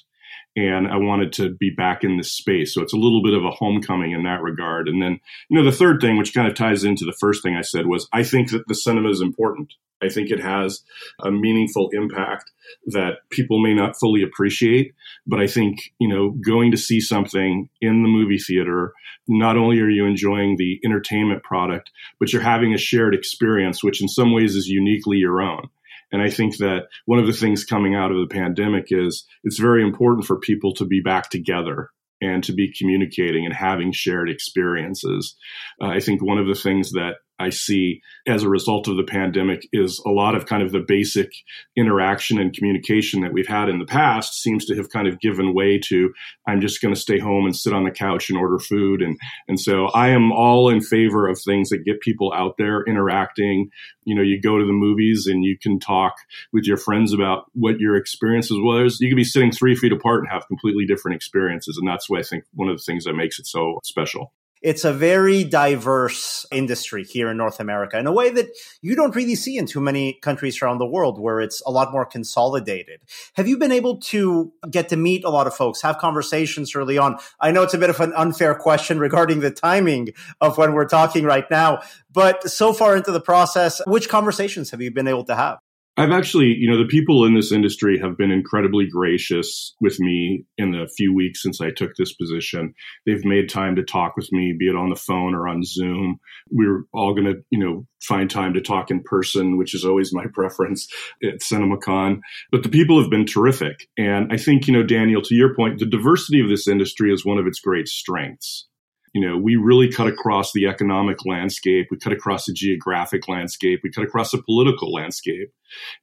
and 0.56 0.88
I 0.88 0.96
wanted 0.96 1.32
to 1.34 1.50
be 1.50 1.70
back 1.70 2.02
in 2.02 2.16
this 2.16 2.32
space. 2.32 2.74
So 2.74 2.82
it's 2.82 2.92
a 2.92 2.98
little 2.98 3.22
bit 3.22 3.34
of 3.34 3.44
a 3.44 3.50
homecoming 3.50 4.12
in 4.12 4.24
that 4.24 4.42
regard. 4.42 4.88
And 4.88 5.00
then, 5.00 5.20
you 5.48 5.56
know, 5.56 5.64
the 5.64 5.76
third 5.76 6.00
thing, 6.00 6.16
which 6.16 6.34
kind 6.34 6.48
of 6.48 6.54
ties 6.54 6.84
into 6.84 7.04
the 7.04 7.16
first 7.20 7.42
thing 7.42 7.56
I 7.56 7.62
said, 7.62 7.86
was 7.86 8.08
I 8.12 8.22
think 8.24 8.50
that 8.50 8.66
the 8.66 8.74
cinema 8.74 9.10
is 9.10 9.20
important. 9.20 9.74
I 10.02 10.08
think 10.08 10.30
it 10.30 10.40
has 10.40 10.82
a 11.22 11.30
meaningful 11.30 11.90
impact 11.92 12.50
that 12.86 13.18
people 13.30 13.62
may 13.62 13.74
not 13.74 13.98
fully 13.98 14.22
appreciate. 14.22 14.94
But 15.26 15.40
I 15.40 15.46
think, 15.46 15.92
you 15.98 16.08
know, 16.08 16.30
going 16.30 16.70
to 16.70 16.78
see 16.78 17.00
something 17.00 17.68
in 17.80 18.02
the 18.02 18.08
movie 18.08 18.38
theater, 18.38 18.92
not 19.28 19.56
only 19.56 19.78
are 19.80 19.90
you 19.90 20.06
enjoying 20.06 20.56
the 20.56 20.80
entertainment 20.84 21.42
product, 21.42 21.90
but 22.18 22.32
you're 22.32 22.42
having 22.42 22.74
a 22.74 22.78
shared 22.78 23.14
experience, 23.14 23.84
which 23.84 24.00
in 24.00 24.08
some 24.08 24.32
ways 24.32 24.56
is 24.56 24.66
uniquely 24.66 25.18
your 25.18 25.42
own. 25.42 25.68
And 26.12 26.22
I 26.22 26.30
think 26.30 26.56
that 26.58 26.88
one 27.06 27.18
of 27.18 27.26
the 27.26 27.32
things 27.32 27.64
coming 27.64 27.94
out 27.94 28.10
of 28.10 28.18
the 28.18 28.32
pandemic 28.32 28.86
is 28.90 29.24
it's 29.44 29.58
very 29.58 29.82
important 29.82 30.26
for 30.26 30.38
people 30.38 30.74
to 30.74 30.84
be 30.84 31.00
back 31.00 31.30
together 31.30 31.90
and 32.20 32.44
to 32.44 32.52
be 32.52 32.72
communicating 32.72 33.46
and 33.46 33.54
having 33.54 33.92
shared 33.92 34.28
experiences. 34.28 35.36
Uh, 35.80 35.86
I 35.86 36.00
think 36.00 36.22
one 36.22 36.38
of 36.38 36.46
the 36.46 36.54
things 36.54 36.92
that 36.92 37.14
I 37.40 37.50
see 37.50 38.02
as 38.28 38.42
a 38.42 38.48
result 38.48 38.86
of 38.86 38.96
the 38.96 39.02
pandemic 39.02 39.66
is 39.72 40.00
a 40.06 40.10
lot 40.10 40.34
of 40.34 40.46
kind 40.46 40.62
of 40.62 40.72
the 40.72 40.84
basic 40.86 41.32
interaction 41.76 42.38
and 42.38 42.54
communication 42.54 43.22
that 43.22 43.32
we've 43.32 43.46
had 43.46 43.70
in 43.70 43.78
the 43.78 43.86
past 43.86 44.42
seems 44.42 44.66
to 44.66 44.76
have 44.76 44.90
kind 44.90 45.08
of 45.08 45.18
given 45.20 45.54
way 45.54 45.80
to 45.86 46.12
I'm 46.46 46.60
just 46.60 46.82
going 46.82 46.94
to 46.94 47.00
stay 47.00 47.18
home 47.18 47.46
and 47.46 47.56
sit 47.56 47.72
on 47.72 47.84
the 47.84 47.90
couch 47.90 48.28
and 48.28 48.38
order 48.38 48.58
food. 48.58 49.00
And 49.00 49.18
and 49.48 49.58
so 49.58 49.86
I 49.86 50.10
am 50.10 50.32
all 50.32 50.68
in 50.68 50.82
favor 50.82 51.28
of 51.28 51.40
things 51.40 51.70
that 51.70 51.84
get 51.84 52.00
people 52.00 52.32
out 52.34 52.56
there 52.58 52.84
interacting. 52.84 53.70
You 54.04 54.14
know 54.14 54.22
you 54.22 54.40
go 54.40 54.58
to 54.58 54.66
the 54.66 54.72
movies 54.72 55.26
and 55.26 55.42
you 55.44 55.56
can 55.60 55.80
talk 55.80 56.14
with 56.52 56.64
your 56.64 56.76
friends 56.76 57.12
about 57.12 57.44
what 57.54 57.80
your 57.80 57.96
experiences 57.96 58.58
was. 58.60 59.00
You 59.00 59.08
could 59.08 59.16
be 59.16 59.24
sitting 59.24 59.50
3 59.50 59.74
feet 59.76 59.92
apart 59.92 60.20
and 60.20 60.30
have 60.30 60.46
completely 60.46 60.84
different 60.84 61.16
experiences 61.16 61.78
and 61.78 61.88
that's 61.88 62.10
why 62.10 62.18
I 62.18 62.22
think 62.22 62.44
one 62.52 62.68
of 62.68 62.76
the 62.76 62.82
things 62.82 63.04
that 63.04 63.14
makes 63.14 63.38
it 63.38 63.46
so 63.46 63.78
special 63.82 64.32
it's 64.62 64.84
a 64.84 64.92
very 64.92 65.44
diverse 65.44 66.44
industry 66.52 67.04
here 67.04 67.28
in 67.30 67.36
North 67.36 67.60
America 67.60 67.98
in 67.98 68.06
a 68.06 68.12
way 68.12 68.30
that 68.30 68.48
you 68.82 68.94
don't 68.94 69.14
really 69.16 69.34
see 69.34 69.56
in 69.56 69.66
too 69.66 69.80
many 69.80 70.14
countries 70.20 70.60
around 70.60 70.78
the 70.78 70.86
world 70.86 71.20
where 71.20 71.40
it's 71.40 71.62
a 71.66 71.70
lot 71.70 71.92
more 71.92 72.04
consolidated. 72.04 73.00
Have 73.34 73.48
you 73.48 73.56
been 73.58 73.72
able 73.72 73.98
to 73.98 74.52
get 74.70 74.88
to 74.90 74.96
meet 74.96 75.24
a 75.24 75.30
lot 75.30 75.46
of 75.46 75.54
folks, 75.54 75.80
have 75.82 75.98
conversations 75.98 76.74
early 76.74 76.98
on? 76.98 77.18
I 77.40 77.52
know 77.52 77.62
it's 77.62 77.74
a 77.74 77.78
bit 77.78 77.90
of 77.90 78.00
an 78.00 78.12
unfair 78.14 78.54
question 78.54 78.98
regarding 78.98 79.40
the 79.40 79.50
timing 79.50 80.10
of 80.40 80.58
when 80.58 80.74
we're 80.74 80.88
talking 80.88 81.24
right 81.24 81.50
now, 81.50 81.82
but 82.12 82.50
so 82.50 82.72
far 82.72 82.96
into 82.96 83.12
the 83.12 83.20
process, 83.20 83.80
which 83.86 84.08
conversations 84.08 84.70
have 84.70 84.82
you 84.82 84.90
been 84.90 85.08
able 85.08 85.24
to 85.24 85.36
have? 85.36 85.58
I've 85.96 86.12
actually, 86.12 86.54
you 86.58 86.70
know, 86.70 86.78
the 86.78 86.88
people 86.88 87.24
in 87.24 87.34
this 87.34 87.52
industry 87.52 87.98
have 87.98 88.16
been 88.16 88.30
incredibly 88.30 88.86
gracious 88.86 89.74
with 89.80 89.98
me 89.98 90.44
in 90.56 90.70
the 90.70 90.88
few 90.96 91.14
weeks 91.14 91.42
since 91.42 91.60
I 91.60 91.70
took 91.70 91.90
this 91.96 92.14
position. 92.14 92.74
They've 93.04 93.24
made 93.24 93.48
time 93.48 93.76
to 93.76 93.82
talk 93.82 94.16
with 94.16 94.30
me, 94.32 94.54
be 94.58 94.68
it 94.68 94.76
on 94.76 94.88
the 94.88 94.96
phone 94.96 95.34
or 95.34 95.48
on 95.48 95.62
Zoom. 95.62 96.18
We're 96.50 96.84
all 96.94 97.12
going 97.12 97.26
to, 97.26 97.42
you 97.50 97.58
know, 97.58 97.86
find 98.02 98.30
time 98.30 98.54
to 98.54 98.62
talk 98.62 98.90
in 98.90 99.02
person, 99.02 99.58
which 99.58 99.74
is 99.74 99.84
always 99.84 100.12
my 100.12 100.24
preference 100.32 100.88
at 101.22 101.40
CinemaCon. 101.40 102.20
But 102.50 102.62
the 102.62 102.70
people 102.70 103.00
have 103.00 103.10
been 103.10 103.26
terrific. 103.26 103.88
And 103.98 104.32
I 104.32 104.36
think, 104.36 104.68
you 104.68 104.72
know, 104.72 104.84
Daniel, 104.84 105.22
to 105.22 105.34
your 105.34 105.54
point, 105.54 105.80
the 105.80 105.86
diversity 105.86 106.40
of 106.40 106.48
this 106.48 106.68
industry 106.68 107.12
is 107.12 107.26
one 107.26 107.38
of 107.38 107.46
its 107.46 107.60
great 107.60 107.88
strengths 107.88 108.69
you 109.12 109.26
know, 109.26 109.36
we 109.36 109.56
really 109.56 109.90
cut 109.90 110.06
across 110.06 110.52
the 110.52 110.66
economic 110.66 111.24
landscape. 111.24 111.88
We 111.90 111.98
cut 111.98 112.12
across 112.12 112.46
the 112.46 112.52
geographic 112.52 113.28
landscape. 113.28 113.80
We 113.82 113.90
cut 113.90 114.04
across 114.04 114.30
the 114.30 114.42
political 114.42 114.92
landscape. 114.92 115.52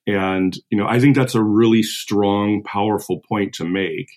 And, 0.05 0.57
you 0.69 0.77
know, 0.77 0.87
I 0.87 0.99
think 0.99 1.15
that's 1.15 1.35
a 1.35 1.43
really 1.43 1.83
strong, 1.83 2.63
powerful 2.63 3.21
point 3.27 3.53
to 3.55 3.65
make 3.65 4.07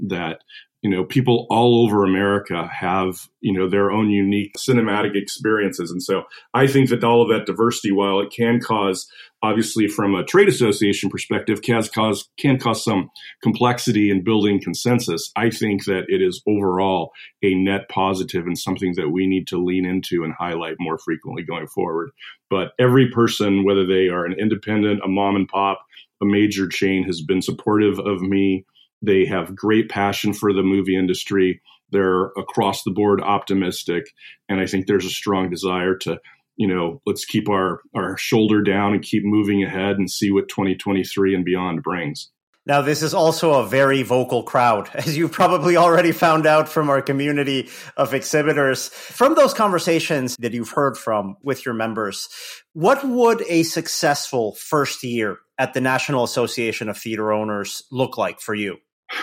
that, 0.00 0.40
you 0.86 0.92
know, 0.92 1.02
people 1.02 1.48
all 1.50 1.84
over 1.84 2.04
America 2.04 2.70
have, 2.72 3.28
you 3.40 3.52
know, 3.52 3.68
their 3.68 3.90
own 3.90 4.08
unique 4.08 4.54
cinematic 4.56 5.16
experiences. 5.16 5.90
And 5.90 6.00
so 6.00 6.22
I 6.54 6.68
think 6.68 6.90
that 6.90 7.02
all 7.02 7.22
of 7.22 7.28
that 7.28 7.44
diversity, 7.44 7.90
while 7.90 8.20
it 8.20 8.30
can 8.30 8.60
cause 8.60 9.10
obviously 9.42 9.88
from 9.88 10.14
a 10.14 10.22
trade 10.22 10.46
association 10.46 11.10
perspective 11.10 11.60
can 11.62 11.82
cause 11.92 12.28
can 12.38 12.56
cause 12.56 12.84
some 12.84 13.10
complexity 13.42 14.10
in 14.10 14.24
building 14.24 14.58
consensus 14.60 15.30
i 15.36 15.50
think 15.50 15.84
that 15.84 16.04
it 16.08 16.22
is 16.22 16.42
overall 16.48 17.12
a 17.42 17.54
net 17.54 17.86
positive 17.90 18.46
and 18.46 18.58
something 18.58 18.94
that 18.96 19.10
we 19.10 19.26
need 19.26 19.46
to 19.46 19.62
lean 19.62 19.84
into 19.84 20.24
and 20.24 20.32
highlight 20.38 20.74
more 20.80 20.96
frequently 20.96 21.42
going 21.42 21.66
forward 21.66 22.10
but 22.48 22.72
every 22.78 23.10
person 23.10 23.62
whether 23.62 23.86
they 23.86 24.08
are 24.08 24.24
an 24.24 24.34
independent 24.40 25.00
a 25.04 25.08
mom 25.08 25.36
and 25.36 25.48
pop 25.48 25.84
a 26.22 26.24
major 26.24 26.66
chain 26.66 27.04
has 27.04 27.20
been 27.20 27.42
supportive 27.42 27.98
of 27.98 28.22
me 28.22 28.64
They 29.02 29.26
have 29.26 29.54
great 29.54 29.88
passion 29.88 30.32
for 30.32 30.52
the 30.52 30.62
movie 30.62 30.96
industry. 30.96 31.60
They're 31.90 32.26
across 32.36 32.82
the 32.82 32.90
board 32.90 33.20
optimistic. 33.20 34.04
And 34.48 34.60
I 34.60 34.66
think 34.66 34.86
there's 34.86 35.04
a 35.04 35.10
strong 35.10 35.50
desire 35.50 35.96
to, 35.98 36.18
you 36.56 36.66
know, 36.66 37.00
let's 37.06 37.24
keep 37.24 37.48
our, 37.48 37.80
our 37.94 38.16
shoulder 38.16 38.62
down 38.62 38.94
and 38.94 39.02
keep 39.02 39.22
moving 39.24 39.62
ahead 39.62 39.96
and 39.98 40.10
see 40.10 40.30
what 40.30 40.48
2023 40.48 41.34
and 41.34 41.44
beyond 41.44 41.82
brings. 41.82 42.30
Now, 42.66 42.82
this 42.82 43.00
is 43.00 43.14
also 43.14 43.54
a 43.54 43.66
very 43.66 44.02
vocal 44.02 44.42
crowd, 44.42 44.90
as 44.94 45.16
you 45.16 45.28
probably 45.28 45.76
already 45.76 46.10
found 46.10 46.46
out 46.46 46.68
from 46.68 46.90
our 46.90 47.00
community 47.00 47.70
of 47.96 48.12
exhibitors. 48.12 48.88
From 48.88 49.36
those 49.36 49.54
conversations 49.54 50.36
that 50.40 50.52
you've 50.52 50.70
heard 50.70 50.98
from 50.98 51.36
with 51.42 51.64
your 51.64 51.74
members, 51.74 52.28
what 52.72 53.06
would 53.06 53.42
a 53.48 53.62
successful 53.62 54.56
first 54.56 55.04
year 55.04 55.38
at 55.58 55.74
the 55.74 55.80
National 55.80 56.24
Association 56.24 56.88
of 56.88 56.98
Theater 56.98 57.32
Owners 57.32 57.84
look 57.92 58.18
like 58.18 58.40
for 58.40 58.54
you? 58.54 58.78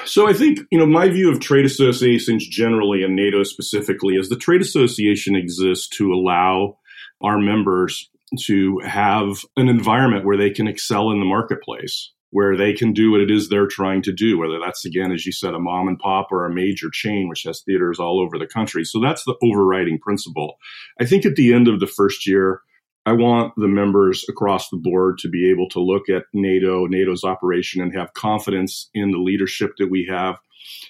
So 0.05 0.27
I 0.27 0.33
think, 0.33 0.59
you 0.71 0.77
know, 0.77 0.85
my 0.85 1.09
view 1.09 1.31
of 1.31 1.39
trade 1.39 1.65
associations 1.65 2.47
generally 2.47 3.03
and 3.03 3.15
NATO 3.15 3.43
specifically 3.43 4.15
is 4.15 4.29
the 4.29 4.37
trade 4.37 4.61
association 4.61 5.35
exists 5.35 5.87
to 5.97 6.13
allow 6.13 6.77
our 7.21 7.37
members 7.37 8.09
to 8.45 8.79
have 8.85 9.45
an 9.57 9.69
environment 9.69 10.25
where 10.25 10.37
they 10.37 10.49
can 10.49 10.67
excel 10.67 11.11
in 11.11 11.19
the 11.19 11.25
marketplace 11.25 12.11
where 12.33 12.57
they 12.57 12.73
can 12.73 12.93
do 12.93 13.11
what 13.11 13.21
it 13.21 13.29
is 13.29 13.47
they're 13.47 13.67
trying 13.67 14.01
to 14.01 14.11
do, 14.11 14.39
whether 14.39 14.59
that's, 14.59 14.85
again, 14.85 15.11
as 15.11 15.23
you 15.23 15.31
said, 15.31 15.53
a 15.53 15.59
mom 15.59 15.87
and 15.87 15.99
pop 15.99 16.29
or 16.31 16.45
a 16.45 16.53
major 16.53 16.89
chain, 16.91 17.29
which 17.29 17.43
has 17.43 17.61
theaters 17.61 17.99
all 17.99 18.19
over 18.19 18.39
the 18.39 18.47
country. 18.47 18.83
So 18.83 18.99
that's 18.99 19.23
the 19.23 19.35
overriding 19.43 19.99
principle. 19.99 20.55
I 20.99 21.05
think 21.05 21.27
at 21.27 21.35
the 21.35 21.53
end 21.53 21.67
of 21.67 21.79
the 21.79 21.85
first 21.85 22.25
year, 22.25 22.61
I 23.05 23.11
want 23.11 23.53
the 23.57 23.67
members 23.67 24.23
across 24.29 24.69
the 24.69 24.77
board 24.77 25.17
to 25.19 25.29
be 25.29 25.49
able 25.49 25.67
to 25.69 25.79
look 25.81 26.09
at 26.09 26.23
NATO, 26.33 26.87
NATO's 26.87 27.23
operation, 27.23 27.81
and 27.81 27.93
have 27.95 28.13
confidence 28.13 28.89
in 28.93 29.11
the 29.11 29.17
leadership 29.17 29.73
that 29.77 29.91
we 29.91 30.07
have, 30.09 30.37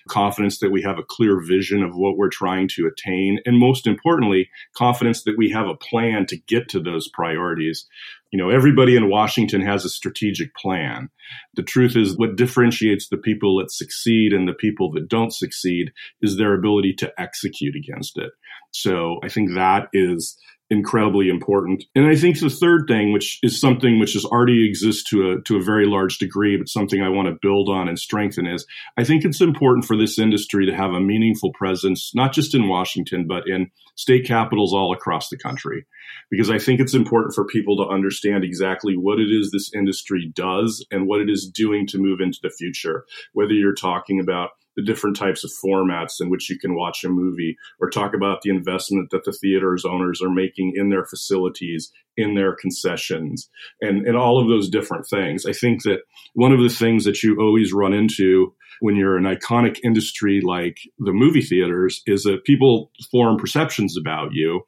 confidence 0.07 0.59
that 0.59 0.71
we 0.71 0.83
have 0.83 0.99
a 0.99 1.03
clear 1.03 1.41
vision 1.41 1.81
of 1.81 1.95
what 1.95 2.15
we're 2.15 2.29
trying 2.29 2.67
to 2.75 2.87
attain, 2.87 3.39
and 3.45 3.57
most 3.57 3.87
importantly, 3.87 4.49
confidence 4.75 5.23
that 5.23 5.37
we 5.37 5.49
have 5.49 5.67
a 5.67 5.75
plan 5.75 6.27
to 6.27 6.37
get 6.37 6.69
to 6.69 6.79
those 6.79 7.07
priorities. 7.07 7.87
You 8.31 8.37
know, 8.37 8.51
everybody 8.51 8.95
in 8.95 9.09
Washington 9.09 9.61
has 9.61 9.83
a 9.83 9.89
strategic 9.89 10.55
plan. 10.55 11.09
The 11.55 11.63
truth 11.63 11.95
is, 11.95 12.17
what 12.17 12.35
differentiates 12.35 13.09
the 13.09 13.17
people 13.17 13.57
that 13.57 13.71
succeed 13.71 14.33
and 14.33 14.47
the 14.47 14.53
people 14.53 14.91
that 14.91 15.07
don't 15.07 15.33
succeed 15.33 15.91
is 16.21 16.37
their 16.37 16.53
ability 16.53 16.93
to 16.95 17.11
execute 17.17 17.75
against 17.75 18.17
it. 18.19 18.31
So 18.71 19.19
I 19.23 19.29
think 19.29 19.53
that 19.53 19.87
is 19.93 20.37
incredibly 20.73 21.29
important. 21.29 21.85
And 21.95 22.05
I 22.05 22.15
think 22.15 22.39
the 22.39 22.49
third 22.49 22.85
thing, 22.87 23.13
which 23.13 23.39
is 23.43 23.59
something 23.59 23.99
which 23.99 24.13
has 24.13 24.25
already 24.25 24.67
exists 24.67 25.03
to 25.11 25.31
a 25.31 25.41
to 25.43 25.57
a 25.57 25.63
very 25.63 25.85
large 25.85 26.17
degree, 26.17 26.57
but 26.57 26.67
something 26.67 27.01
I 27.01 27.09
want 27.09 27.27
to 27.27 27.39
build 27.41 27.69
on 27.69 27.87
and 27.87 27.97
strengthen 27.97 28.47
is 28.47 28.65
I 28.97 29.03
think 29.03 29.23
it's 29.23 29.39
important 29.39 29.85
for 29.85 29.95
this 29.95 30.19
industry 30.19 30.65
to 30.65 30.75
have 30.75 30.91
a 30.91 30.99
meaningful 30.99 31.53
presence, 31.53 32.11
not 32.13 32.33
just 32.33 32.55
in 32.55 32.67
Washington, 32.67 33.27
but 33.27 33.47
in 33.47 33.71
state 33.95 34.25
capitals 34.25 34.73
all 34.73 34.93
across 34.93 35.29
the 35.29 35.37
country. 35.37 35.85
Because 36.29 36.49
I 36.49 36.57
think 36.57 36.79
it's 36.79 36.93
important 36.93 37.33
for 37.33 37.45
people 37.45 37.77
to 37.77 37.93
understand 37.93 38.43
exactly 38.43 38.97
what 38.97 39.19
it 39.19 39.31
is 39.31 39.51
this 39.51 39.71
industry 39.73 40.31
does 40.33 40.85
and 40.91 41.07
what 41.07 41.21
it 41.21 41.29
is 41.29 41.47
doing 41.47 41.87
to 41.87 41.97
move 41.97 42.19
into 42.19 42.39
the 42.41 42.49
future. 42.49 43.05
Whether 43.33 43.53
you're 43.53 43.73
talking 43.73 44.19
about 44.19 44.51
the 44.75 44.83
different 44.83 45.15
types 45.15 45.43
of 45.43 45.51
formats 45.51 46.19
in 46.19 46.29
which 46.29 46.49
you 46.49 46.57
can 46.57 46.75
watch 46.75 47.03
a 47.03 47.09
movie 47.09 47.57
or 47.79 47.89
talk 47.89 48.13
about 48.13 48.41
the 48.41 48.49
investment 48.49 49.09
that 49.11 49.23
the 49.23 49.31
theaters 49.31 49.85
owners 49.85 50.21
are 50.21 50.29
making 50.29 50.73
in 50.75 50.89
their 50.89 51.05
facilities 51.05 51.91
in 52.17 52.35
their 52.35 52.55
concessions 52.55 53.49
and, 53.81 54.05
and 54.07 54.15
all 54.15 54.41
of 54.41 54.47
those 54.47 54.69
different 54.69 55.05
things 55.09 55.45
i 55.45 55.53
think 55.53 55.83
that 55.83 55.99
one 56.33 56.51
of 56.51 56.61
the 56.61 56.69
things 56.69 57.05
that 57.05 57.23
you 57.23 57.37
always 57.39 57.73
run 57.73 57.93
into 57.93 58.53
when 58.79 58.95
you're 58.95 59.17
an 59.17 59.23
iconic 59.23 59.77
industry 59.83 60.41
like 60.43 60.77
the 60.99 61.13
movie 61.13 61.41
theaters 61.41 62.01
is 62.05 62.23
that 62.23 62.43
people 62.43 62.91
form 63.11 63.37
perceptions 63.37 63.97
about 63.97 64.29
you 64.33 64.61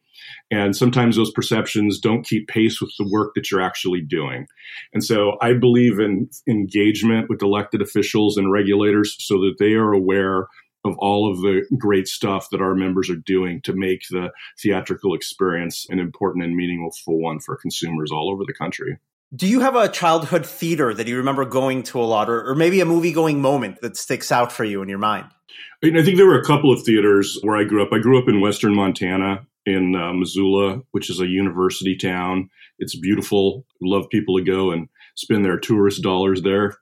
and 0.51 0.75
sometimes 0.75 1.15
those 1.15 1.31
perceptions 1.31 1.99
don't 1.99 2.25
keep 2.25 2.47
pace 2.47 2.79
with 2.79 2.91
the 2.97 3.09
work 3.11 3.33
that 3.35 3.49
you're 3.49 3.61
actually 3.61 4.01
doing. 4.01 4.47
And 4.93 5.03
so 5.03 5.37
I 5.41 5.53
believe 5.53 5.99
in 5.99 6.29
engagement 6.47 7.29
with 7.29 7.41
elected 7.41 7.81
officials 7.81 8.37
and 8.37 8.51
regulators 8.51 9.15
so 9.19 9.35
that 9.39 9.55
they 9.59 9.73
are 9.73 9.93
aware 9.93 10.47
of 10.85 10.97
all 10.99 11.31
of 11.31 11.41
the 11.41 11.63
great 11.77 12.07
stuff 12.07 12.49
that 12.51 12.61
our 12.61 12.75
members 12.75 13.09
are 13.09 13.15
doing 13.15 13.61
to 13.61 13.73
make 13.73 14.01
the 14.09 14.31
theatrical 14.61 15.13
experience 15.13 15.85
an 15.89 15.99
important 15.99 16.45
and 16.45 16.55
meaningful 16.55 17.19
one 17.19 17.39
for 17.39 17.55
consumers 17.55 18.11
all 18.11 18.31
over 18.31 18.43
the 18.45 18.53
country. 18.53 18.97
Do 19.35 19.47
you 19.47 19.59
have 19.59 19.75
a 19.75 19.89
childhood 19.89 20.45
theater 20.45 20.93
that 20.93 21.07
you 21.07 21.17
remember 21.17 21.45
going 21.45 21.83
to 21.83 21.99
a 21.99 22.05
lot, 22.05 22.29
or, 22.29 22.49
or 22.49 22.55
maybe 22.55 22.79
a 22.79 22.85
movie 22.85 23.11
going 23.11 23.41
moment 23.41 23.81
that 23.81 23.97
sticks 23.97 24.31
out 24.31 24.51
for 24.51 24.63
you 24.63 24.81
in 24.81 24.87
your 24.87 24.99
mind? 24.99 25.25
I 25.83 26.03
think 26.03 26.17
there 26.17 26.27
were 26.27 26.39
a 26.39 26.45
couple 26.45 26.71
of 26.71 26.83
theaters 26.83 27.37
where 27.41 27.57
I 27.57 27.63
grew 27.63 27.83
up. 27.83 27.91
I 27.91 27.99
grew 27.99 28.17
up 28.17 28.29
in 28.29 28.39
Western 28.39 28.73
Montana, 28.75 29.45
in 29.65 29.95
uh, 29.95 30.13
Missoula, 30.13 30.81
which 30.91 31.09
is 31.09 31.19
a 31.19 31.27
university 31.27 31.97
town. 31.97 32.49
It's 32.79 32.95
beautiful. 32.95 33.65
Love 33.81 34.09
people 34.09 34.37
to 34.37 34.43
go 34.43 34.71
and 34.71 34.89
spend 35.15 35.43
their 35.43 35.59
tourist 35.59 36.01
dollars 36.01 36.41
there. 36.41 36.77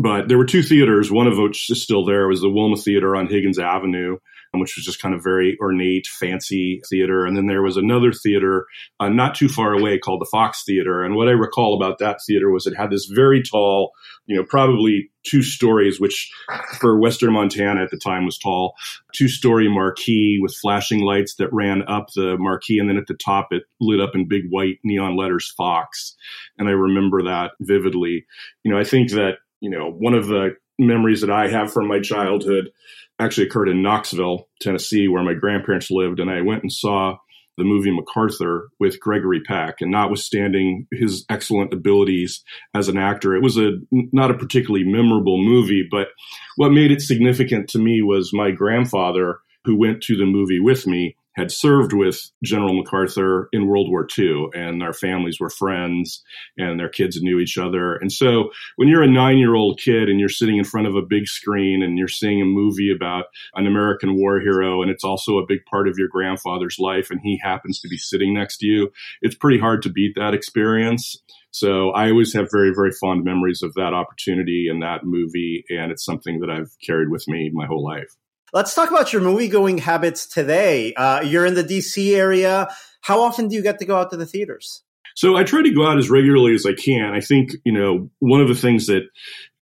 But 0.00 0.28
there 0.28 0.38
were 0.38 0.44
two 0.44 0.62
theaters, 0.62 1.10
one 1.10 1.26
of 1.26 1.38
which 1.38 1.70
is 1.70 1.82
still 1.82 2.04
there, 2.04 2.28
was 2.28 2.40
the 2.40 2.50
Wilma 2.50 2.76
Theater 2.76 3.16
on 3.16 3.28
Higgins 3.28 3.58
Avenue 3.58 4.18
which 4.60 4.76
was 4.76 4.84
just 4.84 5.00
kind 5.00 5.14
of 5.14 5.22
very 5.22 5.56
ornate, 5.60 6.06
fancy 6.06 6.80
theater. 6.88 7.24
And 7.24 7.36
then 7.36 7.46
there 7.46 7.62
was 7.62 7.76
another 7.76 8.12
theater 8.12 8.66
uh, 9.00 9.08
not 9.08 9.34
too 9.34 9.48
far 9.48 9.72
away 9.72 9.98
called 9.98 10.20
the 10.20 10.28
Fox 10.30 10.64
Theater. 10.64 11.02
And 11.02 11.14
what 11.14 11.28
I 11.28 11.32
recall 11.32 11.74
about 11.74 11.98
that 11.98 12.18
theater 12.26 12.50
was 12.50 12.66
it 12.66 12.76
had 12.76 12.90
this 12.90 13.06
very 13.06 13.42
tall, 13.42 13.92
you 14.26 14.36
know, 14.36 14.44
probably 14.44 15.10
two 15.24 15.42
stories, 15.42 16.00
which 16.00 16.30
for 16.78 16.98
Western 16.98 17.32
Montana 17.32 17.82
at 17.82 17.90
the 17.90 17.98
time 17.98 18.24
was 18.24 18.38
tall, 18.38 18.74
two 19.12 19.28
story 19.28 19.68
marquee 19.68 20.38
with 20.40 20.54
flashing 20.54 21.00
lights 21.00 21.34
that 21.36 21.52
ran 21.52 21.82
up 21.88 22.08
the 22.14 22.36
marquee. 22.38 22.78
And 22.78 22.88
then 22.88 22.96
at 22.96 23.06
the 23.06 23.14
top, 23.14 23.48
it 23.50 23.64
lit 23.80 24.00
up 24.00 24.14
in 24.14 24.28
big 24.28 24.44
white 24.50 24.78
neon 24.84 25.16
letters 25.16 25.52
Fox. 25.56 26.14
And 26.58 26.68
I 26.68 26.72
remember 26.72 27.24
that 27.24 27.52
vividly. 27.60 28.26
You 28.62 28.72
know, 28.72 28.78
I 28.78 28.84
think 28.84 29.10
that, 29.12 29.38
you 29.60 29.70
know, 29.70 29.90
one 29.90 30.14
of 30.14 30.26
the 30.26 30.56
memories 30.78 31.20
that 31.22 31.30
I 31.30 31.48
have 31.48 31.72
from 31.72 31.88
my 31.88 32.00
childhood 32.00 32.70
actually 33.18 33.46
occurred 33.46 33.68
in 33.68 33.82
Knoxville, 33.82 34.48
Tennessee, 34.60 35.08
where 35.08 35.22
my 35.22 35.34
grandparents 35.34 35.90
lived. 35.90 36.20
And 36.20 36.30
I 36.30 36.42
went 36.42 36.62
and 36.62 36.72
saw 36.72 37.16
the 37.56 37.64
movie 37.64 37.90
MacArthur 37.90 38.68
with 38.78 39.00
Gregory 39.00 39.40
Peck. 39.40 39.76
And 39.80 39.90
notwithstanding 39.90 40.86
his 40.92 41.24
excellent 41.30 41.72
abilities 41.72 42.44
as 42.74 42.88
an 42.88 42.98
actor, 42.98 43.34
it 43.34 43.42
was 43.42 43.56
a 43.56 43.78
not 43.90 44.30
a 44.30 44.36
particularly 44.36 44.84
memorable 44.84 45.42
movie. 45.42 45.86
But 45.90 46.08
what 46.56 46.72
made 46.72 46.90
it 46.90 47.00
significant 47.00 47.68
to 47.70 47.78
me 47.78 48.02
was 48.02 48.34
my 48.34 48.50
grandfather, 48.50 49.38
who 49.64 49.78
went 49.78 50.02
to 50.02 50.16
the 50.16 50.26
movie 50.26 50.60
with 50.60 50.86
me, 50.86 51.16
had 51.36 51.52
served 51.52 51.92
with 51.92 52.30
General 52.42 52.74
MacArthur 52.74 53.48
in 53.52 53.66
World 53.66 53.90
War 53.90 54.06
II, 54.18 54.48
and 54.54 54.82
our 54.82 54.92
families 54.92 55.38
were 55.38 55.50
friends, 55.50 56.22
and 56.56 56.80
their 56.80 56.88
kids 56.88 57.20
knew 57.20 57.38
each 57.38 57.58
other. 57.58 57.96
And 57.96 58.10
so, 58.10 58.50
when 58.76 58.88
you're 58.88 59.02
a 59.02 59.10
nine 59.10 59.38
year 59.38 59.54
old 59.54 59.78
kid 59.78 60.08
and 60.08 60.18
you're 60.18 60.28
sitting 60.28 60.56
in 60.56 60.64
front 60.64 60.86
of 60.86 60.96
a 60.96 61.02
big 61.02 61.26
screen 61.26 61.82
and 61.82 61.98
you're 61.98 62.08
seeing 62.08 62.40
a 62.40 62.46
movie 62.46 62.90
about 62.90 63.26
an 63.54 63.66
American 63.66 64.16
war 64.16 64.40
hero, 64.40 64.82
and 64.82 64.90
it's 64.90 65.04
also 65.04 65.38
a 65.38 65.46
big 65.46 65.64
part 65.70 65.88
of 65.88 65.98
your 65.98 66.08
grandfather's 66.08 66.78
life, 66.78 67.10
and 67.10 67.20
he 67.22 67.38
happens 67.42 67.80
to 67.80 67.88
be 67.88 67.98
sitting 67.98 68.34
next 68.34 68.58
to 68.58 68.66
you, 68.66 68.90
it's 69.20 69.34
pretty 69.34 69.58
hard 69.58 69.82
to 69.82 69.90
beat 69.90 70.14
that 70.16 70.34
experience. 70.34 71.16
So 71.50 71.90
I 71.90 72.10
always 72.10 72.34
have 72.34 72.48
very, 72.50 72.72
very 72.74 72.92
fond 72.92 73.24
memories 73.24 73.62
of 73.62 73.72
that 73.74 73.94
opportunity 73.94 74.68
and 74.70 74.82
that 74.82 75.04
movie, 75.04 75.64
and 75.70 75.90
it's 75.90 76.04
something 76.04 76.40
that 76.40 76.50
I've 76.50 76.76
carried 76.84 77.10
with 77.10 77.26
me 77.28 77.50
my 77.52 77.66
whole 77.66 77.84
life. 77.84 78.14
Let's 78.52 78.74
talk 78.74 78.90
about 78.90 79.12
your 79.12 79.22
movie 79.22 79.48
going 79.48 79.78
habits 79.78 80.26
today. 80.26 80.94
Uh, 80.94 81.20
you're 81.20 81.46
in 81.46 81.54
the 81.54 81.64
DC 81.64 82.14
area. 82.16 82.68
How 83.00 83.20
often 83.20 83.48
do 83.48 83.56
you 83.56 83.62
get 83.62 83.78
to 83.80 83.84
go 83.84 83.96
out 83.96 84.10
to 84.10 84.16
the 84.16 84.26
theaters? 84.26 84.82
So 85.14 85.36
I 85.36 85.44
try 85.44 85.62
to 85.62 85.70
go 85.70 85.86
out 85.86 85.98
as 85.98 86.10
regularly 86.10 86.54
as 86.54 86.66
I 86.66 86.74
can. 86.74 87.12
I 87.12 87.20
think, 87.20 87.52
you 87.64 87.72
know, 87.72 88.10
one 88.18 88.40
of 88.40 88.48
the 88.48 88.54
things 88.54 88.86
that 88.86 89.02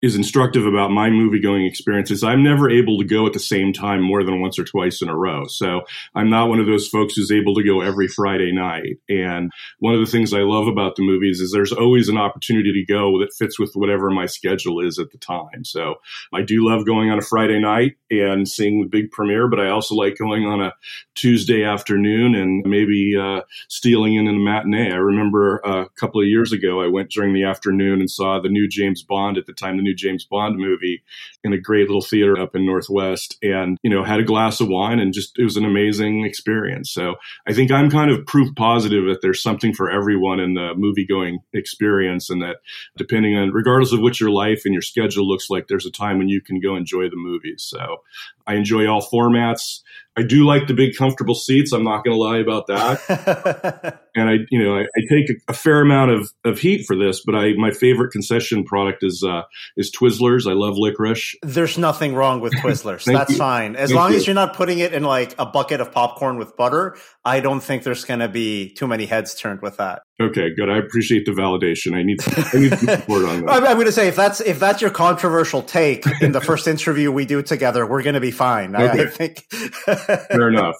is 0.03 0.17
instructive 0.17 0.67
about 0.67 0.91
my 0.91 1.09
movie 1.09 1.41
going 1.41 1.65
experiences. 1.65 2.25
I'm 2.25 2.43
never 2.43 2.69
able 2.69 2.99
to 2.99 3.05
go 3.05 3.25
at 3.25 3.33
the 3.33 3.39
same 3.39 3.73
time 3.73 4.03
more 4.03 4.25
than 4.25 4.41
once 4.41 4.59
or 4.59 4.65
twice 4.65 5.01
in 5.01 5.09
a 5.09 5.17
row. 5.17 5.47
So 5.47 5.83
I'm 6.17 6.29
not 6.29 6.49
one 6.49 6.59
of 6.59 6.67
those 6.67 6.89
folks 6.89 7.15
who's 7.15 7.31
able 7.31 7.55
to 7.55 7.63
go 7.63 7.81
every 7.81 8.09
Friday 8.09 8.53
night. 8.53 8.99
And 9.09 9.53
one 9.79 9.95
of 9.95 10.01
the 10.01 10.11
things 10.11 10.35
I 10.35 10.41
love 10.41 10.67
about 10.67 10.97
the 10.97 11.05
movies 11.05 11.41
is 11.41 11.53
there's 11.53 11.73
always 11.73 12.09
an 12.09 12.19
opportunity 12.19 12.73
to 12.73 12.93
go 12.93 13.21
that 13.21 13.33
fits 13.39 13.61
with 13.61 13.71
whatever 13.75 14.11
my 14.11 14.27
schedule 14.27 14.81
is 14.85 14.99
at 14.99 15.13
the 15.13 15.19
time. 15.19 15.65
So 15.65 15.95
I 16.33 16.43
do 16.43 16.69
love 16.69 16.85
going 16.85 17.11
on 17.11 17.19
a 17.19 17.23
Friday 17.23 17.61
night 17.61 17.93
and 18.11 18.49
seeing 18.49 18.81
the 18.81 18.89
big 18.89 19.13
premiere, 19.13 19.47
but 19.47 19.61
I 19.61 19.69
also 19.69 19.95
like 19.95 20.19
going 20.19 20.47
on 20.47 20.61
a 20.61 20.73
Tuesday 21.15 21.63
afternoon 21.63 22.35
and 22.35 22.65
maybe 22.67 23.17
uh, 23.17 23.43
stealing 23.69 24.17
in 24.17 24.27
a 24.27 24.33
matinee. 24.33 24.91
I 24.91 24.97
remember 24.97 25.59
a 25.59 25.89
couple 25.91 26.21
of 26.21 26.27
years 26.27 26.53
ago, 26.53 26.83
I 26.83 26.89
went 26.89 27.11
during 27.11 27.35
the 27.35 27.45
afternoon 27.45 28.01
and 28.01 28.11
saw 28.11 28.41
the 28.41 28.49
new 28.49 28.67
James 28.67 29.05
Bond 29.05 29.39
at 29.39 29.47
the 29.47 29.53
time, 29.53 29.77
the 29.77 29.83
new 29.83 29.92
new 29.93 29.97
James 29.97 30.25
Bond 30.25 30.57
movie 30.57 31.03
in 31.45 31.53
a 31.53 31.59
great 31.59 31.87
little 31.87 32.03
theater 32.03 32.41
up 32.41 32.55
in 32.55 32.67
Northwest 32.67 33.37
and, 33.43 33.79
you 33.83 33.91
know, 33.91 34.05
had 34.05 34.21
a 34.21 34.25
glass 34.25 34.61
of 34.61 34.69
wine 34.69 34.99
and 34.99 35.13
just, 35.13 35.39
it 35.39 35.45
was 35.45 35.57
an 35.57 35.65
amazing 35.65 36.25
experience. 36.25 36.91
So 36.91 37.17
I 37.47 37.53
think 37.53 37.71
I'm 37.71 37.91
kind 37.91 38.11
of 38.11 38.27
proof 38.27 38.55
positive 38.57 39.05
that 39.07 39.21
there's 39.23 39.43
something 39.43 39.75
for 39.75 39.91
everyone 39.91 40.41
in 40.41 40.55
the 40.55 40.73
movie 40.77 41.07
going 41.07 41.41
experience 41.53 42.31
and 42.31 42.43
that 42.43 42.57
depending 42.97 43.37
on, 43.37 43.51
regardless 43.51 43.93
of 43.93 44.01
what 44.01 44.21
your 44.21 44.31
life 44.31 44.63
and 44.65 44.73
your 44.73 44.83
schedule 44.83 45.29
looks 45.29 45.51
like, 45.51 45.69
there's 45.69 45.87
a 45.87 45.91
time 45.91 46.19
when 46.19 46.29
you 46.29 46.41
can 46.41 46.61
go 46.61 46.77
enjoy 46.77 47.09
the 47.09 47.17
movies. 47.17 47.63
So 47.63 48.03
I 48.47 48.55
enjoy 48.55 48.87
all 48.87 49.03
formats. 49.03 49.81
I 50.17 50.23
do 50.23 50.45
like 50.45 50.67
the 50.67 50.75
big 50.75 50.95
comfortable 50.97 51.35
seats. 51.35 51.73
I'm 51.73 51.85
not 51.85 52.05
going 52.05 52.15
to 52.15 52.23
lie 52.23 52.39
about 52.39 52.67
that. 52.67 54.01
and 54.15 54.29
I, 54.29 54.35
you 54.51 54.63
know, 54.63 54.77
I, 54.77 54.83
I 54.83 55.01
take 55.09 55.31
a, 55.31 55.35
a, 55.49 55.55
fair 55.55 55.81
amount 55.81 56.11
of, 56.11 56.31
of 56.45 56.59
heat 56.59 56.85
for 56.87 56.97
this, 56.97 57.23
but 57.25 57.35
I, 57.35 57.55
my 57.55 57.71
favorite 57.71 58.13
concession 58.13 58.63
product 58.65 59.03
is, 59.03 59.25
uh, 59.27 59.43
is 59.77 59.91
Twizzlers. 59.91 60.51
I 60.51 60.53
love 60.53 60.77
licorice. 60.77 61.35
There's 61.43 61.79
nothing 61.79 62.15
wrong 62.15 62.41
with 62.41 62.53
Twizzlers. 62.57 63.05
That's 63.05 63.33
you. 63.33 63.39
fine. 63.39 63.75
As 63.75 63.89
Thank 63.89 63.99
long 63.99 64.11
you. 64.11 64.19
as 64.19 64.27
you're 64.27 64.35
not 64.35 64.55
putting 64.55 64.81
it 64.81 64.93
in 64.93 65.03
like 65.03 65.35
a 65.39 65.47
bucket 65.47 65.81
of 65.81 65.93
popcorn 65.93 66.37
with 66.37 66.57
butter, 66.59 66.97
I 67.25 67.41
don't 67.41 67.61
think 67.61 67.83
there's 67.83 68.05
going 68.05 68.21
to 68.21 68.29
be 68.29 68.75
too 68.75 68.87
many 68.87 69.07
heads 69.07 69.35
turned 69.35 69.63
with 69.63 69.79
that. 69.79 70.03
Okay, 70.23 70.55
good. 70.55 70.71
I 70.71 70.79
appreciate 70.79 71.27
the 71.27 71.33
validation. 71.33 71.95
I 71.97 72.03
need, 72.03 72.21
I 72.23 72.59
need 72.59 72.79
support 72.79 73.25
on 73.25 73.41
that. 73.47 73.51
I'm, 73.51 73.67
I'm 73.67 73.75
going 73.75 73.87
to 73.87 73.93
say 73.93 74.09
if 74.09 74.17
that's 74.17 74.41
if 74.41 74.61
that's 74.61 74.81
your 74.81 74.91
controversial 74.91 75.63
take 75.63 76.05
in 76.21 76.33
the 76.33 76.41
first 76.41 76.69
interview 76.69 77.11
we 77.11 77.25
do 77.25 77.43
together, 77.43 77.87
we're 77.87 78.03
going 78.03 78.15
to 78.15 78.21
be 78.21 78.31
fine. 78.31 78.77
Okay. 78.77 79.01
I, 79.01 79.05
I 79.05 79.07
think. 79.07 79.45
Fair 79.51 80.49
enough. 80.49 80.77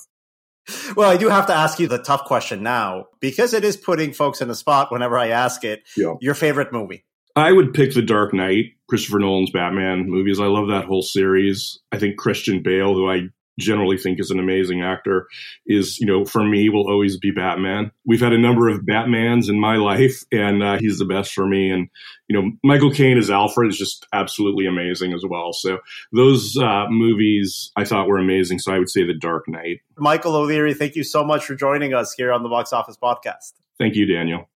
Well, 0.97 1.11
I 1.11 1.17
do 1.17 1.29
have 1.29 1.47
to 1.47 1.55
ask 1.55 1.81
you 1.81 1.89
the 1.89 1.99
tough 1.99 2.25
question 2.25 2.63
now 2.63 3.07
because 3.21 3.53
it 3.53 3.65
is 3.65 3.77
putting 3.77 4.13
folks 4.13 4.41
in 4.41 4.49
the 4.49 4.55
spot 4.55 4.93
whenever 4.93 5.19
I 5.19 5.29
ask 5.29 5.65
it. 5.65 5.83
Yeah. 5.97 6.15
Your 6.21 6.35
favorite 6.35 6.73
movie? 6.73 7.05
I 7.35 7.51
would 7.51 7.73
pick 7.73 7.95
The 7.95 8.03
Dark 8.03 8.35
Knight, 8.35 8.67
Christopher 8.89 9.19
Nolan's 9.19 9.51
Batman 9.51 10.05
movies. 10.09 10.39
I 10.39 10.47
love 10.47 10.69
that 10.69 10.85
whole 10.85 11.03
series. 11.03 11.81
I 11.91 11.99
think 11.99 12.17
Christian 12.17 12.63
Bale, 12.63 12.95
who 12.95 13.11
I 13.11 13.23
generally 13.59 13.99
think 13.99 14.21
is 14.21 14.31
an 14.31 14.39
amazing 14.39 14.83
actor 14.83 15.27
is 15.67 15.99
you 15.99 16.07
know 16.07 16.25
for 16.25 16.45
me 16.45 16.69
will 16.69 16.89
always 16.89 17.19
be 17.19 17.31
batman. 17.31 17.91
We've 18.05 18.21
had 18.21 18.33
a 18.33 18.39
number 18.39 18.69
of 18.69 18.81
batmans 18.81 19.49
in 19.49 19.61
my 19.61 19.77
life 19.77 20.23
and 20.33 20.63
uh, 20.63 20.79
he's 20.79 20.99
the 20.99 21.05
best 21.05 21.33
for 21.33 21.47
me. 21.47 21.71
And 21.71 21.89
you 22.29 22.41
know 22.41 22.51
michael 22.63 22.91
caine 22.91 23.19
as 23.19 23.31
alfred 23.31 23.71
is 23.71 23.79
just 23.79 24.07
absolutely 24.13 24.67
amazing 24.67 25.13
as 25.13 25.25
well. 25.29 25.53
So 25.53 25.79
those 26.13 26.57
uh, 26.57 26.87
movies 26.89 27.71
i 27.77 27.85
thought 27.85 28.09
were 28.09 28.19
amazing. 28.19 28.59
So 28.59 28.73
i 28.73 28.79
would 28.79 28.91
say 28.91 29.05
the 29.05 29.15
dark 29.15 29.45
knight. 29.49 29.81
Michael 29.99 30.37
o'leary 30.37 30.75
thank 30.75 30.97
you 30.97 31.05
so 31.05 31.25
much 31.25 31.45
for 31.45 31.55
joining 31.55 31.95
us 31.95 32.13
here 32.13 32.33
on 32.33 32.43
the 32.43 32.49
box 32.49 32.73
office 32.73 32.97
podcast. 32.97 33.53
Thank 33.79 33.97
you 33.97 34.07
daniel 34.07 34.49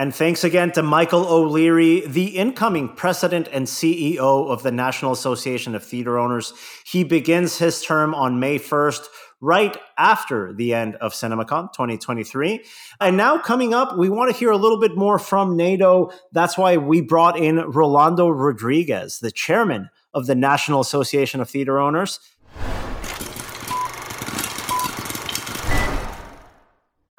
and 0.00 0.14
thanks 0.14 0.44
again 0.44 0.72
to 0.72 0.82
Michael 0.82 1.26
O'Leary, 1.26 2.06
the 2.06 2.28
incoming 2.28 2.88
president 2.88 3.50
and 3.52 3.66
CEO 3.66 4.48
of 4.48 4.62
the 4.62 4.72
National 4.72 5.12
Association 5.12 5.74
of 5.74 5.84
Theater 5.84 6.18
Owners. 6.18 6.54
He 6.86 7.04
begins 7.04 7.58
his 7.58 7.82
term 7.82 8.14
on 8.14 8.40
May 8.40 8.58
1st, 8.58 9.02
right 9.42 9.76
after 9.98 10.54
the 10.54 10.72
end 10.72 10.96
of 10.96 11.12
CinemaCon 11.12 11.74
2023. 11.74 12.64
And 12.98 13.18
now 13.18 13.36
coming 13.36 13.74
up, 13.74 13.98
we 13.98 14.08
want 14.08 14.32
to 14.32 14.36
hear 14.38 14.50
a 14.50 14.56
little 14.56 14.80
bit 14.80 14.96
more 14.96 15.18
from 15.18 15.54
NATO. 15.54 16.10
That's 16.32 16.56
why 16.56 16.78
we 16.78 17.02
brought 17.02 17.38
in 17.38 17.56
Rolando 17.58 18.30
Rodriguez, 18.30 19.18
the 19.18 19.30
chairman 19.30 19.90
of 20.14 20.26
the 20.26 20.34
National 20.34 20.80
Association 20.80 21.42
of 21.42 21.50
Theater 21.50 21.78
Owners. 21.78 22.20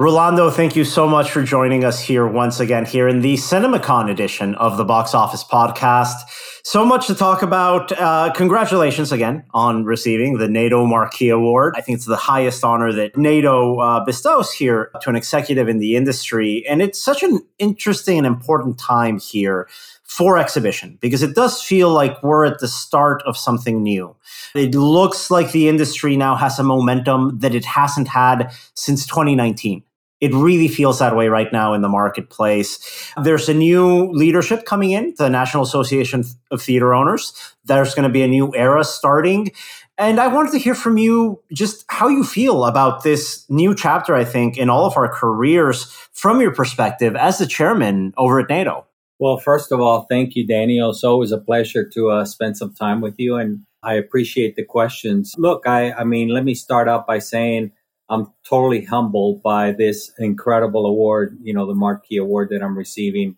Rolando, 0.01 0.49
thank 0.49 0.75
you 0.75 0.83
so 0.83 1.07
much 1.07 1.29
for 1.29 1.43
joining 1.43 1.83
us 1.83 1.99
here 1.99 2.25
once 2.25 2.59
again 2.59 2.85
here 2.85 3.07
in 3.07 3.21
the 3.21 3.35
CinemaCon 3.35 4.09
edition 4.09 4.55
of 4.55 4.77
the 4.77 4.83
Box 4.83 5.13
Office 5.13 5.43
Podcast. 5.43 6.15
So 6.63 6.83
much 6.83 7.05
to 7.05 7.13
talk 7.13 7.43
about. 7.43 7.91
Uh, 7.91 8.33
congratulations 8.33 9.11
again 9.11 9.43
on 9.53 9.83
receiving 9.83 10.39
the 10.39 10.47
NATO 10.47 10.87
Marquee 10.87 11.29
Award. 11.29 11.75
I 11.77 11.81
think 11.81 11.97
it's 11.97 12.07
the 12.07 12.15
highest 12.15 12.63
honor 12.63 12.91
that 12.91 13.15
NATO 13.15 13.77
uh, 13.77 14.03
bestows 14.03 14.51
here 14.51 14.89
to 15.01 15.09
an 15.11 15.15
executive 15.15 15.69
in 15.69 15.77
the 15.77 15.95
industry. 15.95 16.65
And 16.67 16.81
it's 16.81 16.99
such 16.99 17.21
an 17.21 17.39
interesting 17.59 18.17
and 18.17 18.25
important 18.25 18.79
time 18.79 19.19
here 19.19 19.69
for 20.01 20.39
exhibition 20.39 20.97
because 20.99 21.21
it 21.21 21.35
does 21.35 21.61
feel 21.61 21.91
like 21.91 22.23
we're 22.23 22.45
at 22.45 22.57
the 22.57 22.67
start 22.67 23.21
of 23.27 23.37
something 23.37 23.83
new. 23.83 24.15
It 24.55 24.73
looks 24.73 25.29
like 25.29 25.51
the 25.51 25.69
industry 25.69 26.17
now 26.17 26.35
has 26.37 26.57
a 26.57 26.63
momentum 26.63 27.37
that 27.37 27.53
it 27.53 27.65
hasn't 27.65 28.07
had 28.07 28.51
since 28.73 29.05
2019. 29.05 29.83
It 30.21 30.33
really 30.33 30.67
feels 30.67 30.99
that 30.99 31.15
way 31.15 31.27
right 31.27 31.51
now 31.51 31.73
in 31.73 31.81
the 31.81 31.89
marketplace. 31.89 32.79
There's 33.21 33.49
a 33.49 33.53
new 33.53 34.11
leadership 34.11 34.65
coming 34.65 34.91
in, 34.91 35.15
the 35.17 35.29
National 35.29 35.63
Association 35.63 36.23
of 36.51 36.61
Theater 36.61 36.93
Owners. 36.93 37.33
There's 37.65 37.95
going 37.95 38.07
to 38.07 38.13
be 38.13 38.21
a 38.21 38.27
new 38.27 38.55
era 38.55 38.83
starting. 38.83 39.51
And 39.97 40.19
I 40.19 40.27
wanted 40.27 40.51
to 40.53 40.57
hear 40.57 40.75
from 40.75 40.97
you 40.97 41.41
just 41.51 41.85
how 41.87 42.07
you 42.07 42.23
feel 42.23 42.65
about 42.65 43.03
this 43.03 43.45
new 43.49 43.75
chapter, 43.75 44.15
I 44.15 44.23
think, 44.23 44.57
in 44.57 44.69
all 44.69 44.85
of 44.85 44.95
our 44.95 45.11
careers 45.11 45.91
from 46.13 46.39
your 46.39 46.53
perspective 46.53 47.15
as 47.15 47.37
the 47.37 47.45
chairman 47.45 48.13
over 48.17 48.39
at 48.39 48.49
NATO. 48.49 48.85
Well, 49.19 49.37
first 49.37 49.71
of 49.71 49.79
all, 49.79 50.07
thank 50.09 50.35
you, 50.35 50.47
Daniel. 50.47 50.89
It's 50.89 51.03
always 51.03 51.31
a 51.31 51.37
pleasure 51.37 51.87
to 51.89 52.09
uh, 52.09 52.25
spend 52.25 52.57
some 52.57 52.73
time 52.73 53.01
with 53.01 53.15
you, 53.19 53.35
and 53.35 53.59
I 53.83 53.93
appreciate 53.93 54.55
the 54.55 54.65
questions. 54.65 55.35
Look, 55.37 55.67
I, 55.67 55.91
I 55.91 56.03
mean, 56.03 56.29
let 56.29 56.43
me 56.43 56.55
start 56.55 56.87
out 56.87 57.05
by 57.05 57.19
saying 57.19 57.71
I'm 58.11 58.33
totally 58.47 58.83
humbled 58.83 59.41
by 59.41 59.71
this 59.71 60.11
incredible 60.19 60.85
award, 60.85 61.37
you 61.41 61.53
know, 61.53 61.65
the 61.65 61.73
Marquee 61.73 62.17
Award 62.17 62.49
that 62.49 62.61
I'm 62.61 62.77
receiving 62.77 63.37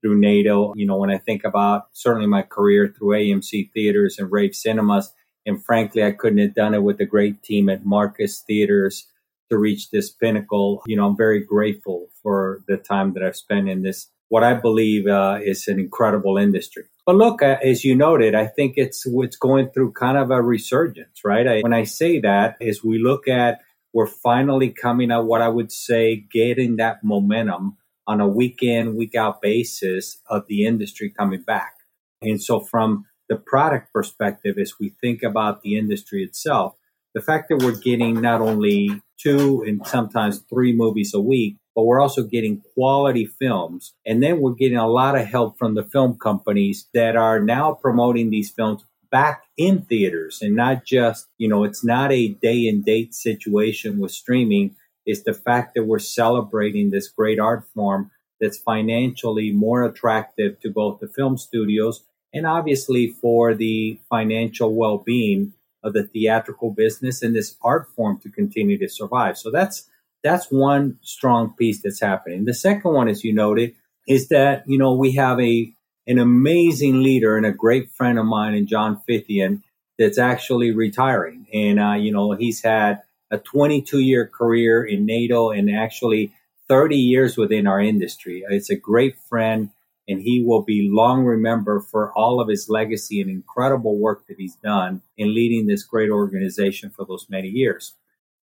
through 0.00 0.20
NATO. 0.20 0.72
You 0.76 0.86
know, 0.86 0.96
when 0.96 1.10
I 1.10 1.18
think 1.18 1.42
about 1.44 1.88
certainly 1.92 2.28
my 2.28 2.42
career 2.42 2.94
through 2.96 3.16
AMC 3.16 3.72
Theaters 3.72 4.20
and 4.20 4.30
Rave 4.30 4.54
Cinemas, 4.54 5.12
and 5.44 5.62
frankly, 5.62 6.04
I 6.04 6.12
couldn't 6.12 6.38
have 6.38 6.54
done 6.54 6.72
it 6.72 6.84
with 6.84 7.00
a 7.00 7.04
great 7.04 7.42
team 7.42 7.68
at 7.68 7.84
Marcus 7.84 8.44
Theaters 8.46 9.08
to 9.50 9.58
reach 9.58 9.90
this 9.90 10.12
pinnacle. 10.12 10.84
You 10.86 10.96
know, 10.96 11.06
I'm 11.08 11.16
very 11.16 11.44
grateful 11.44 12.06
for 12.22 12.62
the 12.68 12.76
time 12.76 13.14
that 13.14 13.24
I've 13.24 13.36
spent 13.36 13.68
in 13.68 13.82
this, 13.82 14.08
what 14.28 14.44
I 14.44 14.54
believe 14.54 15.08
uh, 15.08 15.40
is 15.42 15.66
an 15.66 15.80
incredible 15.80 16.38
industry. 16.38 16.84
But 17.04 17.16
look, 17.16 17.42
uh, 17.42 17.56
as 17.60 17.84
you 17.84 17.96
noted, 17.96 18.36
I 18.36 18.46
think 18.46 18.74
it's 18.76 19.04
it's 19.04 19.36
going 19.36 19.70
through 19.70 19.94
kind 19.94 20.16
of 20.16 20.30
a 20.30 20.40
resurgence, 20.40 21.24
right? 21.24 21.48
I, 21.48 21.60
when 21.62 21.72
I 21.72 21.82
say 21.82 22.20
that, 22.20 22.56
is 22.60 22.84
we 22.84 23.02
look 23.02 23.26
at 23.26 23.58
we're 23.92 24.06
finally 24.06 24.70
coming 24.70 25.10
out 25.10 25.26
what 25.26 25.42
I 25.42 25.48
would 25.48 25.72
say 25.72 26.24
getting 26.32 26.76
that 26.76 27.04
momentum 27.04 27.76
on 28.06 28.20
a 28.20 28.28
week 28.28 28.62
in, 28.62 28.96
week 28.96 29.14
out 29.14 29.42
basis 29.42 30.20
of 30.28 30.46
the 30.48 30.64
industry 30.66 31.12
coming 31.16 31.42
back. 31.42 31.74
And 32.20 32.42
so 32.42 32.60
from 32.60 33.06
the 33.28 33.36
product 33.36 33.92
perspective, 33.92 34.56
as 34.58 34.74
we 34.80 34.94
think 35.00 35.22
about 35.22 35.62
the 35.62 35.76
industry 35.76 36.22
itself, 36.22 36.74
the 37.14 37.20
fact 37.20 37.48
that 37.48 37.62
we're 37.62 37.78
getting 37.78 38.20
not 38.20 38.40
only 38.40 39.02
two 39.18 39.62
and 39.66 39.86
sometimes 39.86 40.40
three 40.50 40.74
movies 40.74 41.12
a 41.14 41.20
week, 41.20 41.56
but 41.74 41.84
we're 41.84 42.00
also 42.00 42.22
getting 42.22 42.62
quality 42.74 43.26
films. 43.26 43.94
And 44.06 44.22
then 44.22 44.40
we're 44.40 44.54
getting 44.54 44.78
a 44.78 44.88
lot 44.88 45.16
of 45.16 45.26
help 45.26 45.58
from 45.58 45.74
the 45.74 45.84
film 45.84 46.18
companies 46.18 46.88
that 46.94 47.16
are 47.16 47.40
now 47.40 47.74
promoting 47.74 48.30
these 48.30 48.50
films 48.50 48.84
back 49.10 49.41
in 49.56 49.82
theaters 49.82 50.40
and 50.40 50.56
not 50.56 50.84
just, 50.84 51.28
you 51.38 51.48
know, 51.48 51.64
it's 51.64 51.84
not 51.84 52.12
a 52.12 52.28
day 52.28 52.66
and 52.68 52.84
date 52.84 53.14
situation 53.14 53.98
with 53.98 54.12
streaming. 54.12 54.76
It's 55.04 55.22
the 55.22 55.34
fact 55.34 55.74
that 55.74 55.84
we're 55.84 55.98
celebrating 55.98 56.90
this 56.90 57.08
great 57.08 57.38
art 57.38 57.64
form 57.74 58.10
that's 58.40 58.58
financially 58.58 59.52
more 59.52 59.84
attractive 59.84 60.60
to 60.60 60.70
both 60.70 61.00
the 61.00 61.08
film 61.08 61.36
studios 61.36 62.02
and 62.32 62.46
obviously 62.46 63.08
for 63.08 63.54
the 63.54 64.00
financial 64.08 64.74
well 64.74 64.98
being 64.98 65.52
of 65.84 65.92
the 65.92 66.04
theatrical 66.04 66.70
business 66.72 67.22
and 67.22 67.34
this 67.34 67.56
art 67.62 67.88
form 67.94 68.18
to 68.20 68.30
continue 68.30 68.78
to 68.78 68.88
survive. 68.88 69.36
So 69.36 69.50
that's 69.50 69.88
that's 70.22 70.50
one 70.50 70.98
strong 71.02 71.54
piece 71.54 71.82
that's 71.82 72.00
happening. 72.00 72.44
The 72.44 72.54
second 72.54 72.92
one, 72.92 73.08
as 73.08 73.24
you 73.24 73.34
noted, 73.34 73.74
is 74.06 74.28
that 74.28 74.64
you 74.66 74.78
know 74.78 74.94
we 74.94 75.12
have 75.12 75.40
a 75.40 75.72
an 76.06 76.18
amazing 76.18 77.02
leader 77.02 77.36
and 77.36 77.46
a 77.46 77.52
great 77.52 77.90
friend 77.90 78.18
of 78.18 78.26
mine 78.26 78.54
in 78.54 78.66
John 78.66 79.00
Fithian 79.08 79.62
that's 79.98 80.18
actually 80.18 80.72
retiring. 80.72 81.46
And, 81.52 81.78
uh, 81.78 81.92
you 81.92 82.12
know, 82.12 82.32
he's 82.32 82.62
had 82.62 83.02
a 83.30 83.38
22 83.38 84.00
year 84.00 84.26
career 84.26 84.84
in 84.84 85.06
NATO 85.06 85.50
and 85.50 85.70
actually 85.70 86.32
30 86.68 86.96
years 86.96 87.36
within 87.36 87.66
our 87.66 87.80
industry. 87.80 88.44
It's 88.48 88.70
a 88.70 88.76
great 88.76 89.16
friend 89.28 89.70
and 90.08 90.20
he 90.20 90.42
will 90.44 90.62
be 90.62 90.88
long 90.90 91.24
remembered 91.24 91.84
for 91.84 92.12
all 92.12 92.40
of 92.40 92.48
his 92.48 92.68
legacy 92.68 93.20
and 93.20 93.30
incredible 93.30 93.98
work 93.98 94.26
that 94.26 94.36
he's 94.36 94.56
done 94.56 95.02
in 95.16 95.34
leading 95.34 95.66
this 95.66 95.84
great 95.84 96.10
organization 96.10 96.90
for 96.90 97.04
those 97.04 97.26
many 97.30 97.48
years. 97.48 97.94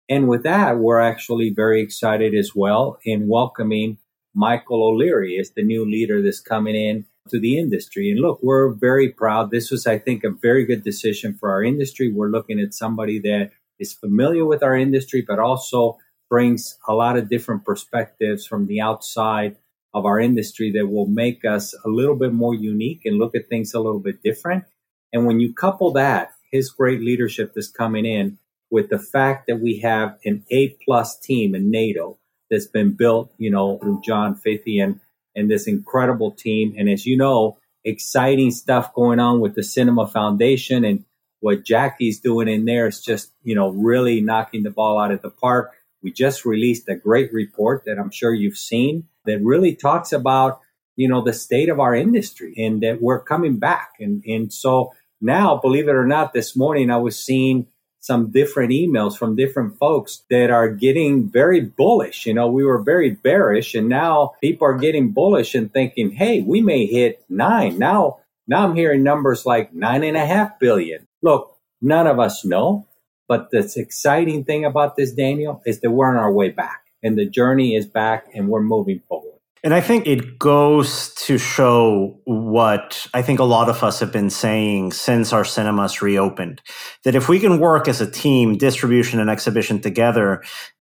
And 0.07 0.28
with 0.28 0.43
that, 0.43 0.78
we're 0.78 0.99
actually 0.99 1.51
very 1.51 1.82
excited 1.82 2.34
as 2.34 2.55
well 2.55 2.97
in 3.03 3.28
welcoming 3.28 3.97
Michael 4.34 4.84
O'Leary 4.84 5.38
as 5.38 5.51
the 5.51 5.64
new 5.64 5.86
leader 5.86 6.22
that's 6.22 6.39
coming 6.39 6.76
in 6.76 7.05
to 7.30 7.39
the 7.39 7.57
industry. 7.57 8.11
And 8.11 8.20
look, 8.20 8.39
we're 8.41 8.74
very 8.74 9.09
proud. 9.09 9.51
This 9.51 9.70
was, 9.72 9.86
I 9.86 9.99
think, 9.99 10.24
a 10.24 10.30
very 10.30 10.65
good 10.65 10.84
decision 10.84 11.36
for 11.39 11.51
our 11.51 11.63
industry. 11.63 12.11
We're 12.11 12.30
looking 12.30 12.59
at 12.59 12.74
somebody 12.74 13.20
that 13.20 13.51
is 13.80 13.93
familiar 13.93 14.45
with 14.45 14.63
our 14.63 14.76
industry, 14.76 15.24
but 15.28 15.39
also 15.39 15.97
brings 16.30 16.78
a 16.88 16.93
lot 16.93 17.17
of 17.17 17.30
different 17.30 17.65
perspectives 17.65 18.45
from 18.45 18.67
the 18.67 18.82
outside 18.82 19.57
of 19.93 20.05
our 20.05 20.20
industry 20.20 20.72
that 20.72 20.88
will 20.88 21.07
make 21.07 21.43
us 21.43 21.74
a 21.86 21.89
little 21.89 22.15
bit 22.15 22.34
more 22.34 22.53
unique 22.53 23.01
and 23.05 23.17
look 23.17 23.36
at 23.36 23.49
things 23.49 23.74
a 23.74 23.80
little 23.80 23.99
bit 23.99 24.22
different. 24.24 24.63
And 25.11 25.26
when 25.26 25.39
you 25.39 25.53
couple 25.53 25.91
that, 25.93 26.32
his 26.51 26.70
great 26.70 27.01
leadership 27.01 27.53
that's 27.55 27.72
coming 27.72 28.05
in 28.05 28.38
with 28.70 28.89
the 28.89 28.99
fact 28.99 29.47
that 29.47 29.59
we 29.59 29.80
have 29.80 30.17
an 30.26 30.43
A 30.51 30.78
plus 30.86 31.20
team 31.20 31.55
in 31.55 31.72
NATO 31.72 32.20
that's 32.51 32.67
been 32.67 32.93
built, 32.93 33.34
you 33.38 33.49
know, 33.49 33.80
through 33.80 34.01
John 34.03 34.36
Fithian 34.36 34.99
and 35.36 35.49
this 35.49 35.67
incredible 35.67 36.32
team. 36.32 36.75
And 36.77 36.89
as 36.89 37.05
you 37.05 37.17
know, 37.17 37.57
exciting 37.84 38.51
stuff 38.51 38.93
going 38.93 39.19
on 39.19 39.39
with 39.39 39.55
the 39.55 39.63
Cinema 39.63 40.07
Foundation 40.07 40.84
and 40.84 41.05
what 41.39 41.63
Jackie's 41.63 42.19
doing 42.19 42.47
in 42.47 42.65
there 42.65 42.88
is 42.88 43.01
just, 43.01 43.32
you 43.43 43.55
know, 43.55 43.69
really 43.69 44.21
knocking 44.21 44.63
the 44.63 44.71
ball 44.71 44.99
out 44.99 45.11
of 45.11 45.21
the 45.21 45.30
park. 45.30 45.71
We 46.01 46.11
just 46.11 46.45
released 46.45 46.89
a 46.89 46.95
great 46.95 47.34
report 47.34 47.84
that 47.86 47.97
I'm 47.97 48.11
sure 48.11 48.34
you've 48.34 48.57
seen 48.57 49.07
that 49.25 49.41
really 49.41 49.75
talks 49.75 50.11
about, 50.11 50.59
you 50.95 51.07
know, 51.07 51.21
the 51.21 51.34
state 51.34 51.69
of 51.69 51.80
our 51.80 51.95
industry 51.95 52.53
and 52.57 52.82
that 52.82 53.01
we're 53.01 53.21
coming 53.21 53.57
back. 53.57 53.91
And, 53.99 54.23
and 54.25 54.51
so 54.51 54.93
now, 55.21 55.57
believe 55.57 55.88
it 55.88 55.95
or 55.95 56.05
not, 56.05 56.34
this 56.34 56.55
morning 56.55 56.91
I 56.91 56.97
was 56.97 57.17
seeing 57.17 57.67
some 57.99 58.31
different 58.31 58.71
emails 58.71 59.17
from 59.17 59.35
different 59.35 59.77
folks 59.77 60.23
that 60.29 60.49
are 60.49 60.69
getting 60.69 61.29
very 61.29 61.61
bullish. 61.61 62.25
You 62.25 62.33
know, 62.33 62.47
we 62.47 62.63
were 62.63 62.81
very 62.81 63.11
bearish 63.11 63.75
and 63.75 63.89
now 63.89 64.33
people 64.41 64.67
are 64.67 64.77
getting 64.77 65.11
bullish 65.11 65.55
and 65.55 65.71
thinking, 65.71 66.11
hey, 66.11 66.41
we 66.41 66.61
may 66.61 66.85
hit 66.85 67.23
nine. 67.29 67.77
Now, 67.77 68.19
now 68.47 68.65
I'm 68.65 68.75
hearing 68.75 69.03
numbers 69.03 69.45
like 69.45 69.73
nine 69.73 70.03
and 70.03 70.17
a 70.17 70.25
half 70.25 70.59
billion. 70.59 71.07
Look, 71.21 71.55
none 71.81 72.07
of 72.07 72.19
us 72.19 72.45
know. 72.45 72.85
But 73.27 73.51
the 73.51 73.71
exciting 73.77 74.43
thing 74.43 74.65
about 74.65 74.95
this, 74.95 75.11
Daniel, 75.11 75.61
is 75.65 75.81
that 75.81 75.91
we're 75.91 76.09
on 76.09 76.15
our 76.15 76.33
way 76.33 76.49
back 76.49 76.85
and 77.03 77.17
the 77.17 77.25
journey 77.25 77.75
is 77.75 77.85
back 77.85 78.27
and 78.33 78.49
we're 78.49 78.61
moving 78.61 79.01
forward. 79.07 79.28
And 79.64 79.74
I 79.74 79.82
think 79.82 80.07
it 80.07 80.39
goes 80.39 81.14
to 81.26 81.38
show 81.38 82.20
what 82.24 83.07
I 83.14 83.22
think 83.22 83.39
a 83.39 83.43
lot 83.43 83.68
of 83.68 83.84
us 83.84 83.99
have 83.99 84.12
been 84.12 84.30
saying 84.30 84.93
since 84.93 85.34
our 85.34 85.43
cinemas 85.43 86.01
reopened 86.01 86.62
that 87.03 87.16
if 87.16 87.28
we 87.28 87.39
can 87.39 87.60
work 87.60 87.88
as 87.88 87.99
a 87.99 88.10
team, 88.10 88.57
distribution 88.57 89.20
and 89.20 89.30
exhibition 89.30 89.82
together, 89.82 90.43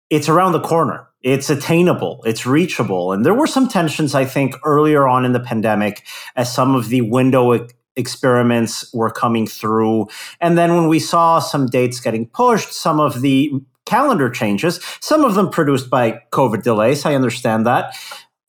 it's 0.09 0.29
around 0.29 0.53
the 0.53 0.61
corner. 0.61 1.07
It's 1.21 1.49
attainable. 1.49 2.23
It's 2.25 2.45
reachable. 2.45 3.11
And 3.11 3.25
there 3.25 3.33
were 3.33 3.47
some 3.47 3.67
tensions, 3.67 4.15
I 4.15 4.25
think, 4.25 4.55
earlier 4.65 5.07
on 5.07 5.25
in 5.25 5.33
the 5.33 5.39
pandemic 5.39 6.03
as 6.35 6.53
some 6.53 6.73
of 6.73 6.89
the 6.89 7.01
window 7.01 7.67
experiments 7.97 8.89
were 8.93 9.11
coming 9.11 9.45
through. 9.45 10.07
And 10.39 10.57
then 10.57 10.75
when 10.75 10.87
we 10.87 10.99
saw 10.99 11.39
some 11.39 11.67
dates 11.67 11.99
getting 11.99 12.25
pushed, 12.27 12.71
some 12.71 12.99
of 12.99 13.21
the 13.21 13.51
calendar 13.85 14.29
changes, 14.29 14.79
some 15.01 15.25
of 15.25 15.35
them 15.35 15.49
produced 15.49 15.89
by 15.89 16.21
COVID 16.31 16.63
delays. 16.63 17.05
I 17.05 17.15
understand 17.15 17.65
that 17.65 17.95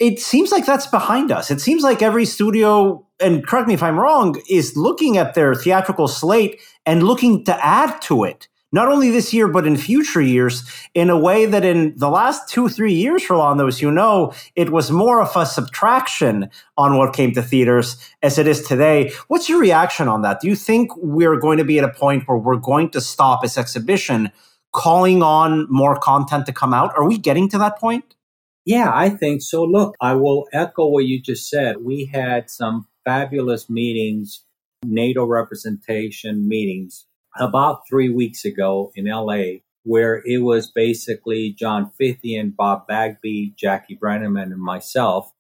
it 0.03 0.19
seems 0.19 0.51
like 0.51 0.67
that's 0.67 0.89
behind 0.89 1.31
us. 1.31 1.49
It 1.53 1.61
seems 1.61 1.85
like 1.85 2.03
every 2.03 2.25
studio, 2.25 3.07
and 3.21 3.47
correct 3.47 3.69
me 3.69 3.75
if 3.75 3.85
I'm 3.85 4.01
wrong, 4.01 4.35
is 4.51 4.77
looking 4.77 5.17
at 5.17 5.35
their 5.35 5.55
theatrical 5.55 6.09
slate 6.09 6.61
and 6.85 7.05
looking 7.05 7.45
to 7.45 7.65
add 7.65 8.03
to 8.03 8.25
it, 8.25 8.49
not 8.73 8.89
only 8.89 9.13
this 9.13 9.33
year, 9.33 9.47
but 9.47 9.65
in 9.65 9.77
future 9.77 10.21
years, 10.21 10.69
in 10.95 11.09
a 11.09 11.17
way 11.17 11.47
that 11.47 11.65
in 11.65 11.95
the 11.97 12.09
last 12.09 12.49
two, 12.49 12.69
three 12.69 12.93
years, 12.93 13.31
Rolando, 13.31 13.69
as 13.69 13.81
you 13.81 13.93
know, 13.93 14.33
it 14.57 14.71
was 14.71 14.91
more 14.91 15.23
of 15.23 15.37
a 15.37 15.47
subtraction 15.47 16.51
on 16.77 16.99
what 16.99 17.15
came 17.15 17.31
to 17.35 17.43
theaters 17.43 17.97
as 18.23 18.39
it 18.39 18.49
is 18.49 18.67
today. 18.67 19.13
What's 19.29 19.49
your 19.49 19.61
reaction 19.61 20.09
on 20.09 20.23
that? 20.23 20.41
Do 20.41 20.49
you 20.49 20.57
think 20.57 20.91
we're 20.97 21.39
going 21.39 21.59
to 21.59 21.65
be 21.65 21.79
at 21.79 21.85
a 21.85 21.93
point 21.93 22.27
where 22.27 22.39
we're 22.39 22.57
going 22.57 22.91
to 22.91 23.01
stop 23.01 23.45
as 23.45 23.57
exhibition 23.57 24.33
calling 24.73 25.23
on 25.23 25.69
more 25.71 25.97
content 25.97 26.47
to 26.47 26.53
come 26.53 26.75
out? 26.75 26.93
Are 26.97 27.07
we 27.07 27.19
getting 27.19 27.49
to 27.51 27.59
that 27.59 27.79
point? 27.79 28.17
Yeah, 28.65 28.91
I 28.95 29.09
think 29.09 29.43
so. 29.43 29.65
Look, 29.65 29.97
I 30.01 30.15
will 30.15 30.47
echo 30.53 30.87
what 30.87 31.05
you 31.05 31.21
just 31.21 31.49
said. 31.49 31.77
We 31.81 32.11
had 32.13 32.49
some 32.49 32.87
fabulous 33.05 33.69
meetings, 33.69 34.45
NATO 34.85 35.25
representation 35.25 36.47
meetings 36.49 37.07
about 37.39 37.83
three 37.89 38.09
weeks 38.09 38.45
ago 38.45 38.93
in 38.95 39.07
LA, 39.07 39.61
where 39.83 40.23
it 40.25 40.43
was 40.43 40.71
basically 40.71 41.53
John 41.59 41.91
Fithian, 42.01 42.55
Bob 42.55 42.87
Bagby, 42.87 43.55
Jackie 43.57 43.97
Brenneman, 43.97 44.53
and 44.53 44.61
myself. 44.61 45.33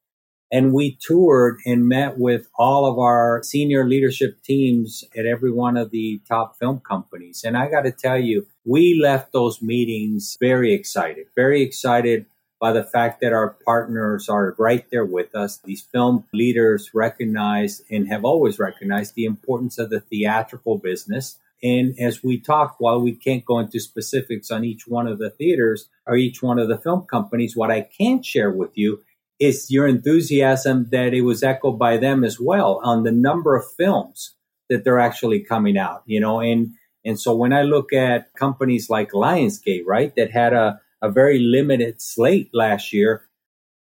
And 0.50 0.74
we 0.74 0.98
toured 1.00 1.60
and 1.64 1.88
met 1.88 2.18
with 2.18 2.48
all 2.58 2.84
of 2.84 2.98
our 2.98 3.42
senior 3.42 3.86
leadership 3.88 4.42
teams 4.42 5.02
at 5.16 5.26
every 5.26 5.50
one 5.50 5.78
of 5.78 5.90
the 5.90 6.20
top 6.28 6.58
film 6.58 6.80
companies. 6.80 7.42
And 7.42 7.56
I 7.56 7.70
got 7.70 7.82
to 7.82 7.92
tell 7.92 8.18
you, 8.18 8.46
we 8.64 9.00
left 9.00 9.32
those 9.32 9.62
meetings 9.62 10.36
very 10.38 10.74
excited, 10.74 11.28
very 11.34 11.62
excited 11.62 12.26
by 12.62 12.70
the 12.70 12.84
fact 12.84 13.20
that 13.20 13.32
our 13.32 13.56
partners 13.64 14.28
are 14.28 14.54
right 14.56 14.86
there 14.92 15.04
with 15.04 15.34
us. 15.34 15.58
These 15.64 15.82
film 15.82 16.26
leaders 16.32 16.90
recognize 16.94 17.82
and 17.90 18.06
have 18.06 18.24
always 18.24 18.60
recognized 18.60 19.16
the 19.16 19.24
importance 19.24 19.80
of 19.80 19.90
the 19.90 19.98
theatrical 19.98 20.78
business. 20.78 21.40
And 21.60 21.98
as 21.98 22.22
we 22.22 22.38
talk, 22.38 22.76
while 22.78 23.00
we 23.00 23.14
can't 23.14 23.44
go 23.44 23.58
into 23.58 23.80
specifics 23.80 24.52
on 24.52 24.64
each 24.64 24.86
one 24.86 25.08
of 25.08 25.18
the 25.18 25.30
theaters 25.30 25.88
or 26.06 26.14
each 26.14 26.40
one 26.40 26.60
of 26.60 26.68
the 26.68 26.78
film 26.78 27.02
companies, 27.02 27.56
what 27.56 27.72
I 27.72 27.80
can 27.80 28.22
share 28.22 28.52
with 28.52 28.78
you 28.78 29.02
is 29.40 29.68
your 29.68 29.88
enthusiasm 29.88 30.86
that 30.92 31.12
it 31.12 31.22
was 31.22 31.42
echoed 31.42 31.80
by 31.80 31.96
them 31.96 32.22
as 32.22 32.38
well 32.38 32.80
on 32.84 33.02
the 33.02 33.10
number 33.10 33.56
of 33.56 33.64
films 33.76 34.36
that 34.70 34.84
they're 34.84 35.00
actually 35.00 35.40
coming 35.40 35.76
out, 35.76 36.04
you 36.06 36.20
know, 36.20 36.38
and 36.40 36.74
and 37.04 37.18
so 37.18 37.34
when 37.34 37.52
I 37.52 37.62
look 37.62 37.92
at 37.92 38.32
companies 38.34 38.88
like 38.88 39.10
Lionsgate, 39.10 39.82
right, 39.84 40.14
that 40.14 40.30
had 40.30 40.52
a 40.52 40.80
a 41.02 41.10
very 41.10 41.40
limited 41.40 42.00
slate 42.00 42.50
last 42.54 42.92
year. 42.92 43.28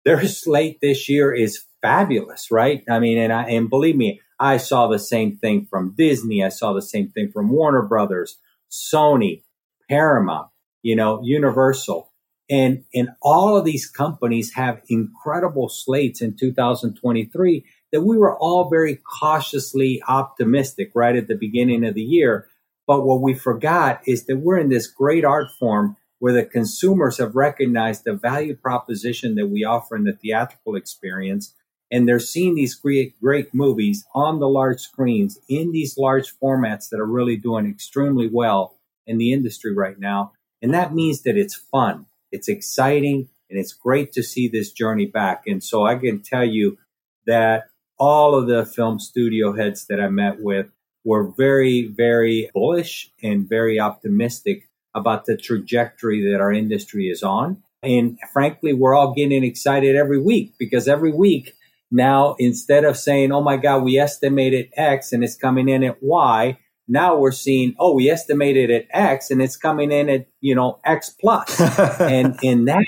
Their 0.05 0.27
slate 0.27 0.79
this 0.81 1.09
year 1.09 1.33
is 1.33 1.65
fabulous, 1.83 2.51
right? 2.51 2.83
I 2.91 2.99
mean, 2.99 3.19
and 3.19 3.33
I 3.33 3.45
and 3.45 3.69
believe 3.69 3.97
me, 3.97 4.21
I 4.41 4.57
saw 4.57 4.89
the 4.89 4.99
same 4.99 5.37
thing 5.37 5.67
from 5.67 5.95
Disney. 5.97 6.43
I 6.43 6.49
saw 6.49 6.73
the 6.73 6.83
same 6.83 7.09
thing 7.09 7.31
from 7.31 7.51
Warner 7.51 7.83
Brothers, 7.83 8.39
Sony, 8.71 9.43
Paramount, 9.89 10.49
you 10.83 10.97
know, 10.97 11.21
Universal. 11.23 12.11
And 12.51 12.85
and 12.95 13.11
all 13.23 13.57
of 13.57 13.65
these 13.65 13.89
companies 13.89 14.53
have 14.55 14.83
incredible 14.89 15.69
slates 15.69 16.21
in 16.21 16.37
2023 16.37 17.65
that 17.93 18.03
we 18.03 18.19
were 18.19 18.37
all 18.37 18.69
very 18.69 18.97
cautiously 18.97 20.03
optimistic 20.07 20.91
right 20.95 21.17
at 21.17 21.29
the 21.29 21.37
beginning 21.37 21.85
of 21.87 21.95
the 21.95 22.03
year. 22.03 22.49
But 22.87 23.07
what 23.07 23.23
we 23.23 23.35
forgot 23.35 24.03
is 24.07 24.27
that 24.27 24.39
we're 24.39 24.59
in 24.59 24.69
this 24.69 24.89
great 24.89 25.25
art 25.25 25.51
form 25.59 25.97
where 26.25 26.33
the 26.33 26.43
consumers 26.43 27.19
have 27.19 27.37
recognized 27.37 28.05
the 28.05 28.15
value 28.15 28.57
proposition 28.57 29.35
that 29.35 29.49
we 29.49 29.63
offer 29.63 29.95
in 29.95 30.05
the 30.05 30.15
theatrical 30.15 30.75
experience. 30.75 31.53
And 31.93 32.09
they're 32.09 32.19
seeing 32.19 32.55
these 32.55 32.75
great, 32.75 33.21
great 33.21 33.53
movies 33.53 34.07
on 34.15 34.41
the 34.41 34.49
large 34.49 34.81
screens 34.81 35.39
in 35.51 35.71
these 35.71 35.99
large 35.99 36.33
formats 36.43 36.89
that 36.89 36.99
are 36.99 37.05
really 37.05 37.37
doing 37.37 37.67
extremely 37.67 38.27
well 38.27 38.79
in 39.07 39.19
the 39.19 39.35
industry 39.35 39.75
right 39.75 39.99
now. 39.99 40.33
And 40.63 40.73
that 40.73 40.95
means 40.95 41.25
that 41.25 41.37
it's 41.37 41.57
fun, 41.57 42.07
it's 42.33 42.49
exciting, 42.49 43.29
and 43.51 43.61
it's 43.61 43.75
great 43.75 44.11
to 44.15 44.23
see 44.23 44.49
this 44.49 44.73
journey 44.73 45.05
back. 45.05 45.43
And 45.47 45.63
so 45.63 45.85
I 45.85 45.97
can 45.97 46.23
tell 46.23 46.47
you 46.47 46.79
that 47.27 47.65
all 47.99 48.35
of 48.35 48.47
the 48.47 48.65
film 48.65 48.99
studio 48.99 49.53
heads 49.53 49.85
that 49.89 50.01
I 50.01 50.09
met 50.09 50.41
with 50.41 50.71
were 51.05 51.35
very, 51.37 51.87
very 51.87 52.49
bullish 52.55 53.13
and 53.23 53.47
very 53.47 53.79
optimistic 53.79 54.71
about 54.95 55.27
the 55.27 55.37
trajectory 55.37 56.31
that 56.31 56.41
our 56.41 56.53
industry 56.53 57.09
is 57.09 57.23
on. 57.23 57.63
And 57.83 58.19
frankly, 58.33 58.73
we're 58.73 58.95
all 58.95 59.13
getting 59.13 59.45
excited 59.45 59.97
every 59.97 60.21
week 60.21 60.55
because 60.59 60.89
every 60.89 61.13
week 61.13 61.55
now, 61.91 62.35
instead 62.39 62.85
of 62.85 62.97
saying, 62.97 63.31
oh 63.33 63.43
my 63.43 63.57
God, 63.57 63.85
we 63.85 63.99
estimated 63.99 64.71
X 64.77 65.13
and 65.13 65.23
it's 65.23 65.37
coming 65.37 65.69
in 65.69 65.85
at 65.85 66.03
Y, 66.03 66.59
now 66.89 67.17
we're 67.17 67.33
seeing, 67.33 67.75
oh, 67.79 67.95
we 67.95 68.11
estimated 68.11 68.71
at 68.71 68.87
X 68.91 69.31
and 69.31 69.43
it's 69.43 69.57
coming 69.57 69.93
in 69.93 70.09
at, 70.09 70.27
you 70.41 70.55
know, 70.55 70.79
X 70.85 71.15
plus. 71.21 71.61
and, 72.01 72.39
and 72.43 72.69
that 72.69 72.85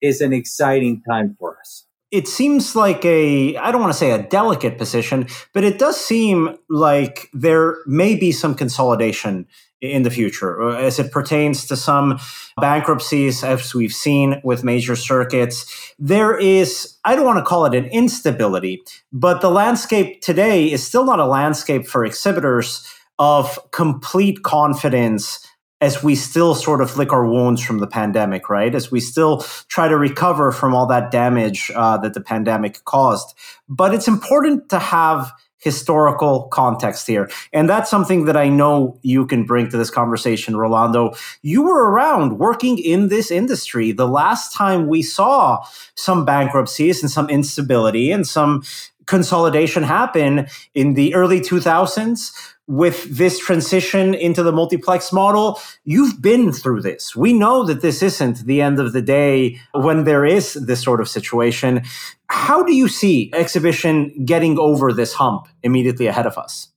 is 0.00 0.20
an 0.20 0.32
exciting 0.32 1.02
time 1.08 1.36
for 1.38 1.58
us 1.58 1.86
it 2.12 2.28
seems 2.28 2.76
like 2.76 3.04
a 3.04 3.56
i 3.56 3.72
don't 3.72 3.80
want 3.80 3.92
to 3.92 3.98
say 3.98 4.12
a 4.12 4.22
delicate 4.22 4.78
position 4.78 5.26
but 5.52 5.64
it 5.64 5.78
does 5.78 5.98
seem 5.98 6.56
like 6.68 7.28
there 7.32 7.76
may 7.86 8.14
be 8.14 8.30
some 8.30 8.54
consolidation 8.54 9.46
in 9.82 10.04
the 10.04 10.10
future 10.10 10.62
uh, 10.62 10.76
as 10.76 10.98
it 10.98 11.10
pertains 11.10 11.66
to 11.66 11.76
some 11.76 12.18
bankruptcies 12.60 13.42
as 13.42 13.74
we've 13.74 13.92
seen 13.92 14.40
with 14.44 14.64
major 14.64 14.96
circuits 14.96 15.92
there 15.98 16.38
is 16.38 16.96
i 17.04 17.16
don't 17.16 17.26
want 17.26 17.38
to 17.38 17.44
call 17.44 17.66
it 17.66 17.74
an 17.74 17.86
instability 17.86 18.80
but 19.12 19.40
the 19.40 19.50
landscape 19.50 20.22
today 20.22 20.70
is 20.70 20.86
still 20.86 21.04
not 21.04 21.18
a 21.18 21.26
landscape 21.26 21.86
for 21.86 22.04
exhibitors 22.04 22.86
of 23.18 23.58
complete 23.72 24.42
confidence 24.42 25.46
as 25.82 26.00
we 26.00 26.14
still 26.14 26.54
sort 26.54 26.80
of 26.80 26.96
lick 26.96 27.12
our 27.12 27.26
wounds 27.26 27.60
from 27.60 27.80
the 27.80 27.88
pandemic, 27.88 28.48
right? 28.48 28.72
As 28.72 28.92
we 28.92 29.00
still 29.00 29.38
try 29.66 29.88
to 29.88 29.96
recover 29.98 30.52
from 30.52 30.74
all 30.76 30.86
that 30.86 31.10
damage 31.10 31.72
uh, 31.74 31.98
that 31.98 32.14
the 32.14 32.20
pandemic 32.20 32.84
caused. 32.84 33.34
But 33.68 33.92
it's 33.92 34.06
important 34.06 34.68
to 34.68 34.78
have 34.78 35.32
historical 35.62 36.48
context 36.48 37.06
here. 37.06 37.30
And 37.52 37.70
that's 37.70 37.88
something 37.88 38.24
that 38.24 38.36
I 38.36 38.48
know 38.48 38.98
you 39.02 39.26
can 39.26 39.44
bring 39.46 39.70
to 39.70 39.76
this 39.76 39.90
conversation, 39.90 40.56
Rolando. 40.56 41.14
You 41.42 41.62
were 41.62 41.88
around 41.90 42.38
working 42.38 42.78
in 42.78 43.08
this 43.08 43.30
industry 43.30 43.92
the 43.92 44.08
last 44.08 44.52
time 44.52 44.88
we 44.88 45.02
saw 45.02 45.64
some 45.94 46.24
bankruptcies 46.24 47.00
and 47.02 47.10
some 47.10 47.30
instability 47.30 48.10
and 48.10 48.26
some 48.26 48.64
consolidation 49.12 49.82
happen 49.82 50.46
in 50.72 50.94
the 50.94 51.14
early 51.14 51.38
2000s 51.38 52.32
with 52.66 53.14
this 53.14 53.38
transition 53.38 54.14
into 54.14 54.42
the 54.42 54.52
multiplex 54.52 55.12
model, 55.12 55.60
you've 55.84 56.22
been 56.22 56.50
through 56.50 56.80
this. 56.80 57.14
We 57.14 57.34
know 57.34 57.62
that 57.66 57.82
this 57.82 58.02
isn't 58.02 58.46
the 58.46 58.62
end 58.62 58.80
of 58.80 58.94
the 58.94 59.02
day 59.02 59.60
when 59.72 60.04
there 60.04 60.24
is 60.24 60.54
this 60.54 60.82
sort 60.82 60.98
of 61.02 61.10
situation. 61.10 61.82
How 62.28 62.62
do 62.62 62.72
you 62.72 62.88
see 62.88 63.30
exhibition 63.34 64.24
getting 64.24 64.58
over 64.58 64.94
this 64.94 65.12
hump 65.12 65.46
immediately 65.62 66.06
ahead 66.06 66.24
of 66.24 66.38
us? 66.38 66.68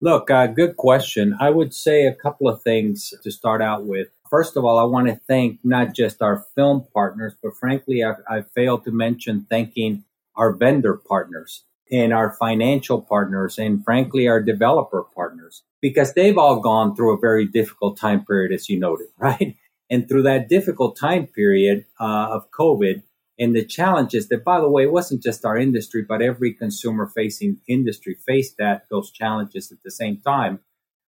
Look, 0.00 0.32
uh, 0.32 0.48
good 0.48 0.76
question. 0.76 1.36
I 1.38 1.50
would 1.50 1.72
say 1.72 2.06
a 2.06 2.14
couple 2.24 2.48
of 2.48 2.60
things 2.62 3.14
to 3.22 3.30
start 3.30 3.62
out 3.62 3.86
with. 3.86 4.08
First 4.28 4.56
of 4.56 4.64
all, 4.64 4.80
I 4.80 4.84
want 4.84 5.06
to 5.06 5.20
thank 5.28 5.60
not 5.62 5.94
just 5.94 6.20
our 6.22 6.44
film 6.56 6.88
partners, 6.92 7.34
but 7.40 7.52
frankly, 7.54 8.02
I've, 8.02 8.20
I've 8.28 8.50
failed 8.50 8.82
to 8.84 8.90
mention 8.90 9.46
thanking 9.48 10.02
our 10.34 10.50
vendor 10.52 10.94
partners 10.94 11.62
and 11.90 12.12
our 12.12 12.32
financial 12.32 13.00
partners 13.00 13.58
and 13.58 13.84
frankly 13.84 14.26
our 14.26 14.42
developer 14.42 15.04
partners 15.14 15.62
because 15.80 16.14
they've 16.14 16.38
all 16.38 16.60
gone 16.60 16.94
through 16.94 17.14
a 17.14 17.20
very 17.20 17.46
difficult 17.46 17.98
time 17.98 18.24
period 18.24 18.52
as 18.52 18.68
you 18.68 18.78
noted 18.78 19.06
right? 19.18 19.56
And 19.90 20.08
through 20.08 20.22
that 20.22 20.48
difficult 20.48 20.96
time 20.96 21.26
period 21.26 21.84
uh, 22.00 22.28
of 22.30 22.50
covid 22.50 23.02
and 23.38 23.54
the 23.54 23.64
challenges 23.64 24.28
that 24.28 24.44
by 24.44 24.60
the 24.60 24.70
way 24.70 24.84
it 24.84 24.92
wasn't 24.92 25.22
just 25.22 25.44
our 25.44 25.56
industry 25.56 26.04
but 26.08 26.22
every 26.22 26.52
consumer 26.52 27.10
facing 27.14 27.58
industry 27.68 28.16
faced 28.26 28.56
that 28.58 28.86
those 28.90 29.10
challenges 29.10 29.70
at 29.70 29.82
the 29.84 29.90
same 29.90 30.18
time 30.18 30.60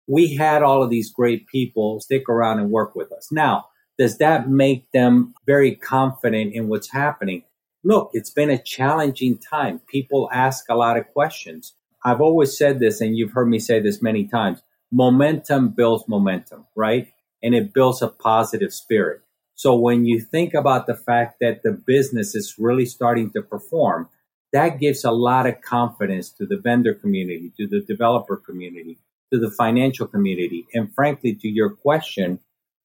we 0.07 0.35
had 0.35 0.63
all 0.63 0.83
of 0.83 0.91
these 0.91 1.11
great 1.11 1.47
people 1.47 1.99
stick 2.01 2.29
around 2.29 2.59
and 2.59 2.71
work 2.71 2.95
with 2.95 3.11
us. 3.13 3.31
Now 3.31 3.67
does 3.97 4.19
that 4.19 4.49
make 4.49 4.91
them 4.91 5.35
very 5.47 5.75
confident 5.75 6.53
in 6.53 6.69
what's 6.69 6.91
happening 6.91 7.45
look, 7.85 8.11
it's 8.15 8.31
been 8.31 8.51
a 8.51 8.63
challenging 8.63 9.39
time. 9.39 9.81
People 9.87 10.31
ask 10.33 10.65
a 10.69 10.75
lot 10.75 10.97
of 10.97 11.07
questions. 11.13 11.75
I've 12.05 12.21
always 12.21 12.57
said 12.57 12.81
this, 12.81 13.01
and 13.01 13.17
you've 13.17 13.33
heard 13.33 13.49
me 13.49 13.59
say 13.59 13.81
this 13.81 14.03
many 14.03 14.27
times 14.27 14.63
momentum 14.91 15.69
builds 15.71 16.07
momentum, 16.07 16.67
right? 16.77 17.09
And 17.43 17.55
it 17.55 17.75
builds 17.75 18.01
a 18.01 18.09
positive 18.09 18.73
spirit. 18.73 19.23
So 19.57 19.75
when 19.75 20.05
you 20.05 20.21
think 20.21 20.55
about 20.55 20.87
the 20.87 20.95
fact 20.95 21.39
that 21.41 21.63
the 21.63 21.73
business 21.73 22.35
is 22.35 22.57
really 22.59 22.87
starting 22.87 23.31
to 23.31 23.43
perform, 23.43 24.09
that 24.53 24.79
gives 24.79 25.05
a 25.05 25.11
lot 25.11 25.47
of 25.47 25.61
confidence 25.63 26.31
to 26.31 26.47
the 26.47 26.57
vendor 26.57 26.95
community, 26.95 27.53
to 27.57 27.67
the 27.67 27.81
developer 27.81 28.37
community, 28.37 28.99
to 29.33 29.39
the 29.41 29.51
financial 29.51 30.07
community, 30.07 30.67
and 30.75 30.95
frankly, 30.95 31.35
to 31.35 31.49
your 31.49 31.71
question, 31.71 32.39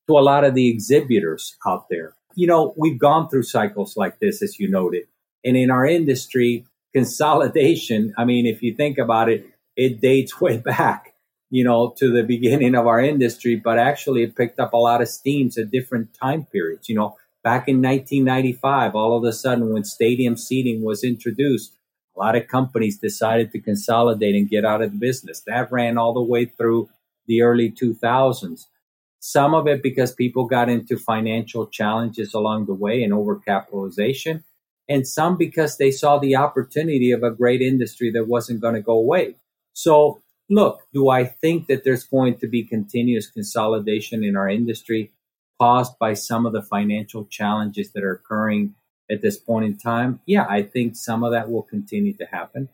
to 0.08 0.18
a 0.18 0.22
lot 0.22 0.44
of 0.44 0.56
the 0.56 0.68
exhibitors 0.68 1.56
out 1.66 1.90
there 1.90 2.16
you 2.40 2.48
know, 2.48 2.74
we've 2.78 2.98
gone 2.98 3.28
through 3.28 3.44
cycles 3.44 3.98
like 3.98 4.20
this, 4.20 4.42
as 4.42 4.58
you 4.62 4.70
noted. 4.70 5.04
And 5.44 5.58
in 5.58 5.70
our 5.70 5.86
industry, 5.86 6.66
consolidation, 6.96 8.14
I 8.18 8.24
mean, 8.24 8.46
if 8.46 8.64
you 8.64 8.74
think 8.74 8.98
about 8.98 9.28
it, 9.28 9.46
it 9.76 10.00
dates 10.00 10.40
way 10.40 10.56
back, 10.58 11.16
you 11.50 11.66
know, 11.66 11.94
to 11.98 12.10
the 12.10 12.24
beginning 12.24 12.76
of 12.76 12.88
our 12.88 13.02
industry, 13.02 13.58
but 13.58 13.78
actually 13.78 14.24
it 14.24 14.38
picked 14.38 14.58
up 14.58 14.72
a 14.72 14.78
lot 14.78 15.02
of 15.02 15.10
steams 15.10 15.58
at 15.58 15.70
different 15.70 16.14
time 16.14 16.46
periods. 16.46 16.88
You 16.88 16.96
know, 16.96 17.18
back 17.44 17.68
in 17.68 17.82
1995, 17.82 18.96
all 18.96 19.18
of 19.18 19.26
a 19.26 19.34
sudden 19.34 19.74
when 19.74 19.84
stadium 19.84 20.38
seating 20.38 20.82
was 20.82 21.04
introduced, 21.04 21.76
a 22.16 22.20
lot 22.20 22.38
of 22.38 22.48
companies 22.48 23.00
decided 23.00 23.52
to 23.52 23.60
consolidate 23.60 24.36
and 24.36 24.50
get 24.50 24.64
out 24.64 24.82
of 24.82 24.92
the 24.94 24.98
business. 24.98 25.44
That 25.46 25.74
ran 25.74 25.98
all 25.98 26.14
the 26.14 26.22
way 26.24 26.46
through 26.46 26.88
the 27.28 27.42
early 27.42 27.70
2000s. 27.70 28.68
Some 29.20 29.54
of 29.54 29.68
it 29.68 29.84
because 29.84 30.14
people 30.14 30.46
got 30.46 30.70
into 30.70 30.98
financial 30.98 31.68
challenges 31.68 32.34
along 32.34 32.66
the 32.66 32.74
way 32.74 33.04
and 33.04 33.14
overcapitalization, 33.14 34.44
and 34.88 35.08
some 35.08 35.38
because 35.38 35.78
they 35.78 35.92
saw 35.92 36.18
the 36.18 36.36
opportunity 36.36 37.12
of 37.12 37.24
a 37.24 37.32
great 37.32 37.62
industry 37.62 38.12
that 38.12 38.28
wasn't 38.28 38.62
going 38.62 38.76
to 38.76 38.82
go 38.82 38.94
away. 38.94 39.36
So, 39.74 40.22
look, 40.50 40.82
do 40.94 41.10
I 41.10 41.26
think 41.26 41.68
that 41.68 41.84
there's 41.84 42.06
going 42.06 42.38
to 42.40 42.48
be 42.48 42.64
continuous 42.64 43.30
consolidation 43.30 44.24
in 44.24 44.36
our 44.36 44.50
industry 44.50 45.12
caused 45.60 46.00
by 46.00 46.14
some 46.14 46.46
of 46.46 46.54
the 46.54 46.62
financial 46.62 47.26
challenges 47.26 47.92
that 47.92 48.04
are 48.04 48.14
occurring 48.14 48.76
at 49.12 49.22
this 49.22 49.38
point 49.38 49.66
in 49.66 49.78
time? 49.78 50.22
Yeah, 50.26 50.46
I 50.50 50.64
think 50.64 50.96
some 50.96 51.24
of 51.24 51.32
that 51.34 51.50
will 51.50 51.64
continue 51.64 52.14
to 52.18 52.26
happen. 52.26 52.70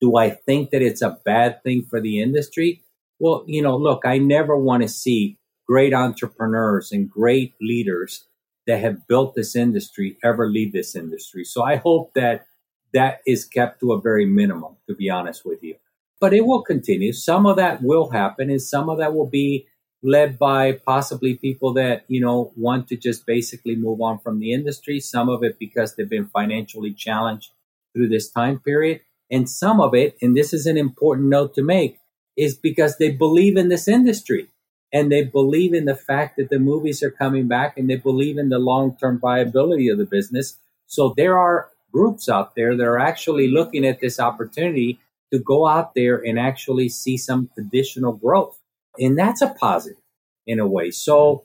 Do 0.00 0.16
I 0.16 0.30
think 0.30 0.70
that 0.70 0.80
it's 0.80 1.02
a 1.02 1.18
bad 1.24 1.62
thing 1.62 1.84
for 1.88 2.00
the 2.00 2.20
industry? 2.20 2.82
Well, 3.18 3.44
you 3.46 3.60
know, 3.60 3.76
look, 3.76 4.06
I 4.06 4.16
never 4.16 4.56
want 4.56 4.82
to 4.82 4.88
see 4.88 5.36
great 5.70 5.94
entrepreneurs 5.94 6.90
and 6.90 7.08
great 7.08 7.54
leaders 7.60 8.24
that 8.66 8.80
have 8.80 9.06
built 9.06 9.36
this 9.36 9.54
industry 9.54 10.18
ever 10.20 10.48
leave 10.48 10.72
this 10.72 10.96
industry. 10.96 11.44
So 11.44 11.62
I 11.62 11.76
hope 11.76 12.12
that 12.14 12.46
that 12.92 13.20
is 13.24 13.44
kept 13.44 13.78
to 13.78 13.92
a 13.92 14.00
very 14.00 14.26
minimum, 14.26 14.78
to 14.88 14.96
be 14.96 15.08
honest 15.08 15.46
with 15.46 15.62
you. 15.62 15.76
But 16.20 16.34
it 16.34 16.44
will 16.44 16.62
continue. 16.62 17.12
Some 17.12 17.46
of 17.46 17.54
that 17.54 17.84
will 17.84 18.10
happen, 18.10 18.50
and 18.50 18.60
some 18.60 18.88
of 18.88 18.98
that 18.98 19.14
will 19.14 19.28
be 19.28 19.68
led 20.02 20.40
by 20.40 20.72
possibly 20.72 21.36
people 21.36 21.72
that, 21.74 22.04
you 22.08 22.20
know, 22.20 22.52
want 22.56 22.88
to 22.88 22.96
just 22.96 23.24
basically 23.24 23.76
move 23.76 24.00
on 24.00 24.18
from 24.18 24.40
the 24.40 24.52
industry. 24.52 24.98
Some 24.98 25.28
of 25.28 25.44
it 25.44 25.56
because 25.60 25.94
they've 25.94 26.10
been 26.10 26.26
financially 26.26 26.92
challenged 26.92 27.52
through 27.94 28.08
this 28.08 28.28
time 28.28 28.58
period. 28.58 29.02
And 29.30 29.48
some 29.48 29.80
of 29.80 29.94
it, 29.94 30.16
and 30.20 30.36
this 30.36 30.52
is 30.52 30.66
an 30.66 30.76
important 30.76 31.28
note 31.28 31.54
to 31.54 31.62
make, 31.62 32.00
is 32.36 32.56
because 32.56 32.98
they 32.98 33.10
believe 33.10 33.56
in 33.56 33.68
this 33.68 33.86
industry 33.86 34.48
and 34.92 35.10
they 35.10 35.22
believe 35.22 35.74
in 35.74 35.84
the 35.84 35.94
fact 35.94 36.36
that 36.36 36.50
the 36.50 36.58
movies 36.58 37.02
are 37.02 37.10
coming 37.10 37.48
back 37.48 37.76
and 37.76 37.88
they 37.88 37.96
believe 37.96 38.38
in 38.38 38.48
the 38.48 38.58
long-term 38.58 39.20
viability 39.20 39.88
of 39.88 39.98
the 39.98 40.06
business. 40.06 40.58
So 40.86 41.14
there 41.16 41.38
are 41.38 41.70
groups 41.92 42.28
out 42.28 42.54
there 42.54 42.76
that 42.76 42.84
are 42.84 42.98
actually 42.98 43.48
looking 43.48 43.86
at 43.86 44.00
this 44.00 44.18
opportunity 44.18 44.98
to 45.32 45.38
go 45.38 45.66
out 45.66 45.94
there 45.94 46.16
and 46.16 46.38
actually 46.38 46.88
see 46.88 47.16
some 47.16 47.50
additional 47.56 48.12
growth. 48.12 48.58
And 48.98 49.16
that's 49.16 49.42
a 49.42 49.54
positive 49.60 50.02
in 50.46 50.58
a 50.58 50.66
way. 50.66 50.90
So 50.90 51.44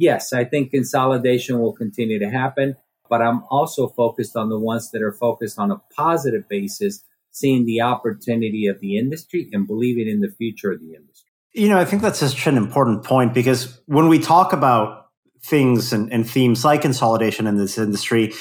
yes 0.00 0.32
i 0.32 0.42
think 0.42 0.70
consolidation 0.70 1.60
will 1.60 1.74
continue 1.74 2.18
to 2.18 2.30
happen 2.30 2.74
but 3.08 3.20
i'm 3.20 3.44
also 3.50 3.86
focused 3.86 4.34
on 4.34 4.48
the 4.48 4.58
ones 4.58 4.90
that 4.90 5.02
are 5.02 5.12
focused 5.12 5.58
on 5.58 5.70
a 5.70 5.80
positive 5.94 6.48
basis 6.48 7.04
seeing 7.30 7.66
the 7.66 7.80
opportunity 7.80 8.66
of 8.66 8.80
the 8.80 8.96
industry 8.96 9.48
and 9.52 9.66
believing 9.66 10.08
in 10.08 10.20
the 10.20 10.30
future 10.30 10.72
of 10.72 10.80
the 10.80 10.94
industry 10.94 11.09
you 11.52 11.68
know, 11.68 11.78
I 11.78 11.84
think 11.84 12.02
that's 12.02 12.18
such 12.18 12.46
an 12.46 12.56
important 12.56 13.04
point 13.04 13.34
because 13.34 13.80
when 13.86 14.08
we 14.08 14.18
talk 14.18 14.52
about 14.52 15.08
things 15.42 15.92
and, 15.92 16.12
and 16.12 16.28
themes 16.28 16.64
like 16.64 16.82
consolidation 16.82 17.46
in 17.46 17.56
this 17.56 17.78
industry, 17.78 18.32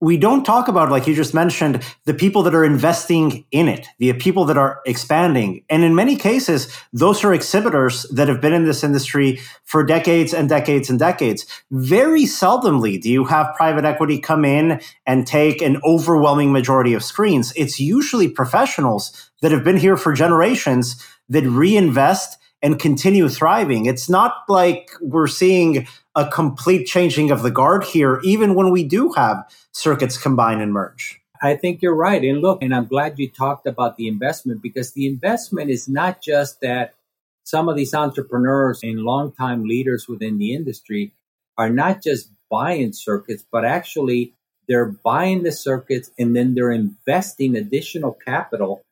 we 0.00 0.16
don't 0.16 0.44
talk 0.44 0.68
about, 0.68 0.90
like 0.90 1.08
you 1.08 1.14
just 1.14 1.34
mentioned, 1.34 1.82
the 2.04 2.14
people 2.14 2.44
that 2.44 2.54
are 2.54 2.64
investing 2.64 3.44
in 3.50 3.66
it, 3.66 3.88
the 3.98 4.12
people 4.12 4.44
that 4.44 4.56
are 4.56 4.80
expanding. 4.86 5.64
And 5.68 5.82
in 5.82 5.96
many 5.96 6.14
cases, 6.14 6.72
those 6.92 7.24
are 7.24 7.34
exhibitors 7.34 8.04
that 8.14 8.28
have 8.28 8.40
been 8.40 8.52
in 8.52 8.64
this 8.64 8.84
industry 8.84 9.40
for 9.64 9.82
decades 9.82 10.32
and 10.32 10.48
decades 10.48 10.88
and 10.88 11.00
decades. 11.00 11.46
Very 11.72 12.24
seldomly 12.24 13.00
do 13.00 13.10
you 13.10 13.24
have 13.24 13.56
private 13.56 13.84
equity 13.84 14.20
come 14.20 14.44
in 14.44 14.80
and 15.04 15.26
take 15.26 15.60
an 15.62 15.80
overwhelming 15.82 16.52
majority 16.52 16.94
of 16.94 17.02
screens. 17.02 17.52
It's 17.56 17.80
usually 17.80 18.28
professionals 18.28 19.30
that 19.42 19.50
have 19.50 19.64
been 19.64 19.78
here 19.78 19.96
for 19.96 20.12
generations 20.12 21.04
that 21.28 21.42
reinvest 21.42 22.38
and 22.62 22.78
continue 22.78 23.28
thriving. 23.28 23.86
It's 23.86 24.08
not 24.08 24.44
like 24.48 24.90
we're 25.00 25.28
seeing 25.28 25.86
a 26.14 26.28
complete 26.28 26.86
changing 26.86 27.30
of 27.30 27.42
the 27.42 27.50
guard 27.50 27.84
here, 27.84 28.20
even 28.24 28.54
when 28.54 28.70
we 28.70 28.84
do 28.84 29.12
have 29.12 29.48
circuits 29.72 30.16
combine 30.16 30.60
and 30.60 30.72
merge. 30.72 31.20
I 31.40 31.54
think 31.54 31.82
you're 31.82 31.94
right. 31.94 32.22
And 32.22 32.40
look, 32.40 32.62
and 32.62 32.74
I'm 32.74 32.86
glad 32.86 33.18
you 33.18 33.30
talked 33.30 33.66
about 33.66 33.96
the 33.96 34.08
investment 34.08 34.60
because 34.60 34.92
the 34.92 35.06
investment 35.06 35.70
is 35.70 35.88
not 35.88 36.20
just 36.20 36.60
that 36.62 36.94
some 37.44 37.68
of 37.68 37.76
these 37.76 37.94
entrepreneurs 37.94 38.82
and 38.82 39.00
longtime 39.00 39.64
leaders 39.64 40.08
within 40.08 40.38
the 40.38 40.52
industry 40.52 41.12
are 41.56 41.70
not 41.70 42.02
just 42.02 42.30
buying 42.50 42.92
circuits, 42.92 43.44
but 43.50 43.64
actually 43.64 44.34
they're 44.68 44.86
buying 44.86 45.44
the 45.44 45.52
circuits 45.52 46.10
and 46.18 46.34
then 46.34 46.54
they're 46.54 46.72
investing 46.72 47.56
additional 47.56 48.12
capital 48.12 48.82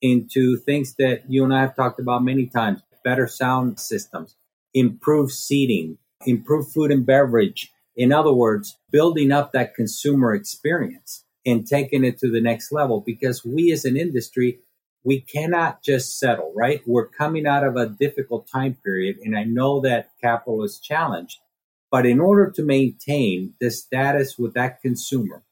into 0.00 0.56
things 0.56 0.94
that 0.94 1.28
you 1.28 1.44
and 1.44 1.54
I 1.54 1.60
have 1.60 1.76
talked 1.76 1.98
about 1.98 2.22
many 2.22 2.46
times 2.46 2.82
better 3.06 3.28
sound 3.28 3.78
systems, 3.78 4.34
improve 4.74 5.30
seating, 5.30 5.96
improve 6.26 6.68
food 6.72 6.90
and 6.90 7.06
beverage. 7.06 7.70
In 7.94 8.12
other 8.12 8.32
words, 8.32 8.76
building 8.90 9.30
up 9.30 9.52
that 9.52 9.76
consumer 9.76 10.34
experience 10.34 11.24
and 11.46 11.64
taking 11.64 12.02
it 12.02 12.18
to 12.18 12.28
the 12.28 12.40
next 12.40 12.72
level 12.72 13.04
because 13.06 13.44
we 13.44 13.70
as 13.70 13.84
an 13.84 13.96
industry, 13.96 14.58
we 15.04 15.20
cannot 15.20 15.84
just 15.84 16.18
settle, 16.18 16.52
right? 16.56 16.80
We're 16.84 17.06
coming 17.06 17.46
out 17.46 17.62
of 17.62 17.76
a 17.76 17.88
difficult 17.88 18.48
time 18.52 18.76
period. 18.84 19.18
And 19.22 19.38
I 19.38 19.44
know 19.44 19.80
that 19.82 20.10
capital 20.20 20.64
is 20.64 20.80
challenged, 20.80 21.38
but 21.92 22.06
in 22.06 22.18
order 22.18 22.50
to 22.50 22.64
maintain 22.64 23.54
the 23.60 23.70
status 23.70 24.36
with 24.36 24.54
that 24.54 24.82
consumer, 24.82 25.44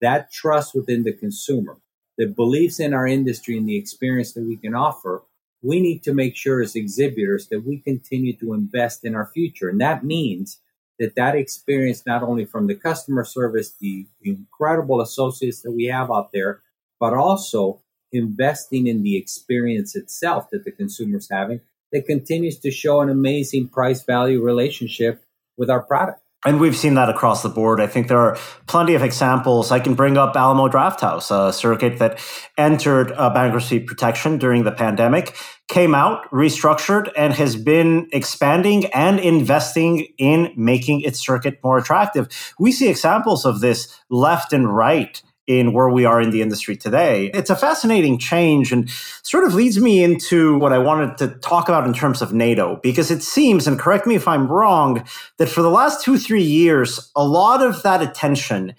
that 0.00 0.32
trust 0.32 0.74
within 0.74 1.02
the 1.02 1.12
consumer, 1.12 1.76
the 2.16 2.26
beliefs 2.26 2.80
in 2.80 2.94
our 2.94 3.06
industry 3.06 3.58
and 3.58 3.68
the 3.68 3.76
experience 3.76 4.32
that 4.32 4.44
we 4.44 4.56
can 4.56 4.74
offer, 4.74 5.24
we 5.62 5.80
need 5.80 6.02
to 6.02 6.12
make 6.12 6.36
sure 6.36 6.60
as 6.60 6.74
exhibitors 6.74 7.48
that 7.48 7.64
we 7.64 7.78
continue 7.78 8.36
to 8.36 8.52
invest 8.52 9.04
in 9.04 9.14
our 9.14 9.30
future. 9.32 9.68
And 9.68 9.80
that 9.80 10.04
means 10.04 10.60
that 10.98 11.14
that 11.14 11.34
experience, 11.34 12.04
not 12.06 12.22
only 12.22 12.44
from 12.44 12.66
the 12.66 12.74
customer 12.74 13.24
service, 13.24 13.72
the 13.80 14.06
incredible 14.22 15.00
associates 15.00 15.62
that 15.62 15.72
we 15.72 15.84
have 15.84 16.10
out 16.10 16.30
there, 16.32 16.60
but 17.00 17.14
also 17.14 17.80
investing 18.12 18.86
in 18.86 19.02
the 19.02 19.16
experience 19.16 19.96
itself 19.96 20.50
that 20.50 20.64
the 20.64 20.72
consumer's 20.72 21.28
having 21.30 21.60
that 21.92 22.06
continues 22.06 22.58
to 22.58 22.70
show 22.70 23.00
an 23.00 23.08
amazing 23.08 23.68
price 23.68 24.02
value 24.02 24.42
relationship 24.42 25.24
with 25.56 25.70
our 25.70 25.82
product. 25.82 26.21
And 26.44 26.58
we've 26.58 26.76
seen 26.76 26.94
that 26.94 27.08
across 27.08 27.44
the 27.44 27.48
board. 27.48 27.80
I 27.80 27.86
think 27.86 28.08
there 28.08 28.18
are 28.18 28.36
plenty 28.66 28.94
of 28.94 29.02
examples. 29.02 29.70
I 29.70 29.78
can 29.78 29.94
bring 29.94 30.16
up 30.16 30.34
Alamo 30.34 30.66
Drafthouse, 30.68 31.30
a 31.30 31.52
circuit 31.52 32.00
that 32.00 32.18
entered 32.58 33.14
bankruptcy 33.16 33.78
protection 33.78 34.38
during 34.38 34.64
the 34.64 34.72
pandemic, 34.72 35.36
came 35.68 35.94
out, 35.94 36.28
restructured, 36.32 37.12
and 37.16 37.32
has 37.32 37.54
been 37.54 38.08
expanding 38.12 38.86
and 38.86 39.20
investing 39.20 40.08
in 40.18 40.52
making 40.56 41.02
its 41.02 41.20
circuit 41.20 41.60
more 41.62 41.78
attractive. 41.78 42.26
We 42.58 42.72
see 42.72 42.88
examples 42.88 43.46
of 43.46 43.60
this 43.60 43.96
left 44.10 44.52
and 44.52 44.74
right 44.74 45.22
in 45.46 45.72
where 45.72 45.88
we 45.88 46.04
are 46.04 46.20
in 46.20 46.30
the 46.30 46.40
industry 46.40 46.76
today. 46.76 47.30
It's 47.34 47.50
a 47.50 47.56
fascinating 47.56 48.18
change 48.18 48.72
and 48.72 48.88
sort 49.22 49.44
of 49.44 49.54
leads 49.54 49.78
me 49.78 50.02
into 50.02 50.56
what 50.58 50.72
I 50.72 50.78
wanted 50.78 51.18
to 51.18 51.28
talk 51.40 51.68
about 51.68 51.86
in 51.86 51.92
terms 51.92 52.22
of 52.22 52.32
NATO, 52.32 52.78
because 52.82 53.10
it 53.10 53.22
seems, 53.22 53.66
and 53.66 53.78
correct 53.78 54.06
me 54.06 54.14
if 54.14 54.28
I'm 54.28 54.46
wrong, 54.46 55.04
that 55.38 55.48
for 55.48 55.62
the 55.62 55.70
last 55.70 56.04
two, 56.04 56.16
three 56.16 56.44
years, 56.44 57.10
a 57.16 57.24
lot 57.24 57.62
of 57.62 57.82
that 57.82 58.02
attention 58.02 58.74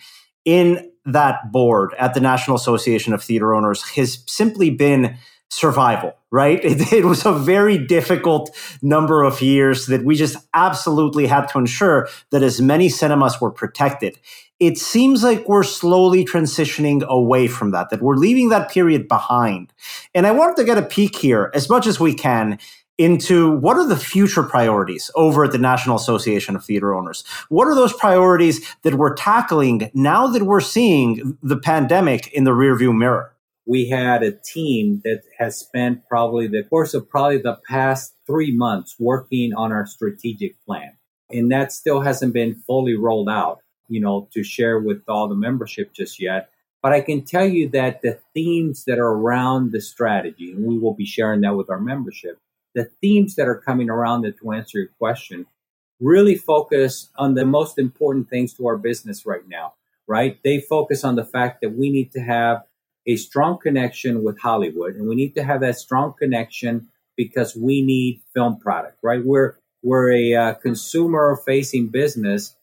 in 0.45 0.89
that 1.05 1.51
board 1.51 1.93
at 1.99 2.13
the 2.13 2.21
National 2.21 2.55
Association 2.55 3.13
of 3.13 3.21
Theater 3.21 3.53
Owners 3.53 3.83
has 3.89 4.23
simply 4.25 4.69
been 4.69 5.17
survival, 5.49 6.15
right? 6.31 6.63
It, 6.63 6.93
it, 6.93 7.05
was 7.05 7.25
a 7.25 7.33
very 7.33 7.77
difficult 7.77 8.55
number 8.81 9.23
of 9.23 9.41
years 9.41 9.87
that 9.87 10.03
we 10.03 10.15
just 10.15 10.37
absolutely 10.53 11.27
had 11.27 11.47
to 11.47 11.59
ensure 11.59 12.07
that 12.31 12.41
as 12.41 12.61
many 12.61 12.89
cinemas 12.89 13.39
were 13.39 13.51
protected 13.51 14.17
it 14.67 14.77
seems 14.77 15.23
like 15.23 15.47
we're 15.49 15.63
slowly 15.63 16.23
transitioning 16.23 17.05
away 17.07 17.47
from 17.47 17.71
that, 17.71 17.89
that 17.89 18.01
we're 18.01 18.15
leaving 18.15 18.47
that 18.49 18.71
period 18.71 19.09
behind. 19.09 19.73
And 20.15 20.25
I 20.25 20.31
wanted 20.31 20.55
to 20.55 20.63
get 20.63 20.77
a 20.77 20.83
peek 20.83 21.17
here, 21.17 21.51
as 21.53 21.69
much 21.69 21.85
as 21.85 21.99
we 21.99 22.13
can, 22.13 22.59
into 22.97 23.51
what 23.57 23.75
are 23.75 23.85
the 23.85 23.97
future 23.97 24.43
priorities 24.43 25.11
over 25.15 25.43
at 25.43 25.51
the 25.51 25.57
National 25.57 25.97
Association 25.97 26.55
of 26.55 26.63
Theater 26.63 26.93
Owners? 26.93 27.25
What 27.49 27.67
are 27.67 27.75
those 27.75 27.91
priorities 27.91 28.65
that 28.83 28.95
we're 28.95 29.15
tackling 29.15 29.89
now 29.93 30.27
that 30.27 30.43
we're 30.43 30.61
seeing 30.61 31.37
the 31.41 31.57
pandemic 31.57 32.27
in 32.31 32.45
the 32.45 32.51
rearview 32.51 32.95
mirror? 32.95 33.35
We 33.65 33.89
had 33.89 34.23
a 34.23 34.31
team 34.31 35.01
that 35.03 35.23
has 35.39 35.57
spent 35.57 36.07
probably 36.07 36.47
the 36.47 36.63
course 36.63 36.93
of 36.93 37.09
probably 37.09 37.39
the 37.39 37.57
past 37.67 38.13
three 38.27 38.55
months 38.55 38.95
working 38.99 39.53
on 39.55 39.71
our 39.71 39.85
strategic 39.85 40.63
plan. 40.65 40.97
And 41.29 41.51
that 41.51 41.71
still 41.71 42.01
hasn't 42.01 42.33
been 42.33 42.55
fully 42.67 42.95
rolled 42.95 43.29
out 43.29 43.62
you 43.93 44.01
know, 44.01 44.27
to 44.33 44.43
share 44.43 44.79
with 44.79 45.03
all 45.07 45.27
the 45.27 45.35
membership 45.35 45.93
just 45.93 46.19
yet. 46.19 46.49
But 46.81 46.93
I 46.93 47.01
can 47.01 47.23
tell 47.23 47.45
you 47.45 47.69
that 47.69 48.01
the 48.01 48.19
themes 48.33 48.85
that 48.85 48.97
are 48.97 49.07
around 49.07 49.71
the 49.71 49.79
strategy, 49.79 50.51
and 50.51 50.65
we 50.65 50.79
will 50.79 50.95
be 50.95 51.05
sharing 51.05 51.41
that 51.41 51.55
with 51.55 51.69
our 51.69 51.79
membership, 51.79 52.39
the 52.73 52.89
themes 53.01 53.35
that 53.35 53.47
are 53.47 53.61
coming 53.61 53.89
around 53.89 54.25
it 54.25 54.39
to 54.39 54.51
answer 54.51 54.79
your 54.79 54.87
question 54.99 55.45
really 55.99 56.35
focus 56.35 57.09
on 57.17 57.35
the 57.35 57.45
most 57.45 57.77
important 57.77 58.29
things 58.29 58.53
to 58.55 58.65
our 58.65 58.77
business 58.77 59.27
right 59.27 59.47
now, 59.47 59.73
right? 60.07 60.39
They 60.43 60.59
focus 60.59 61.03
on 61.03 61.15
the 61.15 61.23
fact 61.23 61.61
that 61.61 61.77
we 61.77 61.91
need 61.91 62.11
to 62.13 62.19
have 62.19 62.63
a 63.05 63.15
strong 63.15 63.59
connection 63.59 64.23
with 64.23 64.39
Hollywood 64.39 64.95
and 64.95 65.07
we 65.07 65.15
need 65.15 65.35
to 65.35 65.43
have 65.43 65.61
that 65.61 65.77
strong 65.77 66.13
connection 66.17 66.89
because 67.15 67.55
we 67.55 67.83
need 67.83 68.23
film 68.33 68.57
product, 68.59 68.97
right? 69.03 69.23
We're, 69.23 69.55
we're 69.83 70.11
a 70.11 70.35
uh, 70.35 70.53
consumer 70.55 71.39
facing 71.45 71.89
business 71.89 72.55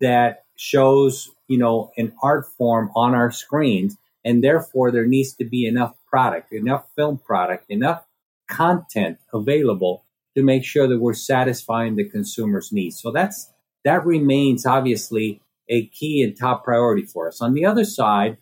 that 0.00 0.45
shows, 0.56 1.30
you 1.48 1.58
know, 1.58 1.92
an 1.96 2.12
art 2.22 2.46
form 2.58 2.90
on 2.96 3.14
our 3.14 3.30
screens. 3.30 3.96
And 4.24 4.42
therefore, 4.42 4.90
there 4.90 5.06
needs 5.06 5.34
to 5.36 5.44
be 5.44 5.66
enough 5.66 5.94
product, 6.08 6.52
enough 6.52 6.86
film 6.96 7.18
product, 7.18 7.66
enough 7.68 8.04
content 8.48 9.18
available 9.32 10.04
to 10.36 10.42
make 10.42 10.64
sure 10.64 10.86
that 10.88 11.00
we're 11.00 11.14
satisfying 11.14 11.96
the 11.96 12.08
consumer's 12.08 12.72
needs. 12.72 13.00
So 13.00 13.10
that's 13.10 13.50
that 13.84 14.04
remains 14.04 14.66
obviously 14.66 15.40
a 15.68 15.86
key 15.86 16.22
and 16.22 16.36
top 16.36 16.64
priority 16.64 17.02
for 17.02 17.28
us. 17.28 17.40
On 17.40 17.54
the 17.54 17.64
other 17.64 17.84
side, 17.84 18.36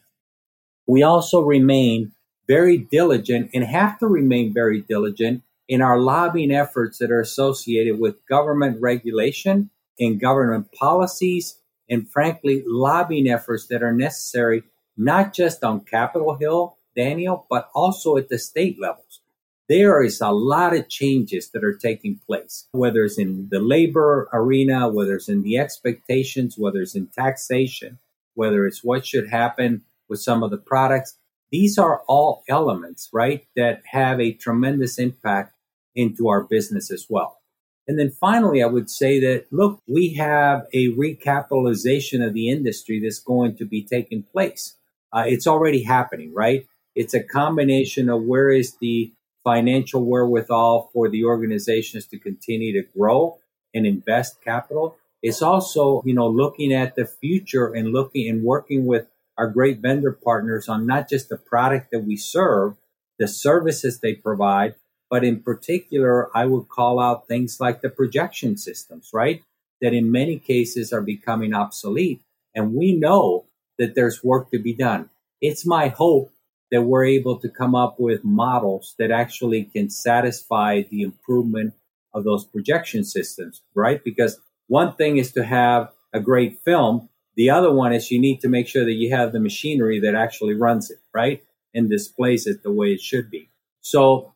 we 0.87 1.03
also 1.03 1.43
remain 1.43 2.13
very 2.47 2.79
diligent 2.79 3.51
and 3.55 3.65
have 3.65 3.99
to 3.99 4.07
remain 4.07 4.53
very 4.53 4.83
diligent 4.83 5.43
in 5.69 5.81
our 5.81 5.99
lobbying 5.99 6.53
efforts 6.53 6.99
that 6.99 7.11
are 7.11 7.21
associated 7.21 7.99
with 7.99 8.27
government 8.27 8.81
regulation 8.81 9.71
and 9.99 10.21
government 10.21 10.71
policies 10.73 11.59
and 11.89 12.11
frankly, 12.11 12.63
lobbying 12.67 13.29
efforts 13.29 13.67
that 13.69 13.83
are 13.83 13.93
necessary, 13.93 14.63
not 14.97 15.35
just 15.35 15.63
on 15.65 15.85
Capitol 15.85 16.37
Hill, 16.37 16.79
Daniel, 16.97 17.47
but 17.51 17.69
also 17.75 18.17
at 18.17 18.29
the 18.29 18.39
state 18.39 18.81
levels. 18.81 19.21
There 19.69 20.03
is 20.03 20.21
a 20.21 20.31
lot 20.31 20.77
of 20.77 20.91
changes 20.91 21.51
that 21.51 21.65
are 21.65 21.77
taking 21.77 22.21
place, 22.27 22.69
whether 22.73 23.05
it's 23.05 23.19
in 23.19 23.49
the 23.51 23.61
labor 23.61 24.29
arena, 24.33 24.89
whether 24.89 25.17
it's 25.17 25.29
in 25.29 25.43
the 25.43 25.57
expectations, 25.57 26.57
whether 26.59 26.83
it's 26.83 26.95
in 26.95 27.07
taxation, 27.07 27.99
whether 28.35 28.67
it's 28.67 28.85
what 28.85 29.07
should 29.07 29.31
happen 29.31 29.83
with 30.09 30.21
some 30.21 30.43
of 30.43 30.51
the 30.51 30.59
products. 30.59 31.19
These 31.51 31.79
are 31.79 32.03
all 32.07 32.43
elements, 32.49 33.09
right, 33.13 33.47
that 33.57 33.83
have 33.87 34.21
a 34.21 34.33
tremendous 34.33 34.99
impact 34.99 35.55
into 35.95 36.29
our 36.29 36.43
business 36.45 36.91
as 36.91 37.07
well. 37.09 37.39
And 37.87 37.99
then 37.99 38.11
finally, 38.11 38.63
I 38.63 38.67
would 38.67 38.89
say 38.89 39.21
that, 39.21 39.47
look, 39.51 39.81
we 39.87 40.15
have 40.15 40.67
a 40.73 40.89
recapitalization 40.89 42.27
of 42.27 42.33
the 42.33 42.49
industry 42.49 43.01
that's 43.01 43.19
going 43.19 43.57
to 43.57 43.67
be 43.67 43.83
taking 43.83 44.23
place. 44.23 44.77
Uh, 45.13 45.25
it's 45.27 45.47
already 45.47 45.83
happening, 45.83 46.33
right? 46.33 46.67
It's 46.95 47.15
a 47.15 47.23
combination 47.23 48.09
of 48.09 48.23
where 48.23 48.51
is 48.51 48.77
the 48.81 49.13
financial 49.45 50.05
wherewithal 50.05 50.91
for 50.93 51.09
the 51.09 51.25
organizations 51.25 52.07
to 52.07 52.19
continue 52.19 52.73
to 52.73 52.89
grow 52.97 53.39
and 53.75 53.87
invest 53.87 54.43
capital. 54.43 54.97
It's 55.23 55.43
also, 55.43 56.03
you 56.07 56.15
know, 56.15 56.29
looking 56.29 56.73
at 56.73 56.97
the 56.97 57.07
future 57.07 57.73
and 57.73 57.93
looking 57.93 58.29
and 58.29 58.43
working 58.43 58.87
with 58.87 59.07
our 59.37 59.49
great 59.49 59.81
vendor 59.81 60.13
partners 60.13 60.69
on 60.69 60.87
not 60.87 61.09
just 61.09 61.29
the 61.29 61.37
product 61.37 61.91
that 61.91 62.01
we 62.01 62.17
serve, 62.17 62.77
the 63.19 63.29
services 63.29 64.01
they 64.01 64.15
provide, 64.15 64.75
but 65.15 65.23
in 65.23 65.39
particular, 65.39 66.29
I 66.37 66.45
would 66.45 66.69
call 66.69 66.99
out 66.99 67.29
things 67.29 67.61
like 67.61 67.83
the 67.83 67.89
projection 67.89 68.57
systems, 68.57 69.11
right? 69.13 69.45
That 69.81 69.95
in 69.95 70.11
many 70.11 70.41
cases 70.41 70.93
are 70.93 71.03
becoming 71.03 71.55
obsolete. 71.55 72.21
And 72.53 72.75
we 72.75 72.97
know 72.97 73.45
that 73.79 73.95
there's 73.95 74.25
work 74.25 74.51
to 74.51 74.59
be 74.59 74.75
done. 74.75 75.11
It's 75.41 75.65
my 75.65 75.87
hope 75.87 76.33
that 76.73 76.83
we're 76.83 77.05
able 77.05 77.39
to 77.39 77.49
come 77.49 77.77
up 77.77 78.01
with 78.01 78.25
models 78.25 78.97
that 78.99 79.13
actually 79.13 79.63
can 79.63 79.89
satisfy 79.89 80.83
the 80.91 81.03
improvement 81.03 81.75
of 82.13 82.25
those 82.25 82.45
projection 82.45 83.05
systems, 83.05 83.63
right? 83.73 84.03
Because 84.03 84.41
one 84.67 84.97
thing 84.97 85.19
is 85.19 85.31
to 85.35 85.45
have 85.45 85.93
a 86.13 86.19
great 86.19 86.59
film. 86.65 87.09
The 87.37 87.51
other 87.51 87.73
one 87.73 87.93
is 87.93 88.11
you 88.11 88.19
need 88.19 88.41
to 88.41 88.49
make 88.49 88.67
sure 88.67 88.85
that 88.85 88.95
you 88.95 89.15
have 89.15 89.31
the 89.31 89.39
machinery 89.39 90.01
that 90.01 90.17
actually 90.17 90.55
runs 90.55 90.91
it, 90.91 90.99
right? 91.15 91.41
And 91.73 91.89
displays 91.89 92.49
it 92.49 92.65
the 92.65 92.73
way 92.73 92.89
it 92.89 93.01
should 93.01 93.31
be. 93.31 93.49
So 93.81 94.34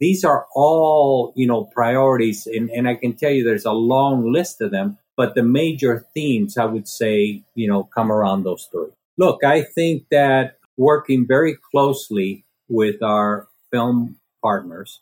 these 0.00 0.24
are 0.24 0.46
all, 0.54 1.32
you 1.36 1.46
know, 1.46 1.64
priorities. 1.64 2.46
And, 2.46 2.70
and 2.70 2.88
I 2.88 2.94
can 2.94 3.14
tell 3.14 3.30
you 3.30 3.44
there's 3.44 3.64
a 3.64 3.72
long 3.72 4.32
list 4.32 4.60
of 4.60 4.70
them, 4.70 4.98
but 5.16 5.34
the 5.34 5.42
major 5.42 6.06
themes, 6.14 6.58
I 6.58 6.66
would 6.66 6.88
say, 6.88 7.42
you 7.54 7.68
know, 7.68 7.84
come 7.84 8.12
around 8.12 8.44
those 8.44 8.68
three. 8.70 8.90
Look, 9.16 9.44
I 9.44 9.62
think 9.62 10.06
that 10.10 10.58
working 10.76 11.26
very 11.26 11.56
closely 11.70 12.44
with 12.68 13.02
our 13.02 13.48
film 13.72 14.16
partners, 14.42 15.00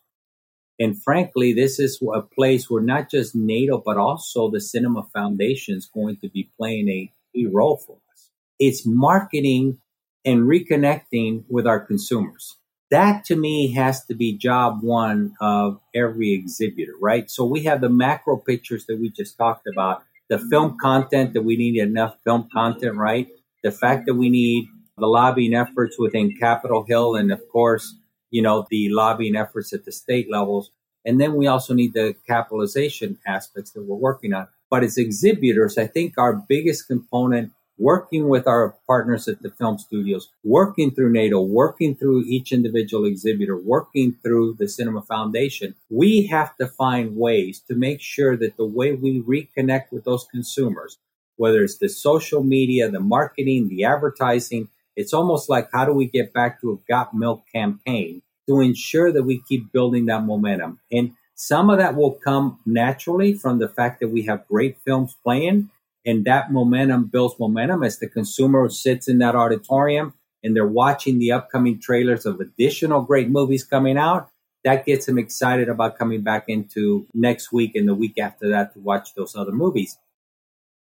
and 0.79 1.01
frankly, 1.01 1.53
this 1.53 1.79
is 1.79 2.01
a 2.15 2.23
place 2.23 2.69
where 2.69 2.83
not 2.83 3.11
just 3.11 3.35
NATO, 3.35 3.83
but 3.85 3.97
also 3.97 4.51
the 4.51 4.61
Cinema 4.61 5.05
Foundation 5.13 5.77
is 5.77 5.87
going 5.87 6.17
to 6.19 6.29
be 6.29 6.51
playing 6.57 6.89
a 6.89 7.13
key 7.33 7.47
role 7.47 7.77
for 7.77 7.97
us. 8.13 8.31
It's 8.59 8.85
marketing 8.85 9.79
and 10.25 10.49
reconnecting 10.49 11.45
with 11.49 11.67
our 11.67 11.81
consumers 11.81 12.57
that 12.95 13.25
to 13.25 13.35
me 13.35 13.73
has 13.73 14.05
to 14.05 14.15
be 14.15 14.39
job 14.39 14.79
one 14.83 15.35
of 15.41 15.81
every 15.93 16.33
exhibitor, 16.33 16.93
right? 17.01 17.29
So 17.29 17.45
we 17.45 17.65
have 17.65 17.81
the 17.81 17.89
macro 17.89 18.37
pictures 18.37 18.87
that 18.87 19.01
we 19.01 19.11
just 19.11 19.37
talked 19.37 19.67
about, 19.67 20.05
the 20.29 20.39
film 20.39 20.77
content 20.81 21.35
that 21.35 21.43
we 21.43 21.57
need 21.57 21.77
enough 21.77 22.17
film 22.23 22.49
content, 22.53 22.95
right? 22.95 23.27
The 23.65 23.73
fact 23.73 24.07
that 24.07 24.15
we 24.15 24.31
need 24.31 24.69
the 24.97 25.09
lobbying 25.09 25.55
efforts 25.55 25.99
within 25.99 26.37
Capitol 26.39 26.85
Hill 26.89 27.17
and 27.17 27.33
of 27.33 27.41
course, 27.51 27.97
you 28.31 28.43
know, 28.43 28.65
the 28.71 28.89
lobbying 28.91 29.35
efforts 29.35 29.73
at 29.73 29.85
the 29.85 29.91
state 29.93 30.31
levels. 30.31 30.71
And 31.05 31.21
then 31.21 31.35
we 31.35 31.49
also 31.49 31.75
need 31.75 31.95
the 31.95 32.15
capitalization 32.29 33.19
aspects 33.27 33.73
that 33.73 33.83
we're 33.83 33.97
working 33.97 34.33
on. 34.33 34.47
But 34.71 34.85
as 34.85 34.99
exhibitors, 34.99 35.77
I 35.79 35.89
think 35.89 36.15
our 36.17 36.35
biggest 36.35 36.87
component 36.87 37.53
working 37.79 38.29
with 38.29 38.47
our 38.47 38.77
partners 38.87 39.27
at 39.29 39.43
the 39.43 39.51
film 39.51 39.79
studios, 39.79 40.31
working 40.45 40.91
through 40.91 41.11
NATO, 41.11 41.41
working 41.41 41.95
through 41.95 42.25
each 42.27 42.53
individual 42.53 43.05
exhibitor, 43.05 43.57
working 43.57 44.17
through 44.23 44.57
the 44.59 44.69
Cinema 44.69 45.03
Foundation, 45.03 45.75
we 45.91 46.27
have 46.27 46.57
to 46.57 46.67
find 46.67 47.17
ways 47.17 47.61
to 47.69 47.75
make 47.75 48.01
sure 48.01 48.37
that 48.37 48.57
the 48.57 48.65
way 48.65 48.93
we 48.93 49.21
reconnect 49.23 49.91
with 49.91 50.05
those 50.05 50.27
consumers, 50.31 50.99
whether 51.37 51.63
it's 51.63 51.79
the 51.79 51.89
social 51.89 52.43
media, 52.43 52.91
the 52.91 53.01
marketing, 53.01 53.69
the 53.69 53.85
advertising, 53.85 54.69
it's 54.97 55.13
almost 55.13 55.49
like 55.49 55.69
how 55.73 55.85
do 55.85 55.93
we 55.93 56.07
get 56.07 56.33
back 56.33 56.61
to 56.61 56.73
a 56.73 56.77
Got 56.89 57.15
Milk 57.15 57.45
campaign 57.53 58.23
to 58.47 58.61
ensure 58.61 59.11
that 59.13 59.25
we 59.25 59.43
keep 59.49 59.73
building 59.73 60.07
that 60.07 60.23
momentum. 60.23 60.79
And 60.93 61.15
some 61.35 61.69
of 61.71 61.79
that 61.79 61.97
will 61.97 62.13
come 62.13 62.61
naturally 62.65 63.35
from 63.35 63.59
the 63.59 63.69
fact 63.69 64.01
that 64.01 64.09
we 64.09 64.23
have 64.23 64.47
great 64.47 64.79
films 64.85 65.17
playing 65.25 65.71
and 66.05 66.25
that 66.25 66.53
momentum 66.53 67.07
builds 67.07 67.39
momentum 67.39 67.83
as 67.83 67.99
the 67.99 68.09
consumer 68.09 68.69
sits 68.69 69.09
in 69.09 69.19
that 69.19 69.35
auditorium 69.35 70.15
and 70.43 70.55
they're 70.55 70.67
watching 70.67 71.19
the 71.19 71.33
upcoming 71.33 71.81
trailers 71.81 72.27
of 72.27 72.41
additional 72.41 73.03
great 73.03 73.31
movies 73.31 73.65
coming 73.65 73.97
out. 73.97 74.29
That 74.65 74.85
gets 74.85 75.07
them 75.07 75.19
excited 75.19 75.69
about 75.69 75.99
coming 75.99 76.23
back 76.23 76.45
into 76.49 77.07
next 77.15 77.53
week 77.53 77.75
and 77.75 77.89
the 77.89 77.95
week 77.95 78.19
after 78.19 78.49
that 78.51 78.75
to 78.75 78.81
watch 78.81 79.15
those 79.15 79.35
other 79.35 79.53
movies. 79.53 79.99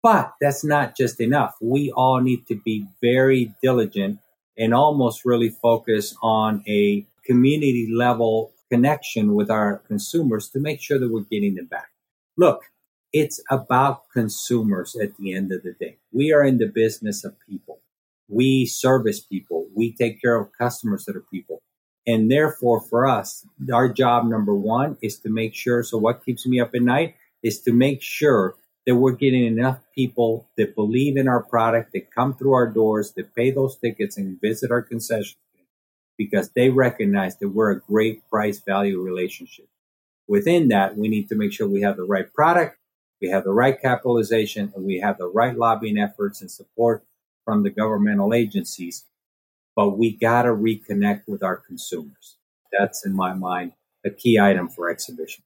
But 0.01 0.34
that's 0.41 0.65
not 0.65 0.97
just 0.97 1.21
enough. 1.21 1.55
We 1.61 1.91
all 1.91 2.19
need 2.19 2.45
to 2.47 2.55
be 2.55 2.86
very 3.01 3.53
diligent 3.61 4.19
and 4.57 4.74
almost 4.74 5.24
really 5.24 5.49
focus 5.49 6.15
on 6.21 6.63
a 6.67 7.05
community 7.26 7.89
level 7.91 8.51
connection 8.69 9.34
with 9.34 9.49
our 9.49 9.78
consumers 9.88 10.49
to 10.49 10.59
make 10.59 10.82
sure 10.82 10.99
that 10.99 11.11
we're 11.11 11.21
getting 11.21 11.55
them 11.55 11.67
back. 11.67 11.89
Look, 12.36 12.63
it's 13.14 13.39
about 13.49 14.09
consumers 14.11 14.95
at 14.95 15.16
the 15.18 15.34
end 15.34 15.51
of 15.51 15.61
the 15.61 15.74
day. 15.74 15.97
We 16.11 16.34
are 16.34 16.43
in 16.43 16.57
the 16.57 16.66
business 16.68 17.24
of 17.24 17.36
people. 17.47 17.80
We 18.28 18.66
service 18.66 19.20
people. 19.20 19.68
We 19.76 19.93
take 19.93 20.20
care 20.20 20.36
of 20.36 20.51
customers 20.57 21.05
that 21.05 21.16
are 21.16 21.26
people. 21.32 21.61
And 22.05 22.30
therefore, 22.30 22.82
for 22.82 23.07
us, 23.07 23.45
our 23.72 23.88
job 23.88 24.26
number 24.26 24.55
one 24.55 24.97
is 25.01 25.20
to 25.20 25.30
make 25.30 25.53
sure. 25.53 25.84
So, 25.84 25.97
what 25.97 26.26
keeps 26.26 26.45
me 26.45 26.59
up 26.59 26.72
at 26.76 26.82
night 26.82 27.16
is 27.43 27.61
to 27.61 27.72
make 27.72 28.01
sure 28.01 28.55
that 28.86 28.95
we're 28.95 29.14
getting 29.14 29.45
enough 29.45 29.80
people 29.95 30.49
that 30.57 30.76
believe 30.76 31.16
in 31.16 31.28
our 31.30 31.43
product, 31.43 31.93
that 31.93 32.11
come 32.11 32.34
through 32.34 32.53
our 32.53 32.68
doors, 32.68 33.14
that 33.14 33.34
pay 33.36 33.51
those 33.51 33.78
tickets 33.78 34.18
and 34.18 34.41
visit 34.41 34.72
our 34.72 34.82
concession 34.82 35.38
because 36.18 36.49
they 36.49 36.70
recognize 36.70 37.38
that 37.38 37.49
we're 37.49 37.72
a 37.72 37.80
great 37.80 38.28
price 38.30 38.59
value 38.59 39.01
relationship. 39.01 39.68
Within 40.28 40.70
that, 40.70 40.97
we 40.97 41.07
need 41.07 41.30
to 41.30 41.36
make 41.36 41.53
sure 41.53 41.68
we 41.68 41.82
have 41.82 41.97
the 41.97 42.03
right 42.03 42.32
product, 42.34 42.78
we 43.24 43.30
have 43.30 43.45
the 43.45 43.53
right 43.53 43.82
capitalization, 43.82 44.74
and 44.76 44.86
we 44.86 44.99
have 44.99 45.17
the 45.17 45.30
right 45.30 45.57
lobbying 45.57 45.97
efforts 45.97 46.41
and 46.41 46.51
support 46.51 47.05
from 47.45 47.63
the 47.63 47.69
governmental 47.69 48.34
agencies. 48.34 49.05
But 49.78 49.97
we 49.97 50.17
got 50.17 50.41
to 50.41 50.49
reconnect 50.49 51.21
with 51.26 51.41
our 51.41 51.55
consumers. 51.55 52.36
That's, 52.78 53.05
in 53.05 53.15
my 53.15 53.34
mind, 53.34 53.71
a 54.05 54.09
key 54.09 54.38
item 54.38 54.67
for 54.67 54.89
exhibition. 54.89 55.45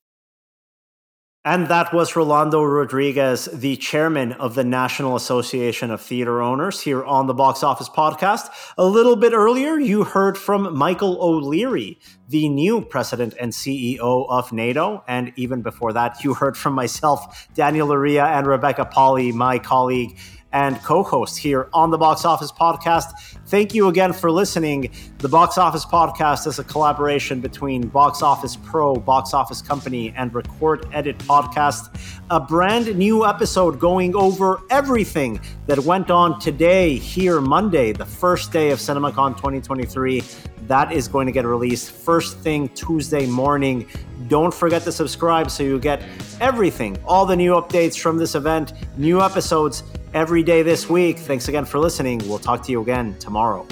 And 1.48 1.70
that 1.70 1.94
was 1.94 2.14
Rolando 2.18 2.62
Rodriguez, 2.62 3.46
the 3.46 3.78
chairman 3.78 4.34
of 4.34 4.54
the 4.54 4.66
National 4.66 5.16
Association 5.16 5.92
of 5.92 6.02
Theater 6.02 6.42
Owners, 6.42 6.82
here 6.82 7.06
on 7.06 7.28
the 7.28 7.34
Box 7.34 7.64
Office 7.64 7.88
Podcast. 7.88 8.50
A 8.78 8.84
little 8.84 9.16
bit 9.16 9.32
earlier, 9.32 9.80
you 9.80 10.04
heard 10.04 10.38
from 10.38 10.76
Michael 10.76 11.18
O'Leary, 11.22 12.02
the 12.28 12.50
new 12.50 12.82
president 12.82 13.34
and 13.40 13.54
CEO 13.54 14.28
of 14.28 14.52
NATO. 14.52 15.06
And 15.08 15.32
even 15.38 15.62
before 15.62 15.94
that, 15.94 16.22
you 16.22 16.34
heard 16.34 16.58
from 16.58 16.74
myself, 16.74 17.48
Daniel 17.54 17.88
Loria, 17.88 18.26
and 18.26 18.46
Rebecca 18.46 18.84
Pahle, 18.84 19.32
my 19.32 19.58
colleague 19.58 20.20
and 20.58 20.82
co 20.82 21.04
host 21.04 21.38
here 21.38 21.70
on 21.72 21.92
the 21.92 22.00
Box 22.00 22.26
Office 22.26 22.52
Podcast. 22.52 23.12
Thank 23.46 23.76
you 23.76 23.90
again 23.90 24.12
for 24.12 24.32
listening. 24.32 24.90
The 25.20 25.30
Box 25.30 25.60
Office 25.60 25.86
Podcast 25.86 26.48
is 26.48 26.58
a 26.58 26.64
collaboration 26.64 27.42
between 27.42 27.88
Box 27.90 28.24
Office 28.24 28.56
Pro, 28.56 28.96
Box 28.96 29.36
Office 29.36 29.62
Company, 29.62 30.16
and 30.18 30.34
Record 30.34 30.88
Edit 30.92 31.20
Podcast. 31.20 31.96
A 32.32 32.40
brand 32.40 32.98
new 32.98 33.24
episode 33.24 33.80
going 33.80 34.16
over 34.16 34.60
everything 34.72 35.40
that 35.68 35.78
went 35.78 36.10
on 36.10 36.40
today, 36.40 36.96
here, 36.96 37.40
Monday, 37.40 37.92
the 37.92 38.06
first 38.06 38.52
day 38.52 38.72
of 38.72 38.80
CinemaCon 38.80 39.38
2023. 39.38 40.24
That 40.64 40.92
is 40.92 41.08
going 41.08 41.28
to 41.28 41.32
get 41.32 41.46
released 41.46 41.92
first 41.92 42.40
thing 42.40 42.68
Tuesday 42.70 43.28
morning. 43.28 43.88
Don't 44.28 44.54
forget 44.54 44.82
to 44.84 44.92
subscribe 44.92 45.52
so 45.52 45.62
you 45.62 45.80
get 45.80 46.02
everything, 46.42 46.98
all 47.06 47.28
the 47.28 47.36
new 47.36 47.54
updates 47.54 47.98
from 47.98 48.18
this 48.18 48.34
event, 48.34 48.74
new 48.98 49.22
episodes 49.22 49.84
every 50.18 50.42
day 50.42 50.64
this 50.64 50.90
week. 50.90 51.20
Thanks 51.20 51.48
again 51.48 51.64
for 51.64 51.78
listening. 51.78 52.18
We'll 52.26 52.40
talk 52.40 52.64
to 52.64 52.72
you 52.72 52.82
again 52.82 53.16
tomorrow. 53.20 53.68